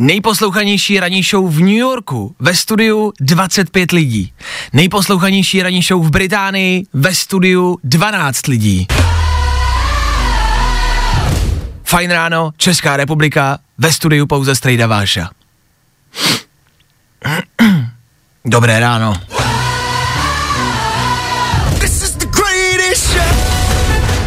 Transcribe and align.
Nejposlouchanější 0.00 1.00
ranní 1.00 1.22
show 1.22 1.54
v 1.54 1.60
New 1.60 1.68
Yorku, 1.68 2.36
ve 2.38 2.54
studiu 2.54 3.12
25 3.20 3.92
lidí. 3.92 4.32
Nejposlouchanější 4.72 5.62
ranní 5.62 5.82
show 5.82 6.06
v 6.06 6.10
Británii, 6.10 6.84
ve 6.92 7.14
studiu 7.14 7.78
12 7.84 8.46
lidí. 8.46 8.86
Fajn 11.84 12.10
ráno, 12.10 12.52
Česká 12.56 12.96
republika, 12.96 13.58
ve 13.78 13.92
studiu 13.92 14.26
pouze 14.26 14.54
Strejda 14.54 14.86
Váša. 14.86 15.30
Dobré 18.44 18.80
ráno. 18.80 19.14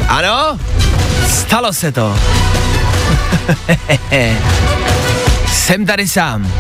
Ano, 0.08 0.60
stalo 1.28 1.74
se 1.74 1.92
to. 1.92 2.20
Jsem 5.72 5.86
tady 5.86 6.08
sám. 6.08 6.54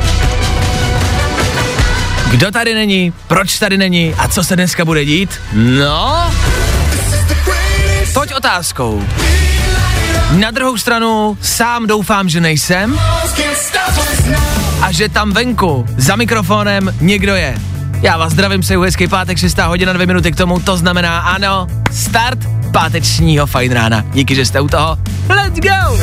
Kdo 2.29 2.51
tady 2.51 2.73
není, 2.73 3.13
proč 3.27 3.59
tady 3.59 3.77
není 3.77 4.13
a 4.17 4.27
co 4.27 4.43
se 4.43 4.55
dneska 4.55 4.85
bude 4.85 5.05
dít? 5.05 5.41
No, 5.53 6.31
toť 8.13 8.33
otázkou. 8.33 9.03
Na 10.31 10.51
druhou 10.51 10.77
stranu 10.77 11.37
sám 11.41 11.87
doufám, 11.87 12.29
že 12.29 12.41
nejsem 12.41 12.99
a 14.81 14.91
že 14.91 15.09
tam 15.09 15.31
venku 15.31 15.85
za 15.97 16.15
mikrofonem 16.15 16.95
někdo 17.01 17.35
je. 17.35 17.55
Já 18.01 18.17
vás 18.17 18.33
zdravím, 18.33 18.61
přeju 18.61 18.81
hezký 18.81 19.07
pátek, 19.07 19.37
6 19.37 19.57
hodina, 19.57 19.93
2 19.93 20.05
minuty 20.05 20.31
k 20.31 20.35
tomu, 20.35 20.59
to 20.59 20.77
znamená 20.77 21.19
ano, 21.19 21.67
start 21.91 22.39
pátečního 22.73 23.47
fajn 23.47 23.71
rána. 23.71 24.05
Díky, 24.13 24.35
že 24.35 24.45
jste 24.45 24.61
u 24.61 24.67
toho. 24.67 24.97
Let's 25.29 25.59
go! 25.59 25.97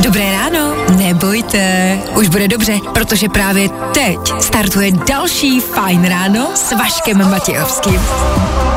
Dobré 0.00 0.32
ráno, 0.32 0.74
nebojte, 0.96 1.98
už 2.14 2.28
bude 2.28 2.48
dobře, 2.48 2.78
protože 2.94 3.28
právě 3.28 3.68
teď 3.94 4.18
startuje 4.40 4.92
další 4.92 5.60
Fajn 5.60 6.04
ráno 6.04 6.48
s 6.54 6.72
Vaškem 6.72 7.30
Matějovským. 7.30 8.00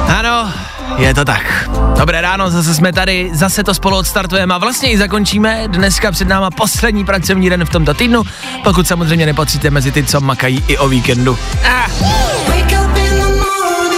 Ano, 0.08 0.53
je 0.97 1.14
to 1.14 1.25
tak. 1.25 1.69
Dobré 2.00 2.22
ráno, 2.22 2.50
zase 2.50 2.75
jsme 2.75 2.94
tady, 2.94 3.31
zase 3.34 3.64
to 3.64 3.73
spolu 3.73 3.97
odstartujeme 3.97 4.53
a 4.53 4.58
vlastně 4.58 4.92
i 4.92 4.97
zakončíme. 4.97 5.64
Dneska 5.67 6.12
před 6.12 6.28
náma 6.28 6.50
poslední 6.52 7.06
pracovní 7.06 7.50
den 7.50 7.66
v 7.66 7.69
tomto 7.69 7.94
týdnu, 7.94 8.23
pokud 8.64 8.88
samozřejmě 8.88 9.25
nepatříte 9.25 9.69
mezi 9.69 9.92
ty, 9.92 10.03
co 10.03 10.22
makají 10.22 10.64
i 10.67 10.78
o 10.78 10.88
víkendu. 10.88 11.38
Ah. 11.66 12.31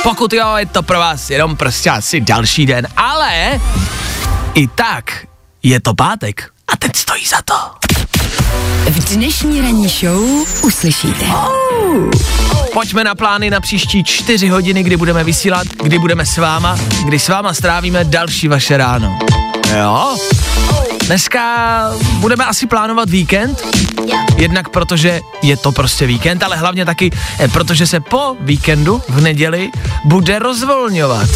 Pokud 0.04 0.34
jo, 0.34 0.56
je 0.58 0.66
to 0.66 0.84
pro 0.84 1.00
vás 1.00 1.30
jenom 1.30 1.56
prostě 1.56 1.90
asi 1.90 2.22
další 2.22 2.66
den, 2.66 2.88
ale 2.98 3.62
i 4.54 4.68
tak 4.68 5.28
je 5.64 5.80
to 5.80 5.94
pátek 5.94 6.50
a 6.68 6.78
teď 6.78 6.96
stojí 6.96 7.26
za 7.26 7.38
to. 7.46 7.54
V 8.90 9.16
dnešní 9.16 9.62
ranní 9.62 9.88
show 9.88 10.24
uslyšíte. 10.64 11.26
Pojďme 12.74 13.04
na 13.04 13.16
plány 13.16 13.50
na 13.50 13.62
příští 13.62 14.04
čtyři 14.04 14.50
hodiny, 14.50 14.84
kdy 14.84 14.98
budeme 14.98 15.24
vysílat, 15.24 15.68
kdy 15.84 16.00
budeme 16.00 16.26
s 16.26 16.38
váma, 16.38 16.78
kdy 17.06 17.20
s 17.20 17.30
váma 17.30 17.54
strávíme 17.54 18.04
další 18.04 18.48
vaše 18.48 18.78
ráno. 18.78 19.20
Jo? 19.78 20.18
Dneska 21.06 21.92
budeme 22.20 22.46
asi 22.46 22.68
plánovat 22.68 23.10
víkend, 23.10 23.62
jednak 24.38 24.70
protože 24.70 25.22
je 25.42 25.58
to 25.58 25.72
prostě 25.72 26.08
víkend, 26.08 26.44
ale 26.44 26.58
hlavně 26.58 26.86
taky, 26.86 27.12
eh, 27.40 27.48
protože 27.48 27.88
se 27.88 28.00
po 28.00 28.36
víkendu 28.40 29.02
v 29.10 29.22
neděli 29.22 29.70
bude 30.06 30.40
rozvolňovat. 30.40 31.30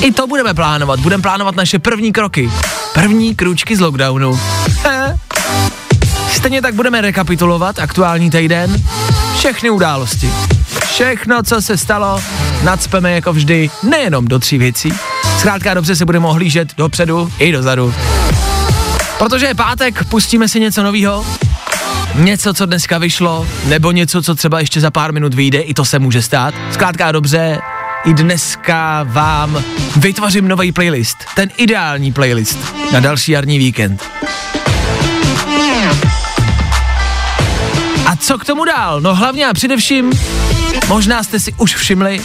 I 0.00 0.12
to 0.12 0.26
budeme 0.26 0.54
plánovat, 0.54 1.00
budeme 1.00 1.22
plánovat 1.22 1.56
naše 1.56 1.78
první 1.78 2.12
kroky, 2.12 2.50
první 2.94 3.34
krůčky 3.34 3.76
z 3.76 3.80
lockdownu. 3.80 4.40
Stejně 6.30 6.62
tak 6.62 6.74
budeme 6.74 7.00
rekapitulovat 7.00 7.78
aktuální 7.78 8.30
týden, 8.30 8.82
všechny 9.38 9.70
události. 9.70 10.32
Všechno, 10.84 11.42
co 11.42 11.62
se 11.62 11.76
stalo, 11.76 12.22
nadspeme 12.62 13.12
jako 13.12 13.32
vždy, 13.32 13.70
nejenom 13.82 14.28
do 14.28 14.38
tří 14.38 14.58
věcí. 14.58 14.92
Zkrátka 15.38 15.74
dobře 15.74 15.96
se 15.96 16.04
budeme 16.04 16.26
ohlížet 16.26 16.68
dopředu 16.76 17.32
i 17.38 17.52
dozadu. 17.52 17.94
Protože 19.22 19.46
je 19.46 19.54
pátek, 19.54 20.04
pustíme 20.04 20.48
si 20.48 20.60
něco 20.60 20.82
nového, 20.82 21.26
něco, 22.14 22.54
co 22.54 22.66
dneska 22.66 22.98
vyšlo, 22.98 23.46
nebo 23.64 23.92
něco, 23.92 24.22
co 24.22 24.34
třeba 24.34 24.60
ještě 24.60 24.80
za 24.80 24.90
pár 24.90 25.12
minut 25.12 25.34
vyjde, 25.34 25.60
i 25.60 25.74
to 25.74 25.84
se 25.84 25.98
může 25.98 26.22
stát. 26.22 26.54
Zkrátka 26.72 27.12
dobře, 27.12 27.58
i 28.04 28.14
dneska 28.14 29.02
vám 29.08 29.64
vytvořím 29.96 30.48
nový 30.48 30.72
playlist, 30.72 31.16
ten 31.34 31.50
ideální 31.56 32.12
playlist 32.12 32.58
na 32.92 33.00
další 33.00 33.32
jarní 33.32 33.58
víkend. 33.58 34.02
A 38.06 38.16
co 38.16 38.38
k 38.38 38.44
tomu 38.44 38.64
dál? 38.64 39.00
No 39.00 39.14
hlavně 39.14 39.46
a 39.46 39.52
především, 39.52 40.12
možná 40.88 41.22
jste 41.22 41.40
si 41.40 41.52
už 41.52 41.74
všimli, 41.74 42.20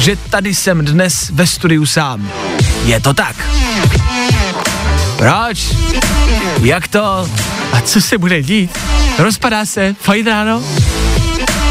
že 0.00 0.16
tady 0.16 0.54
jsem 0.54 0.84
dnes 0.84 1.30
ve 1.30 1.46
studiu 1.46 1.86
sám. 1.86 2.30
Je 2.84 3.00
to 3.00 3.14
tak. 3.14 3.36
Proč? 5.16 5.74
Jak 6.62 6.88
to? 6.88 7.28
A 7.72 7.80
co 7.84 8.00
se 8.00 8.18
bude 8.18 8.42
dít? 8.42 8.78
Rozpadá 9.18 9.64
se? 9.64 9.94
Fajn 10.00 10.26
ráno? 10.26 10.62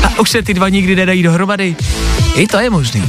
A 0.03 0.19
už 0.19 0.29
se 0.29 0.41
ty 0.41 0.53
dva 0.53 0.69
nikdy 0.69 0.95
nedají 0.95 1.23
dohromady? 1.23 1.75
I 2.35 2.47
to 2.47 2.59
je 2.59 2.69
možný. 2.69 3.03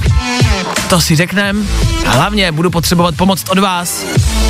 To 0.89 1.01
si 1.01 1.17
řeknem 1.17 1.69
a 2.07 2.11
hlavně 2.11 2.53
budu 2.53 2.71
potřebovat 2.71 3.17
pomoc 3.17 3.45
od 3.51 3.59
vás. 3.59 4.05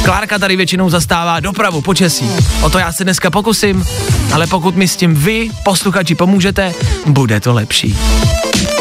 Klárka 0.05 0.39
tady 0.39 0.57
většinou 0.57 0.91
zastává 0.91 1.41
dopravu 1.41 1.81
počasí. 1.81 2.31
O 2.63 2.71
to 2.71 2.79
já 2.79 2.93
se 2.93 3.05
dneska 3.05 3.31
pokusím, 3.31 3.85
ale 4.33 4.47
pokud 4.47 4.77
mi 4.77 4.89
s 4.89 4.97
tím 4.97 5.15
vy, 5.15 5.51
posluchači, 5.65 6.15
pomůžete, 6.15 6.75
bude 7.07 7.41
to 7.41 7.55
lepší. 7.55 7.99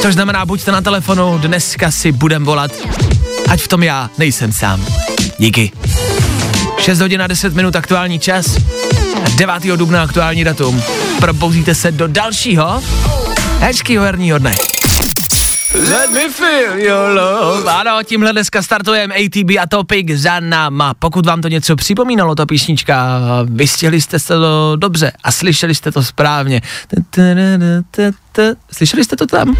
Což 0.01 0.13
znamená, 0.13 0.45
buďte 0.45 0.71
na 0.71 0.81
telefonu, 0.81 1.37
dneska 1.37 1.91
si 1.91 2.11
budem 2.11 2.45
volat, 2.45 2.71
ať 3.49 3.61
v 3.61 3.67
tom 3.67 3.83
já 3.83 4.09
nejsem 4.17 4.51
sám. 4.51 4.85
Díky. 5.37 5.71
6 6.83 6.99
hodin 6.99 7.21
a 7.21 7.27
10 7.27 7.53
minut 7.53 7.75
aktuální 7.75 8.19
čas. 8.19 8.57
9. 9.35 9.63
dubna 9.75 10.03
aktuální 10.03 10.43
datum. 10.43 10.83
Probouzíte 11.19 11.75
se 11.75 11.91
do 11.91 12.07
dalšího 12.07 12.83
hezkýho 13.59 14.03
herního 14.03 14.37
dne. 14.37 14.55
Let 15.89 16.11
me 16.13 16.29
feel 16.29 16.79
your 16.79 17.09
love. 17.09 17.71
Ano, 17.71 18.03
tímhle 18.03 18.31
dneska 18.31 18.61
startujeme 18.61 19.15
ATB 19.15 19.49
a 19.61 19.67
Topic 19.67 20.09
za 20.09 20.39
náma. 20.39 20.93
Pokud 20.93 21.25
vám 21.25 21.41
to 21.41 21.47
něco 21.47 21.75
připomínalo, 21.75 22.35
ta 22.35 22.45
písnička, 22.45 23.19
vystihli 23.45 24.01
jste 24.01 24.19
to 24.19 24.75
dobře 24.75 25.11
a 25.23 25.31
slyšeli 25.31 25.75
jste 25.75 25.91
to 25.91 26.03
správně. 26.03 26.61
Slyšeli 28.71 29.03
jste 29.03 29.15
to 29.15 29.27
tam? 29.27 29.55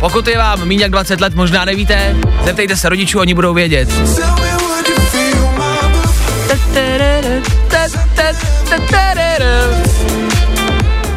Pokud 0.00 0.28
je 0.28 0.38
vám 0.38 0.64
méně 0.64 0.82
jak 0.82 0.90
20 0.90 1.20
let, 1.20 1.34
možná 1.34 1.64
nevíte, 1.64 2.16
zeptejte 2.44 2.76
se 2.76 2.88
rodičů, 2.88 3.20
oni 3.20 3.34
budou 3.34 3.54
vědět. 3.54 3.88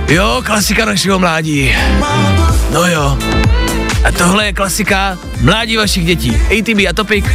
Jo, 0.07 0.41
klasika 0.45 0.85
našeho 0.85 1.19
mládí. 1.19 1.75
No 2.73 2.87
jo. 2.87 3.17
A 4.03 4.11
tohle 4.11 4.45
je 4.45 4.53
klasika 4.53 5.17
mládí 5.41 5.77
vašich 5.77 6.05
dětí. 6.05 6.37
ATB 6.59 6.79
a 6.89 6.93
Topic 6.93 7.25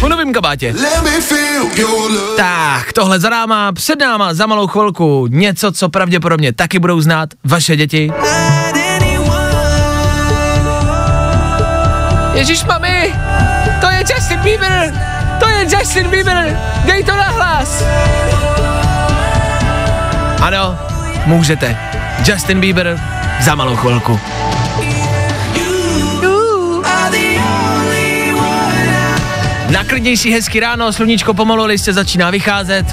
v 0.00 0.08
novém 0.08 0.32
kabátě. 0.32 0.74
Tak, 2.36 2.92
tohle 2.92 3.20
za 3.20 3.28
náma, 3.28 3.72
před 3.72 3.98
náma 3.98 4.34
za 4.34 4.46
malou 4.46 4.66
chvilku 4.66 5.26
něco, 5.30 5.72
co 5.72 5.88
pravděpodobně 5.88 6.52
taky 6.52 6.78
budou 6.78 7.00
znát 7.00 7.28
vaše 7.44 7.76
děti. 7.76 8.12
Ježíš 12.34 12.64
mami, 12.64 13.14
to 13.80 13.90
je 13.90 14.04
Justin 14.10 14.40
Bieber, 14.40 14.92
to 15.40 15.48
je 15.48 15.66
Justin 15.70 16.10
Bieber, 16.10 16.58
dej 16.84 17.04
to 17.04 17.16
na 17.16 17.30
hlas. 17.30 17.84
Ano, 20.40 20.78
můžete. 21.26 21.76
Justin 22.26 22.60
Bieber 22.60 23.00
za 23.40 23.54
malou 23.54 23.76
chvilku. 23.76 24.20
Na 29.66 29.70
Naklidnější 29.70 30.32
hezký 30.32 30.60
ráno, 30.60 30.92
sluníčko 30.92 31.34
pomalu 31.34 31.64
listě 31.64 31.92
začíná 31.92 32.30
vycházet. 32.30 32.86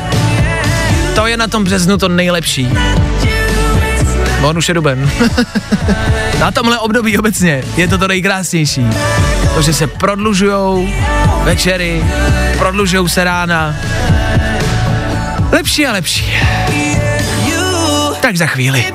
To 1.15 1.27
je 1.27 1.37
na 1.37 1.47
tom 1.47 1.63
březnu 1.63 1.97
to 1.97 2.07
nejlepší. 2.07 2.69
On 4.41 4.57
už 4.57 4.67
je 4.67 4.73
duben. 4.73 5.11
na 6.41 6.51
tomhle 6.51 6.79
období 6.79 7.17
obecně 7.17 7.63
je 7.77 7.87
to 7.87 7.97
to 7.97 8.07
nejkrásnější. 8.07 8.87
To, 9.55 9.61
že 9.61 9.73
se 9.73 9.87
prodlužujou 9.87 10.89
večery, 11.43 12.03
prodlužujou 12.57 13.07
se 13.07 13.23
rána. 13.23 13.75
Lepší 15.51 15.87
a 15.87 15.91
lepší. 15.91 16.33
Tak 18.21 18.37
za 18.37 18.45
chvíli. 18.45 18.85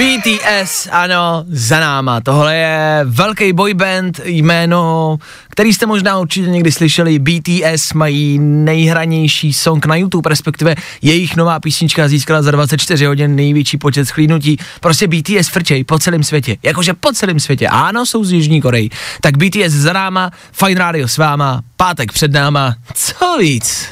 BTS, 0.00 0.88
ano, 0.92 1.44
za 1.48 1.80
náma. 1.80 2.20
Tohle 2.20 2.56
je 2.56 3.00
velký 3.04 3.52
boyband, 3.52 4.20
jméno, 4.24 5.18
který 5.50 5.74
jste 5.74 5.86
možná 5.86 6.18
určitě 6.18 6.50
někdy 6.50 6.72
slyšeli. 6.72 7.18
BTS 7.18 7.92
mají 7.92 8.38
nejhranější 8.38 9.52
song 9.52 9.86
na 9.86 9.96
YouTube, 9.96 10.30
respektive 10.30 10.74
jejich 11.02 11.36
nová 11.36 11.60
písnička 11.60 12.08
získala 12.08 12.42
za 12.42 12.50
24 12.50 13.06
hodin 13.06 13.36
největší 13.36 13.78
počet 13.78 14.04
schlídnutí. 14.04 14.56
Prostě 14.80 15.06
BTS 15.08 15.48
frčej 15.48 15.84
po 15.84 15.98
celém 15.98 16.22
světě, 16.22 16.56
jakože 16.62 16.94
po 16.94 17.12
celém 17.12 17.40
světě. 17.40 17.68
Ano, 17.68 18.06
jsou 18.06 18.24
z 18.24 18.32
Jižní 18.32 18.60
Koreji. 18.60 18.90
Tak 19.20 19.36
BTS 19.36 19.72
za 19.72 19.92
náma, 19.92 20.30
Fine 20.52 20.80
Radio 20.80 21.08
s 21.08 21.16
váma, 21.18 21.62
pátek 21.76 22.12
před 22.12 22.32
náma, 22.32 22.74
co 22.94 23.38
víc? 23.38 23.88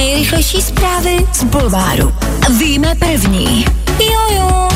Nejrychlejší 0.00 0.62
zprávy 0.62 1.26
z 1.32 1.44
Bulváru. 1.44 2.14
Víme 2.58 2.94
první. 2.94 3.64
Jojo. 3.98 4.68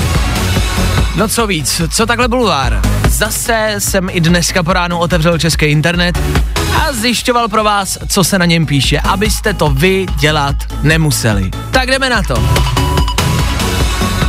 No 1.16 1.28
co 1.28 1.46
víc, 1.46 1.82
co 1.90 2.06
takhle 2.06 2.28
bulvár? 2.28 2.82
Zase 3.08 3.74
jsem 3.78 4.08
i 4.12 4.20
dneska 4.20 4.62
po 4.62 4.72
ránu 4.72 4.98
otevřel 4.98 5.38
český 5.38 5.66
internet 5.66 6.18
a 6.76 6.92
zjišťoval 6.92 7.48
pro 7.48 7.64
vás, 7.64 7.98
co 8.08 8.24
se 8.24 8.38
na 8.38 8.44
něm 8.44 8.66
píše, 8.66 9.00
abyste 9.00 9.54
to 9.54 9.70
vy 9.70 10.06
dělat 10.18 10.56
nemuseli. 10.82 11.50
Tak 11.70 11.88
jdeme 11.90 12.10
na 12.10 12.22
to. 12.22 12.48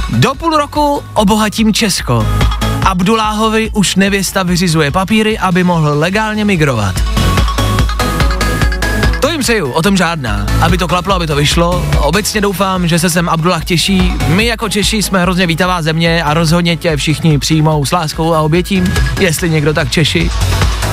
Do 0.10 0.36
půl 0.36 0.58
roku 0.58 1.04
obohatím 1.14 1.74
Česko. 1.74 2.28
Abduláhovi 2.86 3.70
už 3.74 3.96
nevěsta 3.96 4.44
vyřizuje 4.44 4.92
papíry, 4.92 5.38
aby 5.38 5.64
mohl 5.64 6.00
legálně 6.00 6.46
migrovat 6.46 6.96
jim 9.36 9.42
přeju, 9.42 9.72
o 9.72 9.82
tom 9.82 9.98
žádná. 9.98 10.46
Aby 10.62 10.78
to 10.78 10.88
klaplo, 10.88 11.16
aby 11.16 11.28
to 11.28 11.36
vyšlo. 11.36 11.86
Obecně 12.00 12.42
doufám, 12.42 12.88
že 12.88 13.00
se 13.00 13.10
sem 13.10 13.30
Abdullah 13.30 13.66
těší. 13.66 14.14
My 14.28 14.46
jako 14.46 14.70
Češi 14.70 15.04
jsme 15.04 15.22
hrozně 15.22 15.48
vítavá 15.48 15.82
země 15.82 16.24
a 16.24 16.34
rozhodně 16.34 16.78
tě 16.78 16.98
všichni 16.98 17.40
přijmou 17.40 17.86
s 17.86 17.92
láskou 17.92 18.34
a 18.34 18.42
obětím, 18.42 18.94
jestli 19.20 19.50
někdo 19.50 19.74
tak 19.74 19.92
Češi. 19.92 20.30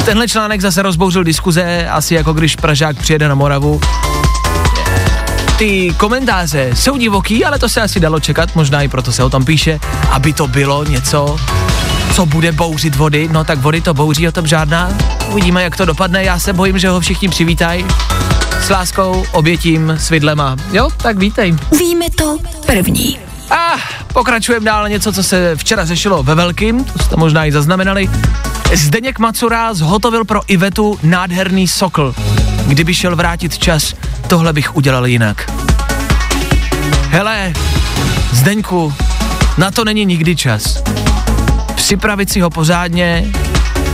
Tenhle 0.04 0.28
článek 0.28 0.60
zase 0.60 0.82
rozbouřil 0.82 1.24
diskuze, 1.24 1.88
asi 1.90 2.14
jako 2.14 2.32
když 2.32 2.56
Pražák 2.56 2.96
přijede 2.96 3.28
na 3.28 3.34
Moravu. 3.34 3.80
Ty 5.58 5.94
komentáře 5.96 6.70
jsou 6.74 6.96
divoký, 6.96 7.44
ale 7.44 7.58
to 7.58 7.68
se 7.68 7.80
asi 7.80 8.00
dalo 8.00 8.20
čekat, 8.20 8.54
možná 8.54 8.82
i 8.82 8.88
proto 8.88 9.12
se 9.12 9.24
o 9.24 9.30
tom 9.30 9.44
píše, 9.44 9.80
aby 10.10 10.32
to 10.32 10.48
bylo 10.48 10.84
něco, 10.84 11.36
co 12.14 12.26
bude 12.26 12.52
bouřit 12.52 12.96
vody, 12.96 13.28
no 13.32 13.44
tak 13.44 13.58
vody 13.58 13.80
to 13.80 13.94
bouří, 13.94 14.28
o 14.28 14.32
tom 14.32 14.46
žádná. 14.46 14.90
Uvidíme, 15.28 15.62
jak 15.62 15.76
to 15.76 15.84
dopadne, 15.84 16.24
já 16.24 16.38
se 16.38 16.52
bojím, 16.52 16.78
že 16.78 16.88
ho 16.88 17.00
všichni 17.00 17.28
přivítají 17.28 17.86
s 18.60 18.70
láskou, 18.70 19.24
obětím, 19.32 19.90
s 19.90 20.10
vidlema. 20.10 20.56
Jo, 20.72 20.88
tak 20.96 21.18
vítej. 21.18 21.54
Víme 21.78 22.10
to 22.10 22.38
první. 22.66 23.18
A 23.50 23.74
ah, 23.74 23.80
pokračujeme 24.12 24.66
dál 24.66 24.88
něco, 24.88 25.12
co 25.12 25.22
se 25.22 25.56
včera 25.56 25.84
řešilo 25.84 26.22
ve 26.22 26.34
velkým, 26.34 26.84
to 26.84 26.98
jste 26.98 27.16
možná 27.16 27.46
i 27.46 27.52
zaznamenali. 27.52 28.10
Zdeněk 28.74 29.18
Macura 29.18 29.74
zhotovil 29.74 30.24
pro 30.24 30.40
Ivetu 30.46 30.98
nádherný 31.02 31.68
sokl. 31.68 32.14
Kdyby 32.66 32.94
šel 32.94 33.16
vrátit 33.16 33.58
čas, 33.58 33.94
tohle 34.26 34.52
bych 34.52 34.76
udělal 34.76 35.06
jinak. 35.06 35.52
Hele, 37.08 37.52
Zdeňku, 38.32 38.94
na 39.58 39.70
to 39.70 39.84
není 39.84 40.04
nikdy 40.04 40.36
čas. 40.36 40.82
Připravit 41.82 42.30
si 42.30 42.40
ho 42.40 42.50
pořádně, 42.50 43.32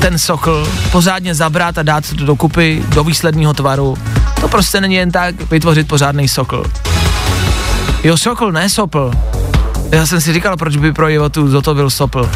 ten 0.01 0.19
sokl, 0.19 0.69
pořádně 0.93 1.35
zabrat 1.35 1.79
a 1.79 1.83
dát 1.83 2.05
to 2.09 2.25
dokupy 2.25 2.85
do 2.89 3.05
výsledního 3.05 3.55
tvaru, 3.55 3.97
to 4.41 4.49
prostě 4.49 4.81
není 4.81 4.95
jen 4.95 5.11
tak 5.11 5.51
vytvořit 5.51 5.89
pořádný 5.89 6.29
sokl. 6.29 6.65
Jo, 8.05 8.17
sokl, 8.17 8.53
ne 8.53 8.69
sopl. 8.69 9.11
Já 9.93 10.07
jsem 10.07 10.21
si 10.21 10.33
říkal, 10.33 10.57
proč 10.57 10.77
by 10.77 10.93
pro 10.93 11.11
Ivotu 11.11 11.49
zotovil 11.49 11.91
sopl. 11.91 12.31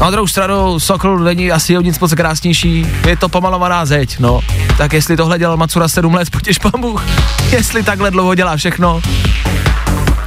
Na 0.00 0.10
druhou 0.10 0.26
stranu 0.26 0.80
Sokol 0.80 1.18
není 1.18 1.52
asi 1.52 1.78
o 1.78 1.80
nic 1.80 1.98
moc 1.98 2.14
krásnější, 2.14 2.86
je 3.06 3.16
to 3.16 3.28
pomalovaná 3.28 3.86
zeď, 3.86 4.18
no. 4.18 4.40
Tak 4.78 4.92
jestli 4.92 5.16
tohle 5.16 5.38
dělal 5.38 5.56
Macura 5.56 5.88
7 5.88 6.14
let, 6.14 6.30
potěž 6.30 6.58
pan 6.58 6.80
Bůh. 6.80 7.02
Jestli 7.50 7.82
takhle 7.82 8.10
dlouho 8.10 8.34
dělá 8.34 8.56
všechno. 8.56 9.00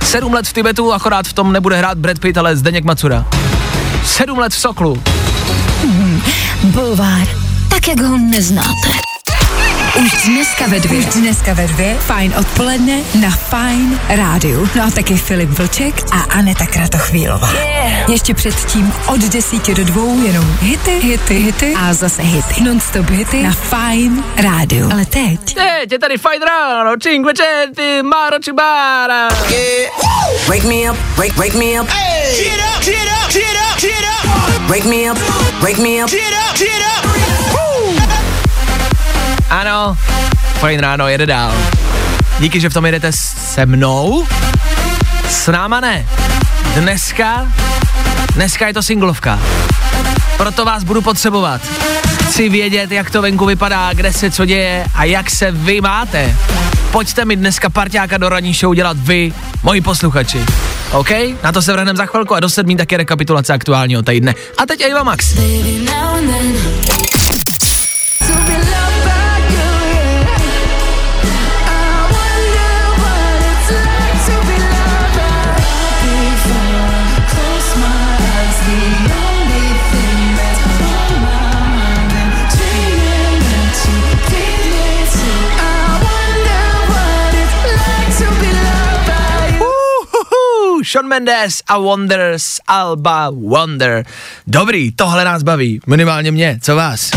7 0.03 0.33
let 0.33 0.47
v 0.47 0.53
Tibetu, 0.53 0.93
akorát 0.93 1.27
v 1.27 1.33
tom 1.33 1.53
nebude 1.53 1.77
hrát 1.77 1.97
Brad 1.97 2.19
Pitt, 2.19 2.37
ale 2.37 2.57
Zdeněk 2.57 2.85
Macura. 2.85 3.25
7 4.05 4.39
let 4.39 4.53
v 4.53 4.59
Soklu. 4.59 5.03
Hmm, 5.81 6.21
bulvár, 6.63 7.27
tak 7.69 7.87
jak 7.87 8.01
ho 8.01 8.17
neznáte. 8.17 9.09
Už 9.95 10.11
dneska 10.25 10.67
ve 10.67 10.79
dvě. 10.79 10.99
Už 10.99 11.05
dneska 11.05 11.53
ve 11.53 11.67
dvě. 11.67 11.97
Fajn 11.99 12.33
odpoledne 12.39 12.99
na 13.21 13.29
Fajn 13.29 13.99
rádiu. 14.09 14.69
No 14.75 14.83
a 14.83 14.91
taky 14.91 15.17
Filip 15.17 15.49
Vlček 15.49 16.03
a 16.11 16.19
Aneta 16.19 16.65
Kratochvílová. 16.65 17.51
Yeah. 17.53 18.09
Ještě 18.09 18.33
předtím 18.33 18.93
od 19.07 19.19
desíti 19.19 19.73
do 19.73 19.83
dvou 19.83 20.21
jenom 20.21 20.57
hity, 20.61 20.99
hity, 20.99 21.33
hity 21.33 21.73
a 21.73 21.93
zase 21.93 22.21
hity. 22.21 22.63
Non-stop 22.63 23.09
hity 23.09 23.43
na 23.43 23.51
Fajn 23.51 24.23
rádiu. 24.37 24.91
Ale 24.91 25.05
teď. 25.05 25.39
Teď 25.53 25.91
je 25.91 25.99
tady 25.99 26.17
Fajn 26.17 26.41
ráno, 26.41 26.91
cinque 27.03 27.33
centi, 27.33 28.03
maro 28.03 28.39
cibara. 28.39 29.27
Yeah. 29.49 29.91
Wake 30.47 30.63
me 30.63 30.91
up, 30.91 30.97
wake, 31.17 31.37
wake 31.37 31.57
me 31.57 31.81
up. 31.81 31.89
Hey. 31.89 32.43
Get 32.43 32.59
up, 32.75 32.83
get 32.85 32.95
up, 32.95 33.07
get 33.07 33.07
up, 33.25 33.33
get 33.33 33.43
up. 33.43 33.48
Wake 34.69 34.85
me 34.85 35.09
up, 35.09 35.17
wake 35.63 35.81
me 35.81 35.99
up. 35.99 36.09
Get 36.09 36.33
up, 36.33 36.55
get 36.55 36.81
up. 36.81 37.05
Ano, 39.49 39.97
fajn 40.59 40.79
ráno, 40.79 41.07
jede 41.07 41.25
dál. 41.25 41.53
Díky, 42.39 42.59
že 42.59 42.69
v 42.69 42.73
tom 42.73 42.85
jedete 42.85 43.11
se 43.11 43.65
mnou. 43.65 44.27
S 45.29 45.51
náma 45.51 45.79
ne. 45.79 46.05
Dneska, 46.75 47.47
dneska 48.33 48.67
je 48.67 48.73
to 48.73 48.83
singlovka. 48.83 49.39
Proto 50.39 50.65
vás 50.65 50.83
budu 50.83 51.01
potřebovat. 51.01 51.61
Chci 52.29 52.49
vědět, 52.49 52.91
jak 52.91 53.09
to 53.09 53.21
venku 53.21 53.45
vypadá, 53.45 53.93
kde 53.93 54.13
se 54.13 54.31
co 54.31 54.45
děje 54.45 54.85
a 54.95 55.03
jak 55.03 55.29
se 55.29 55.51
vy 55.51 55.81
máte. 55.81 56.35
Pojďte 56.91 57.25
mi 57.25 57.35
dneska 57.35 57.69
parťáka 57.69 58.17
do 58.17 58.29
ranní 58.29 58.53
show 58.53 58.75
dělat 58.75 58.97
vy, 58.99 59.33
moji 59.63 59.81
posluchači. 59.81 60.45
OK? 60.91 61.09
Na 61.43 61.51
to 61.51 61.61
se 61.61 61.73
vrhneme 61.73 61.97
za 61.97 62.05
chvilku 62.05 62.35
a 62.35 62.39
do 62.39 62.49
sedmí 62.49 62.77
taky 62.77 62.97
rekapitulace 62.97 63.53
aktuálního 63.53 64.01
týdne. 64.01 64.35
A 64.57 64.65
teď 64.65 64.81
Eva 64.81 65.03
Max. 65.03 65.35
Sean 90.91 91.07
Mendes 91.07 91.61
a 91.67 91.77
Wonders, 91.77 92.59
Alba 92.67 93.29
Wonder. 93.29 94.05
Dobrý, 94.47 94.91
tohle 94.91 95.25
nás 95.25 95.43
baví, 95.43 95.79
minimálně 95.87 96.31
mě, 96.31 96.59
co 96.61 96.75
vás? 96.75 97.11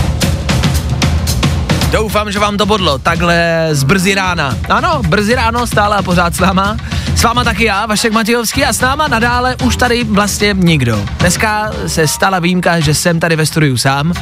Doufám, 1.93 2.33
že 2.33 2.39
vám 2.39 2.57
to 2.57 2.67
bodlo, 2.67 2.99
takhle 2.99 3.69
z 3.71 3.83
brzy 3.83 4.15
rána. 4.15 4.57
Ano, 4.69 5.03
brzy 5.09 5.35
ráno 5.35 5.67
stále 5.67 5.97
a 5.97 6.03
pořád 6.03 6.35
s 6.35 6.41
náma. 6.41 6.77
S 7.17 7.23
váma 7.23 7.45
taky 7.45 7.65
já, 7.65 7.87
Vašek 7.87 8.13
Matějovský 8.13 8.65
a 8.65 8.73
s 8.73 8.81
náma 8.81 9.09
nadále 9.09 9.57
už 9.57 9.77
tady 9.77 10.05
vlastně 10.05 10.55
nikdo. 10.59 11.05
Dneska 11.19 11.73
se 11.87 12.09
stala 12.09 12.39
výjimka, 12.39 12.81
že 12.81 12.95
jsem 12.95 13.21
tady 13.21 13.37
ve 13.37 13.47
studiu 13.47 13.77
sám, 13.77 14.13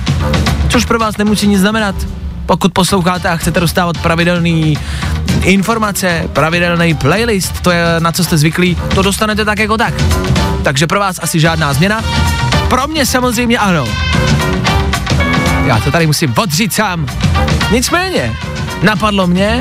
což 0.69 0.85
pro 0.85 0.99
vás 0.99 1.17
nemusí 1.17 1.47
nic 1.47 1.61
znamenat. 1.61 1.95
Pokud 2.51 2.73
posloucháte 2.73 3.29
a 3.29 3.37
chcete 3.37 3.61
dostávat 3.61 3.99
pravidelný 3.99 4.79
informace, 5.43 6.29
pravidelný 6.33 6.95
playlist, 6.95 7.61
to 7.61 7.71
je 7.71 7.85
na 7.99 8.13
co 8.13 8.25
jste 8.25 8.39
zvyklí, 8.39 8.77
to 8.95 9.03
dostanete 9.03 9.45
tak 9.45 9.59
jako 9.59 9.77
tak. 9.77 9.95
Takže 10.63 10.87
pro 10.87 11.01
vás 11.01 11.21
asi 11.23 11.41
žádná 11.41 11.73
změna. 11.73 12.05
Pro 12.69 12.87
mě 12.89 13.07
samozřejmě 13.07 13.59
ano. 13.59 13.85
Já 15.67 15.81
to 15.81 15.91
tady 15.91 16.07
musím 16.07 16.35
odřít 16.37 16.73
sám. 16.73 17.07
Nicméně, 17.71 18.37
napadlo 18.83 19.27
mě, 19.27 19.61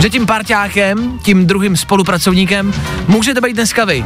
že 0.00 0.10
tím 0.10 0.26
parťákem, 0.26 1.18
tím 1.22 1.46
druhým 1.46 1.76
spolupracovníkem, 1.76 2.72
můžete 3.08 3.40
být 3.40 3.52
dneska 3.52 3.84
vy. 3.84 4.04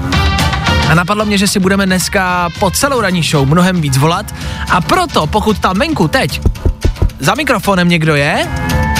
A 0.88 0.94
napadlo 0.94 1.24
mě, 1.24 1.38
že 1.38 1.48
si 1.48 1.60
budeme 1.60 1.86
dneska 1.86 2.48
po 2.58 2.70
celou 2.70 3.00
ranní 3.00 3.22
show 3.22 3.48
mnohem 3.48 3.80
víc 3.80 3.96
volat 3.96 4.34
a 4.70 4.80
proto, 4.80 5.26
pokud 5.26 5.58
tam 5.58 5.78
venku 5.78 6.08
teď 6.08 6.40
za 7.22 7.34
mikrofonem 7.34 7.88
někdo 7.88 8.16
je, 8.16 8.48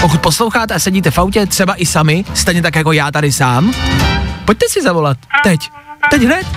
pokud 0.01 0.21
posloucháte 0.21 0.73
a 0.73 0.79
sedíte 0.79 1.11
v 1.11 1.17
autě, 1.17 1.45
třeba 1.45 1.75
i 1.75 1.85
sami, 1.85 2.25
stejně 2.33 2.61
tak 2.61 2.75
jako 2.75 2.91
já 2.91 3.11
tady 3.11 3.31
sám, 3.31 3.73
pojďte 4.45 4.65
si 4.69 4.81
zavolat. 4.81 5.17
Teď. 5.43 5.69
Teď 6.09 6.21
hned. 6.21 6.47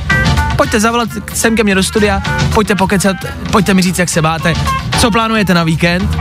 Pojďte 0.57 0.81
zavolat 0.81 1.09
sem 1.33 1.57
ke 1.57 1.65
mně 1.65 1.75
do 1.75 1.83
studia, 1.83 2.23
pojďte 2.55 2.75
pokecat, 2.75 3.17
pojďte 3.53 3.75
mi 3.75 3.83
říct, 3.83 3.99
jak 3.99 4.09
se 4.09 4.23
máte, 4.23 4.55
co 4.99 5.11
plánujete 5.11 5.55
na 5.55 5.65
víkend 5.65 6.19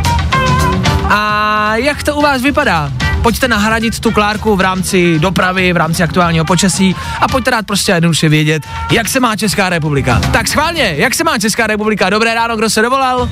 a 1.10 1.72
jak 1.76 2.04
to 2.04 2.16
u 2.16 2.22
vás 2.22 2.42
vypadá. 2.42 2.92
Pojďte 3.26 3.48
nahradit 3.48 4.00
tu 4.00 4.12
Klárku 4.12 4.56
v 4.56 4.62
rámci 4.62 5.20
dopravy, 5.20 5.74
v 5.74 5.78
rámci 5.78 6.04
aktuálního 6.04 6.46
počasí 6.46 6.96
a 7.22 7.28
pojďte 7.28 7.52
dát 7.52 7.66
prostě 7.66 7.92
jednoduše 7.92 8.30
vědět, 8.30 8.64
jak 8.92 9.08
se 9.08 9.20
má 9.20 9.36
Česká 9.36 9.70
republika. 9.70 10.22
Tak 10.34 10.48
schválně, 10.48 10.94
jak 10.98 11.16
se 11.16 11.24
má 11.24 11.38
Česká 11.38 11.68
republika? 11.68 12.10
Dobré 12.10 12.34
ráno, 12.34 12.58
kdo 12.58 12.70
se 12.70 12.82
dovolal? 12.82 13.30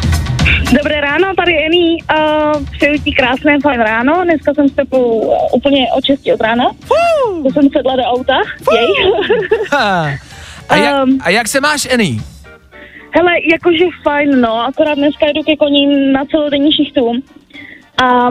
Dobré 0.77 1.01
ráno, 1.01 1.33
tady 1.35 1.65
Ení. 1.65 1.97
Uh, 2.03 2.65
přeju 2.71 2.97
ti 3.03 3.11
krásné 3.11 3.59
fajn 3.63 3.79
ráno. 3.79 4.23
Dneska 4.23 4.53
jsem 4.53 4.69
s 4.69 4.73
tebou 4.73 5.33
úplně 5.53 5.87
od 5.97 6.05
6 6.05 6.21
od 6.33 6.41
rána. 6.41 6.65
To 7.43 7.49
jsem 7.53 7.69
sedla 7.77 7.95
do 7.95 8.03
auta. 8.03 8.37
Jej. 8.73 8.87
A, 10.69 10.75
jak, 10.75 11.03
Um. 11.03 11.19
a 11.21 11.29
jak 11.29 11.47
se 11.47 11.61
máš, 11.61 11.87
Eny? 11.91 12.19
Hele, 13.11 13.31
jakože 13.51 13.85
fajn, 14.03 14.41
no. 14.41 14.65
Akorát 14.65 14.95
dneska 14.95 15.25
jdu 15.25 15.43
ke 15.43 15.55
koním 15.55 16.13
na 16.13 16.25
celodenní 16.25 16.73
šichtu. 16.73 17.11
A 18.03 18.29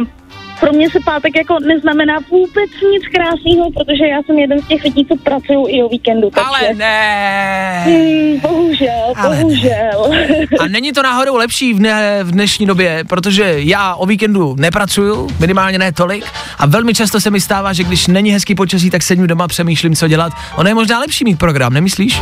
pro 0.62 0.72
mě 0.72 0.90
se 0.90 0.98
pátek 1.04 1.36
jako 1.36 1.58
neznamená 1.60 2.14
vůbec 2.30 2.70
nic 2.92 3.02
krásného, 3.14 3.70
protože 3.70 4.06
já 4.06 4.22
jsem 4.22 4.38
jeden 4.38 4.58
z 4.62 4.68
těch 4.68 4.84
lidí, 4.84 5.06
co 5.06 5.16
pracují 5.16 5.76
i 5.76 5.82
o 5.82 5.88
víkendu. 5.88 6.30
Takže, 6.30 6.48
Ale 6.48 6.74
ne. 6.74 7.82
Hmm, 7.84 8.40
bohužel, 8.40 9.12
Ale 9.16 9.36
ne. 9.36 9.42
bohužel. 9.42 10.12
A 10.60 10.68
není 10.68 10.92
to 10.92 11.02
náhodou 11.02 11.36
lepší 11.36 11.74
v, 11.74 11.80
ne, 11.80 12.24
v 12.24 12.30
dnešní 12.30 12.66
době, 12.66 13.04
protože 13.08 13.54
já 13.56 13.94
o 13.94 14.06
víkendu 14.06 14.56
nepracuju, 14.58 15.28
minimálně 15.40 15.78
ne 15.78 15.92
tolik, 15.92 16.24
a 16.58 16.66
velmi 16.66 16.94
často 16.94 17.20
se 17.20 17.30
mi 17.30 17.40
stává, 17.40 17.72
že 17.72 17.84
když 17.84 18.06
není 18.06 18.30
hezký 18.30 18.54
počasí, 18.54 18.90
tak 18.90 19.02
sedím 19.02 19.26
doma, 19.26 19.48
přemýšlím, 19.48 19.96
co 19.96 20.08
dělat. 20.08 20.32
Ono 20.56 20.68
je 20.68 20.74
možná 20.74 20.98
lepší 20.98 21.24
mít 21.24 21.38
program, 21.38 21.74
nemyslíš? 21.74 22.20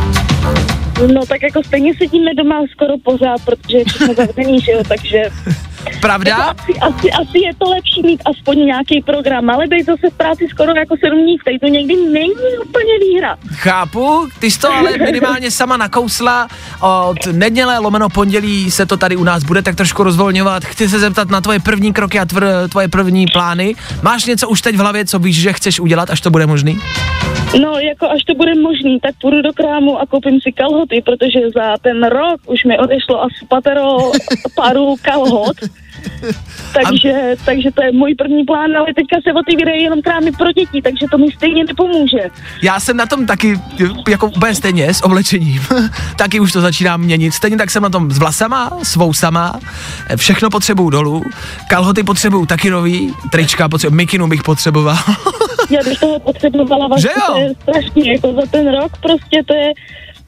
No 1.07 1.27
tak 1.27 1.43
jako 1.43 1.63
stejně 1.63 1.95
sedíme 1.95 2.35
doma 2.35 2.63
skoro 2.73 2.99
pořád, 2.99 3.45
protože 3.45 3.79
je 3.79 3.85
všechno 3.85 4.15
zavřený, 4.15 4.61
že 4.61 4.73
jo, 4.73 4.83
takže 4.89 5.23
Pravda? 6.01 6.37
asi, 6.37 6.73
asi, 6.81 7.11
asi 7.11 7.39
je 7.39 7.55
to 7.59 7.71
lepší 7.71 8.03
mít 8.03 8.21
aspoň 8.27 8.59
nějaký 8.67 9.03
program, 9.03 9.51
ale 9.51 9.67
být 9.67 9.87
zase 9.87 10.11
v 10.11 10.17
práci 10.17 10.49
skoro 10.51 10.73
jako 10.77 10.97
sedm 11.05 11.23
dní, 11.23 11.37
tady 11.45 11.59
to 11.59 11.67
někdy 11.67 11.97
není 11.97 12.35
úplně 12.69 12.99
výhra. 13.01 13.37
Chápu, 13.53 14.29
ty 14.39 14.51
jsi 14.51 14.61
to 14.61 14.73
ale 14.73 14.99
minimálně 15.05 15.51
sama 15.51 15.77
nakousla. 15.77 16.49
Od 17.11 17.27
neděle 17.33 17.79
lomeno 17.79 18.09
pondělí 18.09 18.71
se 18.71 18.87
to 18.87 18.97
tady 18.97 19.17
u 19.17 19.25
nás 19.25 19.45
bude 19.45 19.63
tak 19.63 19.77
trošku 19.77 20.03
rozvolňovat. 20.03 20.65
Chci 20.65 20.89
se 20.89 20.99
zeptat 20.99 21.31
na 21.31 21.41
tvoje 21.41 21.61
první 21.61 21.93
kroky 21.93 22.19
a 22.19 22.25
tvr, 22.25 22.45
tvoje 22.69 22.89
první 22.89 23.27
plány. 23.33 23.75
Máš 24.03 24.25
něco 24.27 24.49
už 24.49 24.61
teď 24.61 24.77
v 24.77 24.81
hlavě, 24.81 25.05
co 25.05 25.19
víš, 25.19 25.41
že 25.41 25.53
chceš 25.53 25.81
udělat, 25.81 26.11
až 26.11 26.21
to 26.21 26.31
bude 26.31 26.47
možný? 26.47 26.79
No, 27.63 27.79
jako 27.79 28.11
až 28.11 28.23
to 28.25 28.35
bude 28.35 28.55
možný, 28.55 29.01
tak 29.01 29.15
půjdu 29.21 29.43
do 29.43 29.53
krámu 29.53 30.01
a 30.01 30.07
koupím 30.07 30.41
si 30.41 30.53
kalhoty, 30.91 31.03
protože 31.05 31.51
za 31.55 31.77
ten 31.83 32.03
rok 32.03 32.41
už 32.47 32.65
mi 32.65 32.79
odešlo 32.79 33.23
asi 33.23 33.47
patero 33.49 33.99
paru 34.55 34.97
kalhot. 35.03 35.57
Takže, 36.73 37.35
takže 37.45 37.71
to 37.75 37.83
je 37.83 37.93
můj 37.93 38.15
první 38.15 38.45
plán, 38.45 38.77
ale 38.77 38.87
teďka 38.87 39.17
se 39.25 39.33
otevírají 39.33 39.83
jenom 39.83 40.03
krámy 40.03 40.33
pro 40.33 40.53
děti, 40.53 40.83
takže 40.83 41.07
to 41.11 41.19
mi 41.19 41.27
stejně 41.37 41.65
nepomůže. 41.65 42.31
Já 42.63 42.81
jsem 42.81 42.97
na 42.97 43.07
tom 43.07 43.27
taky 43.27 43.61
jako 44.09 44.27
úplně 44.27 44.55
stejně 44.55 44.95
s 44.95 45.05
oblečením. 45.05 45.63
taky 46.19 46.41
už 46.41 46.53
to 46.53 46.61
začínám 46.61 47.01
měnit. 47.01 47.35
Stejně 47.35 47.57
tak 47.57 47.71
jsem 47.71 47.83
na 47.83 47.91
tom 47.91 48.11
s 48.11 48.19
vlasama, 48.19 48.71
s 48.83 48.97
vousama. 48.97 49.61
Všechno 50.17 50.51
potřebuju 50.51 50.91
dolů. 50.91 51.23
Kalhoty 51.69 52.03
potřebuju 52.03 52.47
taky 52.47 52.71
nový. 52.71 53.15
Trička 53.33 53.69
potřebuju, 53.69 53.97
mikinu 53.97 54.29
bych 54.29 54.43
potřeboval. 54.43 54.97
Já 55.71 55.83
bych 55.85 55.99
toho 55.99 56.21
potřebovala 56.21 56.89
vlastně, 56.89 57.55
strašně, 57.63 58.13
jako 58.13 58.33
za 58.33 58.43
ten 58.51 58.73
rok 58.73 58.93
prostě 59.01 59.43
to 59.47 59.55
je, 59.55 59.73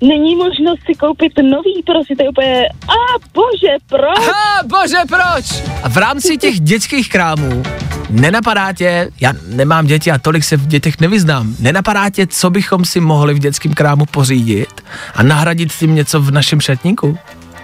není 0.03 0.37
možnost 0.37 0.81
si 0.87 0.95
koupit 0.95 1.33
nový, 1.43 1.83
prostě 1.87 2.17
to 2.17 2.23
je 2.23 2.29
úplně, 2.29 2.69
a 2.69 2.99
bože, 3.35 3.75
proč? 3.89 4.19
Aha, 4.19 4.63
bože, 4.67 4.97
proč? 5.09 5.63
A 5.83 5.89
v 5.89 5.97
rámci 5.97 6.37
těch 6.37 6.61
dětských 6.61 7.09
krámů 7.09 7.63
nenapadá 8.11 8.73
tě, 8.73 9.11
já 9.21 9.33
nemám 9.49 9.87
děti 9.87 10.11
a 10.11 10.19
tolik 10.19 10.45
se 10.45 10.57
v 10.57 10.67
dětech 10.67 11.01
nevyznám, 11.01 11.57
nenapadá 11.61 12.11
tě, 12.11 12.27
co 12.27 12.51
bychom 12.51 12.85
si 12.85 13.01
mohli 13.01 13.35
v 13.35 13.39
dětském 13.39 13.75
krámu 13.75 14.07
pořídit 14.07 14.83
a 15.15 15.23
nahradit 15.23 15.73
tím 15.73 15.95
něco 15.95 16.21
v 16.21 16.31
našem 16.31 16.61
šatníku? 16.61 17.19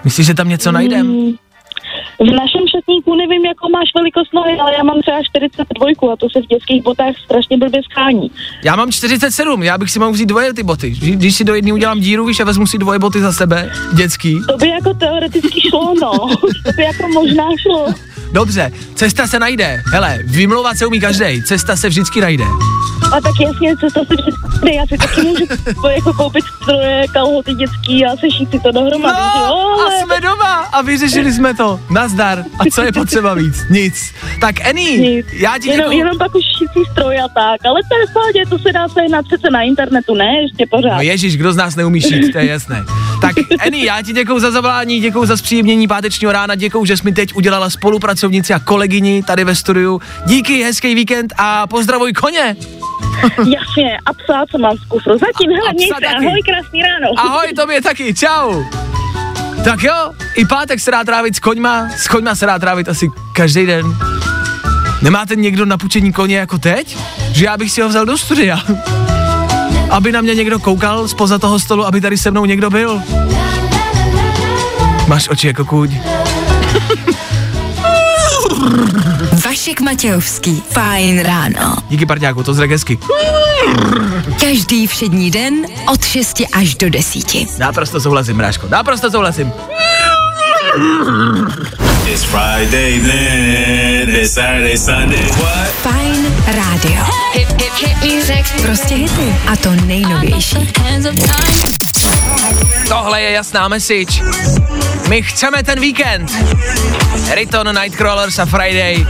Myslíš, 0.05 0.27
že 0.27 0.35
tam 0.35 0.49
něco 0.49 0.73
najdem? 0.73 1.07
Mm, 1.07 1.33
V 2.21 2.31
našem 2.31 2.63
šatníku 2.75 3.15
nevím, 3.15 3.45
jakou 3.47 3.69
máš 3.71 3.89
velikost 3.95 4.35
nohy, 4.35 4.59
ale 4.61 4.75
já 4.75 4.83
mám 4.83 5.01
třeba 5.01 5.23
42 5.23 6.13
a 6.13 6.17
to 6.17 6.27
se 6.31 6.43
v 6.43 6.47
dětských 6.47 6.83
botách 6.83 7.15
strašně 7.25 7.57
blbě 7.59 7.81
schání. 7.91 8.31
Já 8.65 8.77
mám 8.77 8.93
47, 8.93 9.63
já 9.63 9.79
bych 9.79 9.91
si 9.91 9.99
mohl 9.99 10.13
vzít 10.13 10.27
dvoje 10.27 10.55
ty 10.55 10.63
boty. 10.63 10.91
Když- 10.91 11.37
si 11.37 11.45
do 11.45 11.55
jedné 11.55 11.73
udělám 11.73 12.01
díru, 12.01 12.27
víš, 12.27 12.41
a 12.41 12.45
vezmu 12.45 12.67
si 12.67 12.79
dvoje 12.79 12.99
boty 12.99 13.21
za 13.21 13.33
sebe, 13.33 13.71
dětský. 13.97 14.37
To 14.49 14.57
by 14.57 14.69
jako 14.69 14.95
teoreticky 14.95 15.61
šlo, 15.71 15.95
no. 16.03 16.13
To 16.65 16.73
by 16.77 16.83
jako 16.83 17.09
možná 17.09 17.45
šlo. 17.63 17.87
Dobře, 18.33 18.73
cesta 18.95 19.27
se 19.27 19.39
najde. 19.39 19.83
Hele, 19.93 20.19
vymlouvat 20.25 20.79
se 20.79 20.87
umí 20.87 21.01
každý, 21.01 21.43
cesta 21.43 21.77
se 21.77 21.89
vždycky 21.89 22.21
najde. 22.21 22.45
A 23.13 23.21
tak 23.21 23.33
jasně, 23.41 23.77
co 23.77 23.87
to 23.95 24.01
si 24.01 24.23
přesně, 24.23 24.75
já 24.77 24.87
si 24.87 24.99
taky 24.99 25.23
můžu 25.23 25.45
jako 25.95 26.13
koupit 26.13 26.45
stroje, 26.63 27.05
kalhoty 27.13 27.55
dětský 27.55 28.07
a 28.07 28.17
sešít 28.17 28.51
si 28.51 28.61
to 28.61 28.73
dohromady, 28.73 29.17
že 29.35 29.39
jo, 29.39 29.47
No, 29.49 29.81
a 29.81 29.85
ale... 29.85 30.03
jsme 30.05 30.21
doma 30.21 30.55
a 30.73 30.83
vyřešili 30.83 31.33
jsme 31.33 31.55
to. 31.55 31.81
Nazdar. 31.91 32.45
A 32.59 32.65
co 32.75 32.83
je 32.83 32.93
potřeba 32.93 33.35
víc? 33.35 33.57
Nic. 33.71 34.13
Tak 34.41 34.55
Eni, 34.69 34.99
Nic. 34.99 35.27
já 35.33 35.59
ti 35.59 35.69
Jenom, 35.69 35.85
děkuju. 35.85 35.99
jenom 35.99 36.19
pak 36.19 36.35
už 36.35 36.43
šicí 36.59 36.91
stroj 36.93 37.17
a 37.21 37.29
tak, 37.29 37.67
ale 37.67 37.81
to 37.91 37.99
je 37.99 38.07
v 38.07 38.13
pohodě, 38.13 38.43
to 38.51 38.59
se 38.59 38.73
dá 38.73 38.89
sehnat 38.89 39.27
přece 39.27 39.51
na 39.51 39.63
internetu, 39.63 40.15
ne? 40.15 40.43
Ještě 40.43 40.67
pořád. 40.71 40.95
No 40.95 41.01
ježíš, 41.03 41.37
kdo 41.37 41.53
z 41.53 41.57
nás 41.57 41.77
neumí 41.77 42.01
šít, 42.01 42.33
to 42.33 42.39
je 42.39 42.47
jasné. 42.47 42.85
Tak 43.21 43.35
Eni, 43.61 43.85
já 43.85 44.03
ti 44.03 44.13
děkuju 44.13 44.39
za 44.39 44.51
zavolání, 44.51 45.01
děkuju 45.01 45.27
za 45.27 45.37
zpříjemnění 45.37 45.89
pátečního 45.89 46.33
rána, 46.33 46.55
děkuju, 46.55 46.85
že 46.85 46.97
jsi 46.97 47.03
mi 47.05 47.13
teď 47.13 47.35
udělala 47.35 47.71
spolupracovnici 47.71 48.55
a 48.55 48.59
kolegyni 48.59 49.23
tady 49.23 49.45
ve 49.45 49.55
studiu. 49.55 50.01
Díky, 50.27 50.63
hezký 50.63 50.95
víkend 50.95 51.35
a 51.39 51.67
pozdravuj 51.67 52.13
koně. 52.13 52.57
Jasně, 53.39 53.99
a 54.07 54.13
psa, 54.13 54.45
co 54.51 54.59
mám 54.59 54.77
v 54.77 54.89
kufru. 54.89 55.13
Zatím, 55.13 55.51
A 55.51 55.55
hele, 55.55 55.73
měj 55.75 55.89
se, 55.89 56.07
ahoj, 56.07 56.43
krásný 56.47 56.83
ráno. 56.83 57.09
Ahoj, 57.17 57.53
tobě 57.57 57.83
taky, 57.83 58.15
čau. 58.15 58.65
Tak 59.65 59.83
jo, 59.83 60.13
i 60.37 60.45
pátek 60.45 60.81
se 60.81 60.91
dá 60.91 61.05
trávit 61.05 61.37
s 61.37 61.41
koňma, 61.41 61.89
s 61.97 62.09
koňma 62.09 62.35
se 62.35 62.47
dá 62.47 62.59
trávit 62.59 62.89
asi 62.89 63.09
každý 63.33 63.67
den. 63.67 63.87
Nemáte 65.03 65.37
někdo 65.37 65.67
na 65.67 65.77
koně 66.15 66.39
jako 66.39 66.59
teď? 66.59 66.97
Že 67.33 67.45
já 67.45 67.57
bych 67.57 67.73
si 67.73 67.81
ho 67.81 67.89
vzal 67.89 68.07
do 68.07 68.19
studia. 68.19 68.59
Aby 69.91 70.13
na 70.13 70.21
mě 70.21 70.35
někdo 70.35 70.59
koukal 70.59 71.09
spoza 71.09 71.39
toho 71.39 71.59
stolu, 71.59 71.87
aby 71.87 72.01
tady 72.01 72.19
se 72.19 72.31
mnou 72.31 72.45
někdo 72.45 72.71
byl. 72.71 73.03
Máš 75.07 75.29
oči 75.29 75.47
jako 75.47 75.65
kůň. 75.65 76.01
Vašek 79.45 79.81
Matějovský. 79.81 80.63
Fajn 80.71 81.21
ráno. 81.21 81.77
Díky 81.89 82.07
parťáku, 82.07 82.43
to 82.43 82.55
zřek 82.55 82.71
hezky. 82.71 82.99
Každý 84.41 84.87
všední 84.87 85.31
den 85.31 85.55
od 85.93 86.05
6 86.05 86.43
až 86.53 86.75
do 86.75 86.91
10. 86.91 87.59
Naprosto 87.59 88.01
souhlasím, 88.01 88.37
Mráško, 88.37 88.69
naprosto 88.69 89.11
souhlasím. 89.11 89.53
It's 92.07 92.25
Friday 92.25 92.99
then, 92.99 94.09
it's 94.11 94.35
Saturday, 94.35 94.77
Sunday, 94.77 95.27
what? 95.41 95.69
Fajn 95.83 96.35
rádio. 96.47 97.05
Prostě 98.63 98.95
hity. 98.95 99.35
A 99.49 99.57
to 99.57 99.71
nejnovější. 99.87 100.73
Tohle 102.89 103.23
je 103.23 103.31
jasná 103.31 103.69
message. 103.69 104.23
My 105.09 105.23
chceme 105.23 105.63
ten 105.63 105.81
víkend. 105.81 106.33
Riton, 107.35 107.81
Nightcrawlers 107.81 108.39
a 108.39 108.47
Friday. 108.47 109.07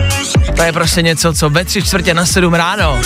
To 0.57 0.62
je 0.62 0.73
prostě 0.73 1.03
něco, 1.03 1.33
co 1.33 1.50
ve 1.50 1.65
tři 1.65 1.83
čtvrtě 1.83 2.15
na 2.15 2.27
sedm 2.27 2.55
ráno 2.55 3.00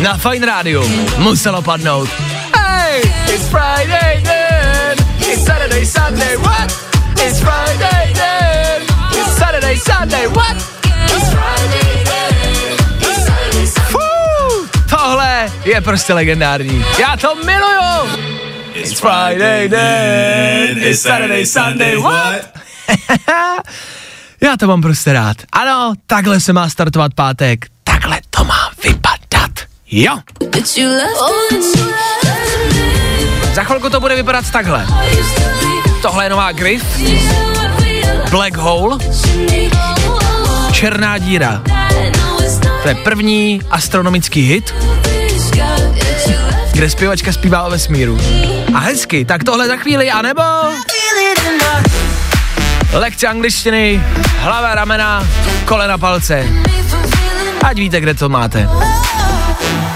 na 0.00 0.18
Fine 0.18 0.46
Radio 0.46 0.88
muselo 1.18 1.62
padnout. 1.62 2.08
Hey, 2.56 3.00
it's 3.34 3.48
Friday 3.48 4.22
then, 4.22 5.06
it's 5.32 5.44
Saturday, 5.44 5.86
Sunday, 5.86 6.36
what? 6.36 6.91
It's 7.24 7.40
Friday 7.40 8.12
then, 8.14 8.82
it's 9.12 9.36
Saturday, 9.38 9.76
Sunday, 9.76 10.26
what? 10.26 10.56
It's 10.56 11.28
Friday 11.30 12.04
then, 12.04 12.98
it's 13.00 13.24
Saturday, 13.26 13.66
Sunday. 13.66 13.92
Fuh, 13.92 14.68
tohle 14.90 15.50
je 15.64 15.80
prostě 15.80 16.12
legendární. 16.14 16.84
Já 16.98 17.16
to 17.16 17.34
miluju. 17.34 18.18
It's 18.74 19.00
Friday 19.00 19.68
then, 19.68 20.78
it's 20.82 21.02
Saturday, 21.02 21.46
Sunday, 21.46 21.96
what? 21.96 22.42
Já 24.40 24.56
to 24.56 24.66
mám 24.66 24.82
prostě 24.82 25.12
rád. 25.12 25.36
Ano, 25.52 25.92
takhle 26.06 26.40
se 26.40 26.52
má 26.52 26.68
startovat 26.68 27.14
pátek. 27.14 27.66
Takhle 27.84 28.20
to 28.30 28.44
má 28.44 28.70
vypadat. 28.84 29.50
Jo. 29.90 30.18
Za 33.54 33.64
chvilku 33.64 33.90
to 33.90 34.00
bude 34.00 34.16
vypadat 34.16 34.50
takhle. 34.50 34.86
Tohle 36.02 36.24
je 36.24 36.30
nová 36.30 36.52
Griff, 36.52 36.84
Black 38.30 38.56
Hole, 38.56 38.98
Černá 40.72 41.18
díra. 41.18 41.62
To 42.82 42.88
je 42.88 42.94
první 42.94 43.60
astronomický 43.70 44.42
hit, 44.42 44.74
kde 46.72 46.90
zpěvačka 46.90 47.32
zpívá 47.32 47.62
o 47.62 47.70
vesmíru. 47.70 48.18
A 48.74 48.78
hezky, 48.78 49.24
tak 49.24 49.44
tohle 49.44 49.66
za 49.68 49.76
chvíli, 49.76 50.10
anebo... 50.10 50.42
Lekce 52.92 53.26
angličtiny, 53.26 54.02
hlava, 54.38 54.74
ramena, 54.74 55.26
kolena, 55.64 55.98
palce. 55.98 56.46
Ať 57.64 57.76
víte, 57.76 58.00
kde 58.00 58.14
to 58.14 58.28
máte. 58.28 58.68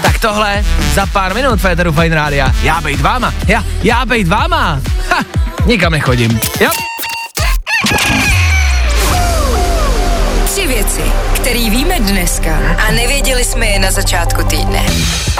Tak 0.01 0.19
tohle 0.19 0.65
za 0.93 1.05
pár 1.05 1.33
minut 1.33 1.61
Féteru 1.61 1.91
Fine 1.91 2.15
Rádia. 2.15 2.55
Já 2.63 2.81
bejt 2.81 3.01
váma, 3.01 3.33
já, 3.47 3.63
já 3.83 4.05
bejt 4.05 4.27
váma. 4.27 4.81
Ha, 5.09 5.23
nikam 5.67 5.91
nechodím. 5.91 6.39
Jo? 6.61 6.69
Které 11.47 11.69
víme 11.69 11.99
dneska 11.99 12.57
a 12.87 12.91
nevěděli 12.91 13.43
jsme 13.43 13.65
je 13.65 13.79
na 13.79 13.91
začátku 13.91 14.43
týdne. 14.43 14.85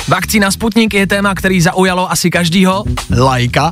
Vakcína 0.08 0.52
Sputnik 0.52 0.94
je 0.94 1.08
téma, 1.08 1.36
který 1.36 1.62
zaujalo 1.62 2.12
asi 2.12 2.30
každýho 2.30 2.84
lajka. 3.20 3.72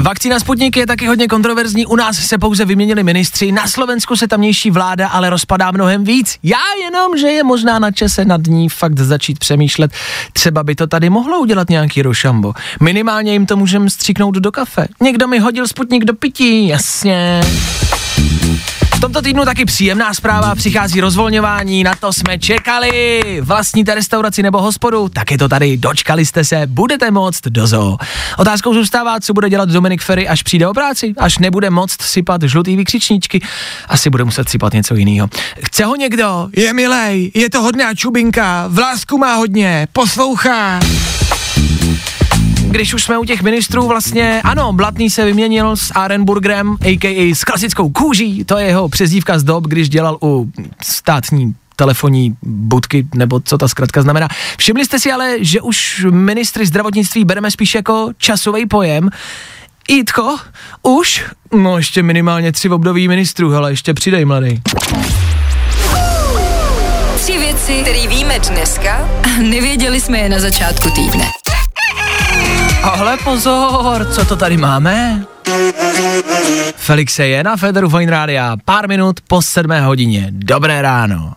Vakcína 0.00 0.40
Sputnik 0.40 0.76
je 0.76 0.86
taky 0.86 1.06
hodně 1.06 1.28
kontroverzní, 1.28 1.86
u 1.86 1.96
nás 1.96 2.16
se 2.16 2.38
pouze 2.38 2.64
vyměnili 2.64 3.02
ministři, 3.02 3.52
na 3.52 3.66
Slovensku 3.66 4.16
se 4.16 4.28
tamnější 4.28 4.70
vláda 4.70 5.08
ale 5.08 5.30
rozpadá 5.30 5.70
mnohem 5.70 6.04
víc. 6.04 6.38
Já 6.42 6.58
jenom, 6.84 7.18
že 7.18 7.26
je 7.26 7.44
možná 7.44 7.78
na 7.78 7.90
čase 7.90 8.24
nad 8.24 8.46
ní 8.46 8.68
fakt 8.68 8.98
začít 8.98 9.38
přemýšlet, 9.38 9.92
třeba 10.32 10.62
by 10.62 10.74
to 10.74 10.86
tady 10.86 11.10
mohlo 11.10 11.38
udělat 11.38 11.70
nějaký 11.70 12.02
rošambo. 12.02 12.52
Minimálně 12.80 13.32
jim 13.32 13.46
to 13.46 13.56
můžeme 13.56 13.90
stříknout 13.90 14.34
do 14.34 14.52
kafe. 14.52 14.86
Někdo 15.02 15.28
mi 15.28 15.38
hodil 15.38 15.68
Sputnik 15.68 16.04
do 16.04 16.14
pití, 16.14 16.68
jasně. 16.68 17.40
Tomto 19.00 19.22
týdnu 19.22 19.44
taky 19.44 19.64
příjemná 19.64 20.14
zpráva, 20.14 20.54
přichází 20.54 21.00
rozvolňování, 21.00 21.84
na 21.84 21.94
to 21.94 22.12
jsme 22.12 22.38
čekali. 22.38 23.20
Vlastníte 23.40 23.94
restauraci 23.94 24.42
nebo 24.42 24.62
hospodu, 24.62 25.08
tak 25.08 25.30
je 25.30 25.38
to 25.38 25.48
tady, 25.48 25.76
dočkali 25.76 26.26
jste 26.26 26.44
se, 26.44 26.62
budete 26.66 27.10
moct 27.10 27.40
do 27.48 27.66
zoo. 27.66 27.96
Otázkou 28.36 28.74
zůstává, 28.74 29.20
co 29.20 29.32
bude 29.32 29.50
dělat 29.50 29.68
Dominik 29.68 30.02
Ferry, 30.02 30.28
až 30.28 30.42
přijde 30.42 30.68
o 30.68 30.74
práci, 30.74 31.14
až 31.18 31.38
nebude 31.38 31.70
moct 31.70 32.02
sypat 32.02 32.42
žlutý 32.42 32.76
vykřičníčky, 32.76 33.40
asi 33.88 34.10
bude 34.10 34.24
muset 34.24 34.48
sypat 34.48 34.72
něco 34.72 34.94
jiného. 34.94 35.28
Chce 35.64 35.84
ho 35.84 35.96
někdo? 35.96 36.48
Je 36.56 36.72
milej, 36.72 37.30
je 37.34 37.50
to 37.50 37.62
hodná 37.62 37.94
čubinka, 37.94 38.64
v 38.68 38.78
lásku 38.78 39.18
má 39.18 39.34
hodně, 39.34 39.88
poslouchá 39.92 40.80
když 42.70 42.94
už 42.94 43.04
jsme 43.04 43.18
u 43.18 43.24
těch 43.24 43.42
ministrů, 43.42 43.88
vlastně 43.88 44.40
ano, 44.44 44.72
Blatný 44.72 45.10
se 45.10 45.24
vyměnil 45.24 45.76
s 45.76 45.92
Arenburgerem, 45.94 46.76
a.k.a. 46.80 47.34
s 47.34 47.44
klasickou 47.44 47.90
kůží, 47.90 48.44
to 48.44 48.58
je 48.58 48.66
jeho 48.66 48.88
přezdívka 48.88 49.38
z 49.38 49.44
dob, 49.44 49.66
když 49.66 49.88
dělal 49.88 50.18
u 50.22 50.50
státní 50.82 51.54
telefonní 51.76 52.36
budky, 52.42 53.06
nebo 53.14 53.40
co 53.40 53.58
ta 53.58 53.68
zkratka 53.68 54.02
znamená. 54.02 54.28
Všimli 54.58 54.84
jste 54.84 55.00
si 55.00 55.12
ale, 55.12 55.36
že 55.40 55.60
už 55.60 56.06
ministry 56.10 56.66
zdravotnictví 56.66 57.24
bereme 57.24 57.50
spíš 57.50 57.74
jako 57.74 58.10
časový 58.18 58.66
pojem, 58.66 59.10
Jitko, 59.88 60.36
už? 60.82 61.24
No 61.52 61.76
ještě 61.76 62.02
minimálně 62.02 62.52
tři 62.52 62.68
období 62.68 63.08
ministrů, 63.08 63.50
hele, 63.50 63.72
ještě 63.72 63.94
přidej, 63.94 64.24
mladý. 64.24 64.62
Tři 67.16 67.38
věci, 67.38 67.78
které 67.82 68.06
víme 68.08 68.38
dneska 68.38 69.08
a 69.22 69.42
nevěděli 69.42 70.00
jsme 70.00 70.18
je 70.18 70.28
na 70.28 70.38
začátku 70.38 70.90
týdne. 70.90 71.24
Ale 72.82 73.16
pozor, 73.24 74.12
co 74.12 74.24
to 74.24 74.36
tady 74.36 74.56
máme? 74.56 75.24
Felixe 76.76 77.26
je 77.26 77.44
na 77.44 77.56
Federu 77.56 77.88
Fine 77.88 78.10
Rádia, 78.10 78.56
pár 78.64 78.88
minut 78.88 79.20
po 79.28 79.42
sedmé 79.42 79.80
hodině. 79.80 80.26
Dobré 80.30 80.82
ráno. 80.82 81.34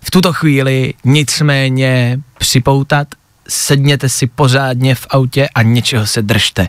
V 0.00 0.10
tuto 0.10 0.32
chvíli 0.32 0.94
nicméně 1.04 2.20
připoutat, 2.38 3.08
sedněte 3.48 4.08
si 4.08 4.26
pořádně 4.26 4.94
v 4.94 5.06
autě 5.10 5.48
a 5.54 5.62
něčeho 5.62 6.06
se 6.06 6.22
držte. 6.22 6.68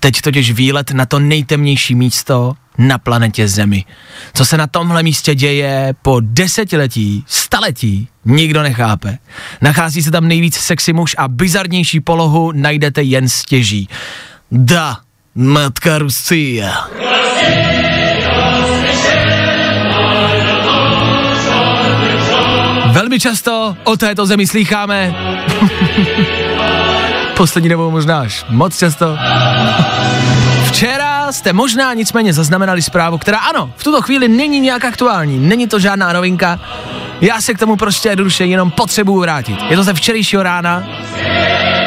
Teď 0.00 0.20
totiž 0.20 0.52
výlet 0.52 0.90
na 0.90 1.06
to 1.06 1.18
nejtemnější 1.18 1.94
místo 1.94 2.54
na 2.78 2.98
planetě 2.98 3.48
Zemi. 3.48 3.84
Co 4.34 4.44
se 4.44 4.56
na 4.56 4.66
tomhle 4.66 5.02
místě 5.02 5.34
děje 5.34 5.94
po 6.02 6.20
desetiletí, 6.20 7.24
staletí, 7.26 8.08
nikdo 8.24 8.62
nechápe. 8.62 9.18
Nachází 9.60 10.02
se 10.02 10.10
tam 10.10 10.28
nejvíc 10.28 10.56
sexy 10.56 10.92
muž 10.92 11.14
a 11.18 11.28
bizarnější 11.28 12.00
polohu 12.00 12.52
najdete 12.52 13.02
jen 13.02 13.28
stěží. 13.28 13.88
Da, 14.52 14.96
matka 15.34 15.98
Rusia. 15.98 16.88
Velmi 22.86 23.20
často 23.20 23.76
o 23.84 23.96
této 23.96 24.26
zemi 24.26 24.46
slýcháme. 24.46 25.14
Poslední 27.38 27.68
dobou 27.68 27.90
možná 27.90 28.20
až 28.20 28.44
moc 28.48 28.78
často. 28.78 29.16
Včera 30.64 31.32
jste 31.32 31.52
možná 31.52 31.94
nicméně 31.94 32.32
zaznamenali 32.32 32.82
zprávu, 32.82 33.18
která 33.18 33.38
ano, 33.38 33.70
v 33.76 33.84
tuto 33.84 34.02
chvíli 34.02 34.28
není 34.28 34.60
nějak 34.60 34.84
aktuální, 34.84 35.38
není 35.38 35.66
to 35.68 35.78
žádná 35.78 36.12
novinka, 36.12 36.60
já 37.20 37.40
se 37.40 37.54
k 37.54 37.58
tomu 37.58 37.76
prostě 37.76 38.08
jednoduše 38.08 38.44
jenom 38.44 38.70
potřebuju 38.70 39.20
vrátit. 39.20 39.58
Je 39.70 39.76
to 39.76 39.84
ze 39.84 39.94
včerejšího 39.94 40.42
rána 40.42 40.82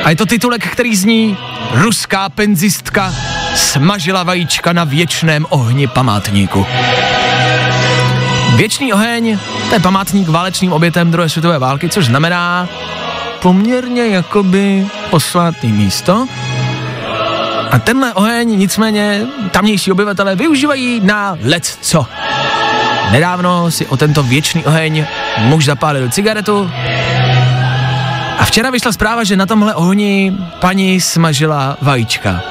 a 0.03 0.09
je 0.09 0.15
to 0.15 0.25
titulek, 0.25 0.67
který 0.67 0.95
zní 0.95 1.37
Ruská 1.71 2.29
penzistka 2.29 3.13
smažila 3.55 4.23
vajíčka 4.23 4.73
na 4.73 4.83
věčném 4.83 5.45
ohni 5.49 5.87
památníku. 5.87 6.65
Věčný 8.55 8.93
oheň, 8.93 9.37
to 9.69 9.75
je 9.75 9.79
památník 9.79 10.29
válečným 10.29 10.73
obětem 10.73 11.11
druhé 11.11 11.29
světové 11.29 11.59
války, 11.59 11.89
což 11.89 12.05
znamená 12.05 12.69
poměrně 13.41 14.07
jakoby 14.07 14.87
posvátný 15.09 15.71
místo. 15.71 16.27
A 17.71 17.79
tenhle 17.79 18.13
oheň 18.13 18.59
nicméně 18.59 19.27
tamnější 19.51 19.91
obyvatelé 19.91 20.35
využívají 20.35 21.01
na 21.03 21.37
let 21.43 21.77
co. 21.81 22.05
Nedávno 23.11 23.71
si 23.71 23.87
o 23.87 23.97
tento 23.97 24.23
věčný 24.23 24.65
oheň 24.65 25.05
muž 25.37 25.65
zapálil 25.65 26.09
cigaretu 26.09 26.71
a 28.37 28.45
včera 28.45 28.69
vyšla 28.69 28.91
zpráva, 28.91 29.23
že 29.23 29.35
na 29.35 29.45
tomhle 29.45 29.75
ohni 29.75 30.37
paní 30.59 31.01
smažila 31.01 31.77
vajíčka. 31.81 32.41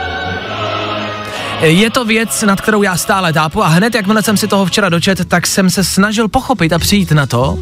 Je 1.60 1.90
to 1.90 2.04
věc, 2.04 2.42
nad 2.42 2.60
kterou 2.60 2.82
já 2.82 2.96
stále 2.96 3.32
tápu 3.32 3.64
a 3.64 3.68
hned, 3.68 3.94
jakmile 3.94 4.22
jsem 4.22 4.36
si 4.36 4.48
toho 4.48 4.66
včera 4.66 4.88
dočet, 4.88 5.28
tak 5.28 5.46
jsem 5.46 5.70
se 5.70 5.84
snažil 5.84 6.28
pochopit 6.28 6.72
a 6.72 6.78
přijít 6.78 7.12
na 7.12 7.26
to, 7.26 7.58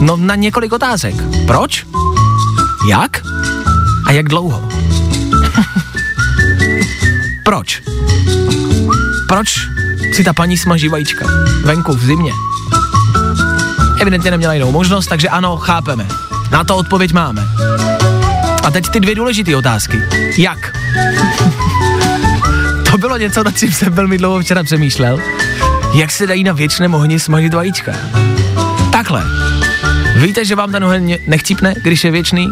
no 0.00 0.16
na 0.16 0.34
několik 0.34 0.72
otázek. 0.72 1.14
Proč? 1.46 1.86
Jak? 2.88 3.22
A 4.06 4.12
jak 4.12 4.28
dlouho? 4.28 4.68
Proč? 7.44 7.82
Proč 9.28 9.68
si 10.12 10.24
ta 10.24 10.32
paní 10.32 10.58
smaží 10.58 10.88
vajíčka 10.88 11.26
venku 11.64 11.92
v 11.92 12.04
zimě? 12.04 12.32
Evidentně 14.00 14.30
neměla 14.30 14.54
jinou 14.54 14.72
možnost, 14.72 15.06
takže 15.06 15.28
ano, 15.28 15.56
chápeme. 15.56 16.06
Na 16.50 16.64
to 16.64 16.76
odpověď 16.76 17.12
máme. 17.12 17.42
A 18.64 18.70
teď 18.70 18.88
ty 18.88 19.00
dvě 19.00 19.14
důležité 19.14 19.56
otázky. 19.56 20.02
Jak? 20.38 20.58
to 22.90 22.98
bylo 22.98 23.16
něco, 23.16 23.44
nad 23.44 23.58
čím 23.58 23.72
jsem 23.72 23.92
velmi 23.92 24.18
dlouho 24.18 24.40
včera 24.40 24.62
přemýšlel. 24.62 25.18
Jak 25.94 26.10
se 26.10 26.26
dají 26.26 26.44
na 26.44 26.52
věčném 26.52 26.94
ohni 26.94 27.20
smažit 27.20 27.54
vajíčka? 27.54 27.92
Takhle. 28.92 29.24
Víte, 30.16 30.44
že 30.44 30.54
vám 30.54 30.72
ten 30.72 30.84
oheň 30.84 31.18
nechcípne, 31.26 31.74
když 31.82 32.04
je 32.04 32.10
věčný? 32.10 32.48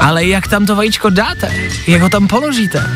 Ale 0.00 0.24
jak 0.24 0.48
tam 0.48 0.66
to 0.66 0.76
vajíčko 0.76 1.10
dáte? 1.10 1.52
Jak 1.86 2.02
ho 2.02 2.08
tam 2.08 2.28
položíte? 2.28 2.86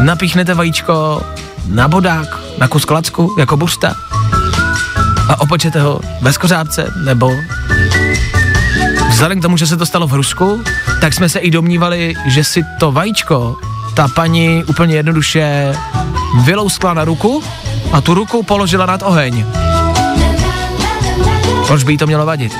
Napíchnete 0.00 0.54
vajíčko 0.54 1.22
na 1.68 1.88
bodák, 1.88 2.40
na 2.58 2.68
kus 2.68 2.84
klacku, 2.84 3.36
jako 3.38 3.56
buřta 3.56 3.96
a 5.28 5.40
opečete 5.40 5.80
ho 5.80 6.00
bez 6.20 6.38
kořápce, 6.38 6.92
nebo 7.04 7.30
vzhledem 9.10 9.38
k 9.38 9.42
tomu, 9.42 9.56
že 9.56 9.66
se 9.66 9.76
to 9.76 9.86
stalo 9.86 10.06
v 10.06 10.12
Rusku, 10.12 10.62
tak 11.00 11.14
jsme 11.14 11.28
se 11.28 11.38
i 11.38 11.50
domnívali, 11.50 12.14
že 12.26 12.44
si 12.44 12.64
to 12.80 12.92
vajíčko 12.92 13.56
ta 13.94 14.08
paní 14.08 14.64
úplně 14.64 14.94
jednoduše 14.94 15.72
vylouskla 16.44 16.94
na 16.94 17.04
ruku 17.04 17.42
a 17.92 18.00
tu 18.00 18.14
ruku 18.14 18.42
položila 18.42 18.86
nad 18.86 19.02
oheň. 19.02 19.44
Proč 21.66 21.84
by 21.84 21.92
jí 21.92 21.98
to 21.98 22.06
mělo 22.06 22.26
vadit? 22.26 22.52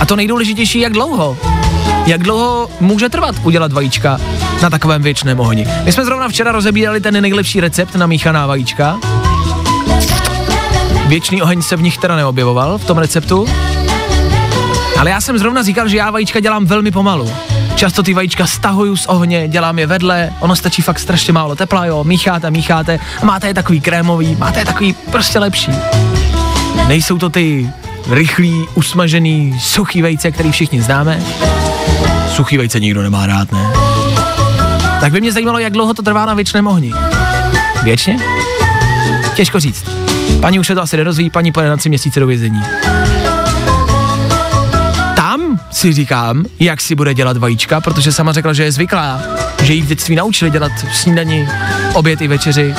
A 0.00 0.06
to 0.06 0.16
nejdůležitější, 0.16 0.80
jak 0.80 0.92
dlouho? 0.92 1.36
Jak 2.06 2.22
dlouho 2.22 2.68
může 2.80 3.08
trvat 3.08 3.34
udělat 3.42 3.72
vajíčka 3.72 4.20
na 4.62 4.70
takovém 4.70 5.02
věčném 5.02 5.40
ohni? 5.40 5.66
My 5.84 5.92
jsme 5.92 6.04
zrovna 6.04 6.28
včera 6.28 6.52
rozebírali 6.52 7.00
ten 7.00 7.22
nejlepší 7.22 7.60
recept 7.60 7.94
na 7.94 8.06
míchaná 8.06 8.46
vajíčka. 8.46 8.98
Věčný 11.06 11.42
oheň 11.42 11.62
se 11.62 11.76
v 11.76 11.82
nich 11.82 11.98
teda 11.98 12.16
neobjevoval 12.16 12.78
v 12.78 12.84
tom 12.84 12.98
receptu. 12.98 13.46
Ale 14.98 15.10
já 15.10 15.20
jsem 15.20 15.38
zrovna 15.38 15.62
říkal, 15.62 15.88
že 15.88 15.96
já 15.96 16.10
vajíčka 16.10 16.40
dělám 16.40 16.66
velmi 16.66 16.90
pomalu. 16.90 17.32
Často 17.74 18.02
ty 18.02 18.14
vajíčka 18.14 18.46
stahuju 18.46 18.96
z 18.96 19.06
ohně, 19.06 19.48
dělám 19.48 19.78
je 19.78 19.86
vedle, 19.86 20.32
ono 20.40 20.56
stačí 20.56 20.82
fakt 20.82 20.98
strašně 20.98 21.32
málo 21.32 21.56
tepla, 21.56 21.86
jo, 21.86 22.04
mícháte, 22.04 22.50
mícháte 22.50 22.98
a 23.22 23.24
máte 23.24 23.46
je 23.46 23.54
takový 23.54 23.80
krémový, 23.80 24.36
máte 24.36 24.58
je 24.58 24.64
takový 24.64 24.94
prostě 25.10 25.38
lepší. 25.38 25.72
Nejsou 26.90 27.18
to 27.18 27.30
ty 27.30 27.70
rychlý, 28.08 28.66
usmažený, 28.74 29.60
suchý 29.60 30.02
vejce, 30.02 30.30
který 30.30 30.52
všichni 30.52 30.82
známe. 30.82 31.22
Suchý 32.28 32.56
vejce 32.56 32.80
nikdo 32.80 33.02
nemá 33.02 33.26
rád, 33.26 33.52
ne? 33.52 33.70
Tak 35.00 35.12
by 35.12 35.20
mě 35.20 35.32
zajímalo, 35.32 35.58
jak 35.58 35.72
dlouho 35.72 35.94
to 35.94 36.02
trvá 36.02 36.26
na 36.26 36.34
věčném 36.34 36.66
ohni. 36.66 36.92
Věčně? 37.82 38.18
Těžko 39.34 39.60
říct. 39.60 39.84
Paní 40.40 40.58
už 40.58 40.66
se 40.66 40.74
to 40.74 40.82
asi 40.82 40.96
nedozví, 40.96 41.30
paní 41.30 41.52
pojede 41.52 41.70
na 41.70 41.76
tři 41.76 41.88
měsíce 41.88 42.20
do 42.20 42.26
vězení. 42.26 42.62
Tam 45.16 45.60
si 45.70 45.92
říkám, 45.92 46.44
jak 46.60 46.80
si 46.80 46.94
bude 46.94 47.14
dělat 47.14 47.36
vajíčka, 47.36 47.80
protože 47.80 48.12
sama 48.12 48.32
řekla, 48.32 48.52
že 48.52 48.64
je 48.64 48.72
zvyklá, 48.72 49.22
že 49.62 49.74
jí 49.74 49.82
v 49.82 49.86
dětství 49.86 50.16
naučili 50.16 50.50
dělat 50.50 50.72
snídani, 50.92 51.48
oběd 51.92 52.20
i 52.20 52.28
večeři. 52.28 52.74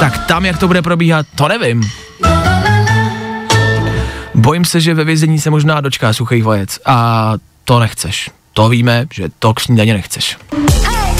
Tak 0.00 0.26
tam, 0.26 0.44
jak 0.44 0.58
to 0.58 0.66
bude 0.66 0.82
probíhat, 0.82 1.26
to 1.34 1.48
nevím. 1.48 2.01
Bojím 4.42 4.64
se, 4.64 4.80
že 4.80 4.94
ve 4.94 5.04
vězení 5.04 5.40
se 5.40 5.50
možná 5.50 5.80
dočká 5.80 6.12
suchý 6.12 6.42
vajec 6.42 6.78
a 6.86 7.32
to 7.64 7.80
nechceš. 7.80 8.30
To 8.52 8.68
víme, 8.68 9.06
že 9.12 9.28
to 9.38 9.54
k 9.54 9.60
snídaně 9.60 9.94
nechceš. 9.94 10.38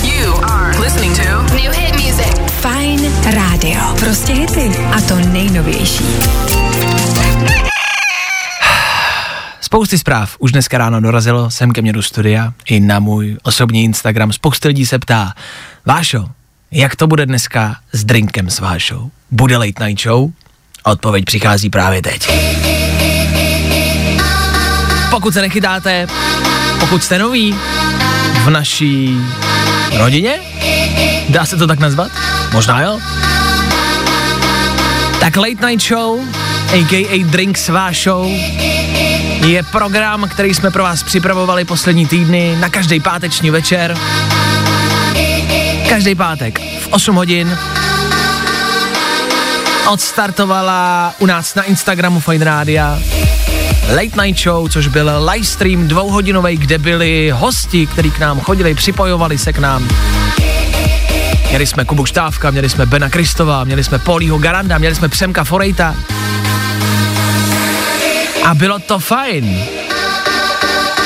You 0.02 0.44
are 0.44 0.78
listening 0.78 1.16
to 1.16 1.42
New 1.42 1.72
hit 1.72 1.92
music. 1.92 2.40
Fajn 2.61 3.00
rádio. 3.35 3.80
Prostě 4.00 4.32
hity. 4.32 4.70
A 4.96 5.00
to 5.00 5.14
nejnovější. 5.16 6.04
Spousty 9.61 9.98
zpráv 9.98 10.37
už 10.38 10.52
dneska 10.52 10.78
ráno 10.78 11.00
dorazilo 11.00 11.50
sem 11.50 11.72
ke 11.72 11.82
mně 11.82 11.92
do 11.92 12.02
studia 12.02 12.52
i 12.66 12.80
na 12.80 12.98
můj 12.98 13.37
osobní 13.42 13.85
Instagram. 13.85 14.32
Spousta 14.32 14.68
lidí 14.68 14.87
se 14.87 14.98
ptá, 14.98 15.35
Vášo, 15.87 16.28
jak 16.70 16.96
to 16.96 17.06
bude 17.06 17.26
dneska 17.26 17.76
s 17.92 18.04
drinkem 18.04 18.50
s 18.50 18.61
Vášou? 18.61 19.11
Bude 19.30 19.56
late 19.56 19.87
night 19.87 20.02
show? 20.02 20.30
Odpověď 20.85 21.24
přichází 21.24 21.70
právě 21.70 22.02
teď. 22.02 22.28
Pokud 25.12 25.35
se 25.35 25.40
nechytáte, 25.40 26.07
pokud 26.81 27.05
jste 27.05 27.18
noví 27.18 27.59
v 28.44 28.51
naší 28.51 29.18
rodině, 29.96 30.40
dá 31.29 31.44
se 31.44 31.57
to 31.57 31.66
tak 31.66 31.79
nazvat? 31.79 32.12
Možná 32.53 32.81
jo? 32.81 33.01
Tak 35.20 35.37
Late 35.37 35.66
Night 35.66 35.88
Show, 35.88 36.20
a.k.a. 36.72 37.25
Drink 37.25 37.59
s 37.59 37.68
Vášou, 37.68 38.37
je 39.46 39.62
program, 39.62 40.29
který 40.29 40.55
jsme 40.55 40.70
pro 40.70 40.83
vás 40.83 41.03
připravovali 41.03 41.64
poslední 41.64 42.07
týdny 42.07 42.57
na 42.61 42.68
každý 42.68 43.01
páteční 43.01 43.51
večer. 43.51 43.98
Každý 45.88 46.14
pátek 46.14 46.61
v 46.81 46.88
8 46.90 47.16
hodin 47.16 47.59
odstartovala 49.88 51.14
u 51.18 51.27
nás 51.27 51.55
na 51.55 51.62
Instagramu 51.62 52.20
Fine 52.20 52.44
Rádia 52.44 52.98
Late 53.88 54.23
Night 54.23 54.42
Show, 54.42 54.68
což 54.68 54.87
byl 54.87 55.31
livestream 55.31 55.88
dvouhodinový, 55.88 56.57
kde 56.57 56.79
byli 56.79 57.33
hosti, 57.35 57.87
kteří 57.87 58.11
k 58.11 58.18
nám 58.18 58.40
chodili, 58.40 58.75
připojovali 58.75 59.38
se 59.38 59.53
k 59.53 59.59
nám. 59.59 59.88
Měli 61.49 61.66
jsme 61.66 61.85
Kubu 61.85 62.07
Štávka, 62.07 62.51
měli 62.51 62.68
jsme 62.68 62.87
Bena 62.87 63.11
Kristova, 63.11 63.64
měli 63.64 63.85
jsme 63.85 63.99
Polího 63.99 64.38
Garanda, 64.38 64.79
měli 64.79 64.95
jsme 64.95 65.09
Přemka 65.09 65.45
Forejta. 65.45 65.97
A 68.45 68.55
bylo 68.55 68.79
to 68.79 68.99
fajn. 68.99 69.64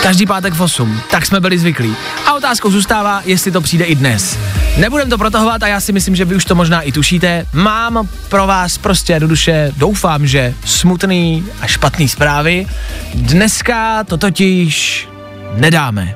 Každý 0.03 0.27
pátek 0.27 0.55
v 0.55 0.61
8, 0.61 1.01
tak 1.11 1.27
jsme 1.27 1.41
byli 1.41 1.59
zvyklí. 1.59 1.97
A 2.27 2.33
otázkou 2.33 2.71
zůstává, 2.71 3.23
jestli 3.25 3.51
to 3.51 3.61
přijde 3.61 3.85
i 3.85 3.95
dnes. 3.95 4.39
Nebudem 4.77 5.11
to 5.11 5.19
protahovat 5.19 5.63
a 5.63 5.67
já 5.67 5.81
si 5.81 5.93
myslím, 5.93 6.17
že 6.17 6.25
vy 6.25 6.35
už 6.35 6.45
to 6.45 6.55
možná 6.55 6.81
i 6.81 6.93
tušíte. 6.93 7.47
Mám 7.53 8.09
pro 8.29 8.47
vás 8.47 8.79
prostě 8.79 9.21
do 9.21 9.29
duše, 9.29 9.73
doufám, 9.77 10.27
že 10.27 10.55
smutný 10.65 11.45
a 11.61 11.67
špatný 11.67 12.09
zprávy. 12.09 12.67
Dneska 13.15 14.05
to 14.05 14.17
totiž 14.17 15.09
nedáme. 15.55 16.15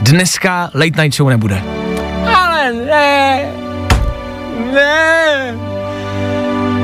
Dneska 0.00 0.70
late 0.74 1.02
night 1.02 1.16
show 1.16 1.28
nebude. 1.28 1.62
Ale 2.36 2.72
ne, 2.72 3.44
ne. 4.74 5.54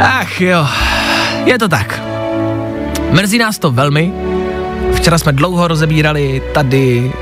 Ach 0.01 0.41
jo, 0.41 0.67
je 1.45 1.59
to 1.59 1.69
tak. 1.69 2.01
Mrzí 3.11 3.39
nás 3.39 3.59
to 3.59 3.71
velmi. 3.71 4.13
Včera 4.95 5.19
jsme 5.19 5.33
dlouho 5.33 5.69
rozebírali 5.69 6.43
tady 6.55 7.13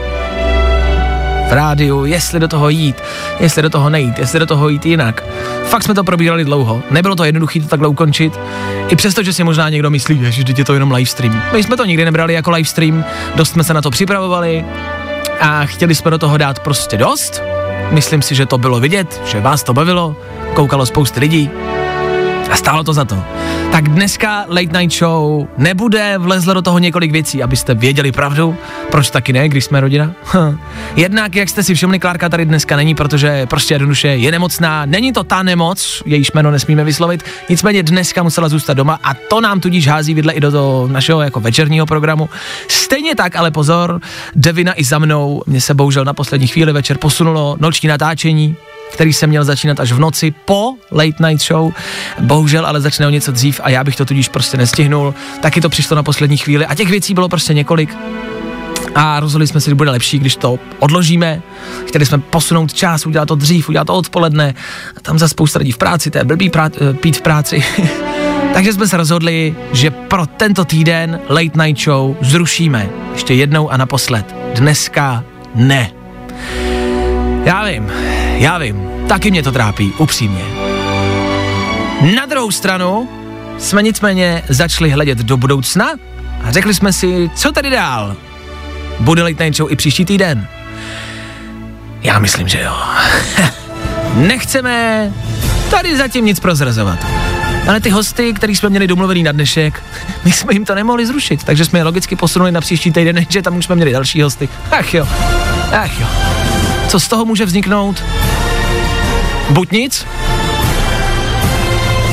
rádiu, 1.52 2.04
jestli 2.04 2.40
do 2.40 2.48
toho 2.48 2.68
jít, 2.68 3.02
jestli 3.40 3.62
do 3.62 3.70
toho 3.70 3.90
nejít, 3.90 4.18
jestli 4.18 4.38
do 4.38 4.46
toho 4.46 4.68
jít 4.68 4.86
jinak. 4.86 5.24
Fakt 5.64 5.82
jsme 5.82 5.94
to 5.94 6.04
probírali 6.04 6.44
dlouho. 6.44 6.82
Nebylo 6.90 7.16
to 7.16 7.24
jednoduché 7.24 7.60
to 7.60 7.68
takhle 7.68 7.88
ukončit. 7.88 8.40
I 8.88 8.96
přesto, 8.96 9.22
že 9.22 9.32
si 9.32 9.44
možná 9.44 9.68
někdo 9.68 9.90
myslí, 9.90 10.20
že 10.30 10.42
je 10.56 10.64
to 10.64 10.74
jenom 10.74 10.92
livestream. 10.92 11.42
My 11.52 11.62
jsme 11.62 11.76
to 11.76 11.84
nikdy 11.84 12.04
nebrali 12.04 12.34
jako 12.34 12.50
livestream, 12.50 13.04
dost 13.34 13.50
jsme 13.50 13.64
se 13.64 13.74
na 13.74 13.82
to 13.82 13.90
připravovali 13.90 14.64
a 15.40 15.64
chtěli 15.64 15.94
jsme 15.94 16.10
do 16.10 16.18
toho 16.18 16.36
dát 16.36 16.58
prostě 16.58 16.96
dost. 16.96 17.42
Myslím 17.90 18.22
si, 18.22 18.34
že 18.34 18.46
to 18.46 18.58
bylo 18.58 18.80
vidět, 18.80 19.20
že 19.26 19.40
vás 19.40 19.62
to 19.62 19.74
bavilo, 19.74 20.16
koukalo 20.54 20.86
spousty 20.86 21.20
lidí 21.20 21.50
a 22.52 22.56
stálo 22.56 22.84
to 22.84 22.92
za 22.92 23.04
to. 23.04 23.24
Tak 23.72 23.88
dneska 23.88 24.44
Late 24.48 24.78
Night 24.78 24.98
Show 24.98 25.46
nebude, 25.58 26.18
vlezlo 26.18 26.54
do 26.54 26.62
toho 26.62 26.78
několik 26.78 27.12
věcí, 27.12 27.42
abyste 27.42 27.74
věděli 27.74 28.12
pravdu, 28.12 28.56
proč 28.90 29.10
taky 29.10 29.32
ne, 29.32 29.48
když 29.48 29.64
jsme 29.64 29.80
rodina. 29.80 30.12
Jednak, 30.96 31.34
jak 31.34 31.48
jste 31.48 31.62
si 31.62 31.74
všimli, 31.74 31.98
Klárka 31.98 32.28
tady 32.28 32.44
dneska 32.44 32.76
není, 32.76 32.94
protože 32.94 33.46
prostě 33.46 33.74
jednoduše 33.74 34.08
je 34.08 34.30
nemocná, 34.30 34.86
není 34.86 35.12
to 35.12 35.24
ta 35.24 35.42
nemoc, 35.42 36.02
jejíž 36.06 36.32
jméno 36.32 36.50
nesmíme 36.50 36.84
vyslovit, 36.84 37.24
nicméně 37.48 37.82
dneska 37.82 38.22
musela 38.22 38.48
zůstat 38.48 38.74
doma 38.74 38.98
a 39.04 39.14
to 39.14 39.40
nám 39.40 39.60
tudíž 39.60 39.88
hází 39.88 40.14
vidle 40.14 40.32
i 40.32 40.40
do 40.40 40.50
toho 40.50 40.88
našeho 40.88 41.22
jako 41.22 41.40
večerního 41.40 41.86
programu. 41.86 42.28
Stejně 42.68 43.14
tak, 43.14 43.36
ale 43.36 43.50
pozor, 43.50 44.00
Devina 44.34 44.80
i 44.80 44.84
za 44.84 44.98
mnou, 44.98 45.42
mě 45.46 45.60
se 45.60 45.74
bohužel 45.74 46.04
na 46.04 46.14
poslední 46.14 46.46
chvíli 46.46 46.72
večer 46.72 46.98
posunulo 46.98 47.56
noční 47.60 47.88
natáčení, 47.88 48.56
který 48.92 49.12
se 49.12 49.26
měl 49.26 49.44
začínat 49.44 49.80
až 49.80 49.92
v 49.92 49.98
noci 49.98 50.34
po 50.44 50.74
Late 50.92 51.28
Night 51.28 51.46
Show. 51.46 51.72
Bohužel 52.20 52.66
ale 52.66 52.80
začne 52.80 53.06
o 53.06 53.10
něco 53.10 53.32
dřív 53.32 53.60
a 53.64 53.70
já 53.70 53.84
bych 53.84 53.96
to 53.96 54.04
tudíž 54.04 54.28
prostě 54.28 54.56
nestihnul. 54.56 55.14
Taky 55.40 55.60
to 55.60 55.68
přišlo 55.68 55.96
na 55.96 56.02
poslední 56.02 56.36
chvíli 56.36 56.66
a 56.66 56.74
těch 56.74 56.88
věcí 56.88 57.14
bylo 57.14 57.28
prostě 57.28 57.54
několik. 57.54 57.96
A 58.94 59.20
rozhodli 59.20 59.46
jsme 59.46 59.60
si, 59.60 59.70
že 59.70 59.74
bude 59.74 59.90
lepší, 59.90 60.18
když 60.18 60.36
to 60.36 60.58
odložíme. 60.78 61.42
Chtěli 61.86 62.06
jsme 62.06 62.18
posunout 62.18 62.72
čas, 62.72 63.06
udělat 63.06 63.26
to 63.26 63.34
dřív, 63.34 63.68
udělat 63.68 63.84
to 63.84 63.94
odpoledne. 63.94 64.54
A 64.96 65.00
tam 65.00 65.18
za 65.18 65.28
spousta 65.28 65.58
lidí 65.58 65.72
v 65.72 65.78
práci, 65.78 66.10
to 66.10 66.18
je 66.18 66.24
blbý 66.24 66.50
prá- 66.50 66.90
eh, 66.90 66.94
pít 66.94 67.16
v 67.16 67.22
práci. 67.22 67.64
Takže 68.54 68.72
jsme 68.72 68.88
se 68.88 68.96
rozhodli, 68.96 69.54
že 69.72 69.90
pro 69.90 70.26
tento 70.26 70.64
týden 70.64 71.20
Late 71.28 71.64
Night 71.64 71.84
Show 71.84 72.16
zrušíme. 72.20 72.88
Ještě 73.12 73.34
jednou 73.34 73.70
a 73.70 73.76
naposled. 73.76 74.34
Dneska 74.54 75.24
ne. 75.54 75.90
Já 77.44 77.64
vím, 77.64 77.90
já 78.42 78.58
vím, 78.58 78.90
taky 79.08 79.30
mě 79.30 79.42
to 79.42 79.52
trápí, 79.52 79.92
upřímně. 79.98 80.44
Na 82.14 82.26
druhou 82.26 82.50
stranu 82.50 83.08
jsme 83.58 83.82
nicméně 83.82 84.42
začali 84.48 84.90
hledět 84.90 85.18
do 85.18 85.36
budoucna 85.36 85.90
a 86.44 86.52
řekli 86.52 86.74
jsme 86.74 86.92
si, 86.92 87.30
co 87.34 87.52
tady 87.52 87.70
dál. 87.70 88.16
Bude 89.00 89.22
Late 89.22 89.44
Night 89.44 89.56
Show 89.56 89.72
i 89.72 89.76
příští 89.76 90.04
týden? 90.04 90.48
Já 92.02 92.18
myslím, 92.18 92.48
že 92.48 92.60
jo. 92.60 92.76
Nechceme 94.14 95.12
tady 95.70 95.96
zatím 95.96 96.24
nic 96.24 96.40
prozrazovat. 96.40 97.06
Ale 97.68 97.80
ty 97.80 97.90
hosty, 97.90 98.32
který 98.32 98.56
jsme 98.56 98.68
měli 98.68 98.86
domluvený 98.86 99.22
na 99.22 99.32
dnešek, 99.32 99.82
my 100.24 100.32
jsme 100.32 100.52
jim 100.52 100.64
to 100.64 100.74
nemohli 100.74 101.06
zrušit, 101.06 101.44
takže 101.44 101.64
jsme 101.64 101.78
je 101.78 101.84
logicky 101.84 102.16
posunuli 102.16 102.52
na 102.52 102.60
příští 102.60 102.92
týden, 102.92 103.26
že 103.28 103.42
tam 103.42 103.56
už 103.56 103.64
jsme 103.64 103.74
měli 103.74 103.92
další 103.92 104.22
hosty. 104.22 104.48
Ach 104.70 104.94
jo, 104.94 105.08
ach 105.72 106.00
jo. 106.00 106.06
Co 106.88 107.00
z 107.00 107.08
toho 107.08 107.24
může 107.24 107.46
vzniknout? 107.46 108.04
Buď 109.50 109.72
nic, 109.72 110.06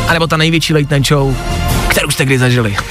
anebo 0.07 0.27
ta 0.27 0.37
největší 0.37 0.73
late 0.73 0.95
night 0.95 1.07
show, 1.07 1.35
kterou 1.87 2.09
jste 2.09 2.25
kdy 2.25 2.39
zažili. 2.39 2.77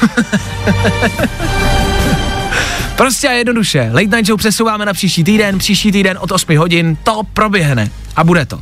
prostě 2.97 3.29
a 3.29 3.33
jednoduše, 3.33 3.91
late 3.93 4.17
night 4.17 4.27
show 4.27 4.39
přesouváme 4.39 4.87
na 4.87 4.93
příští 4.93 5.25
týden, 5.25 5.59
příští 5.59 5.93
týden 5.93 6.19
od 6.21 6.33
8 6.33 6.57
hodin, 6.57 6.97
to 7.03 7.23
proběhne 7.33 7.91
a 8.17 8.25
bude 8.25 8.47
to. 8.47 8.61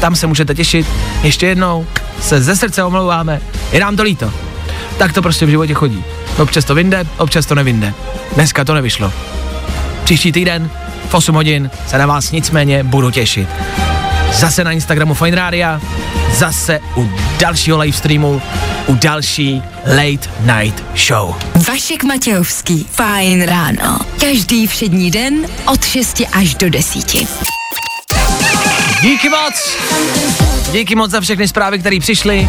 Tam 0.00 0.16
se 0.16 0.26
můžete 0.26 0.54
těšit, 0.54 0.86
ještě 1.22 1.46
jednou 1.46 1.86
se 2.20 2.42
ze 2.42 2.56
srdce 2.56 2.84
omlouváme, 2.84 3.40
je 3.72 3.80
nám 3.80 3.96
to 3.96 4.02
líto. 4.02 4.32
Tak 4.98 5.12
to 5.12 5.22
prostě 5.22 5.46
v 5.46 5.48
životě 5.48 5.74
chodí. 5.74 6.04
Občas 6.38 6.64
to 6.64 6.74
vinde, 6.74 7.06
občas 7.16 7.46
to 7.46 7.54
nevinde. 7.54 7.94
Dneska 8.34 8.64
to 8.64 8.74
nevyšlo. 8.74 9.12
Příští 10.04 10.32
týden 10.32 10.70
v 11.08 11.14
8 11.14 11.34
hodin 11.34 11.70
se 11.86 11.98
na 11.98 12.06
vás 12.06 12.32
nicméně 12.32 12.84
budu 12.84 13.10
těšit. 13.10 13.48
Zase 14.32 14.64
na 14.64 14.72
Instagramu 14.72 15.14
Fine 15.14 15.36
Radio, 15.36 15.68
zase 16.34 16.80
u 16.96 17.10
dalšího 17.38 17.78
livestreamu, 17.78 18.42
u 18.86 18.94
další 18.94 19.62
Late 19.86 20.30
Night 20.40 20.84
Show. 20.96 21.34
Vašek 21.68 22.04
Matějovský, 22.04 22.86
Fajn 22.92 23.42
ráno. 23.42 23.98
Každý 24.20 24.66
všední 24.66 25.10
den 25.10 25.34
od 25.66 25.84
6 25.84 26.22
až 26.32 26.54
do 26.54 26.70
10. 26.70 27.12
Díky 29.02 29.28
moc! 29.28 29.78
Díky 30.72 30.94
moc 30.94 31.10
za 31.10 31.20
všechny 31.20 31.48
zprávy, 31.48 31.78
které 31.78 31.98
přišly. 32.00 32.48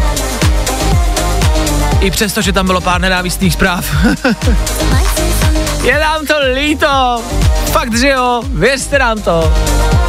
I 2.00 2.10
přesto, 2.10 2.42
že 2.42 2.52
tam 2.52 2.66
bylo 2.66 2.80
pár 2.80 3.00
nenávistných 3.00 3.52
zpráv. 3.52 3.86
Je 5.82 6.00
nám 6.00 6.26
to 6.26 6.34
líto. 6.54 7.22
Fakt, 7.64 7.98
že 7.98 8.08
jo, 8.08 8.42
věřte 8.48 8.98
nám 8.98 9.22
to. 9.22 9.54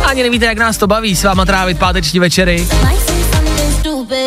Ani 0.05 0.23
nevíte, 0.23 0.45
jak 0.45 0.57
nás 0.57 0.77
to 0.77 0.87
baví 0.87 1.15
s 1.15 1.23
váma 1.23 1.45
trávit 1.45 1.79
páteční 1.79 2.19
večery. 2.19 2.67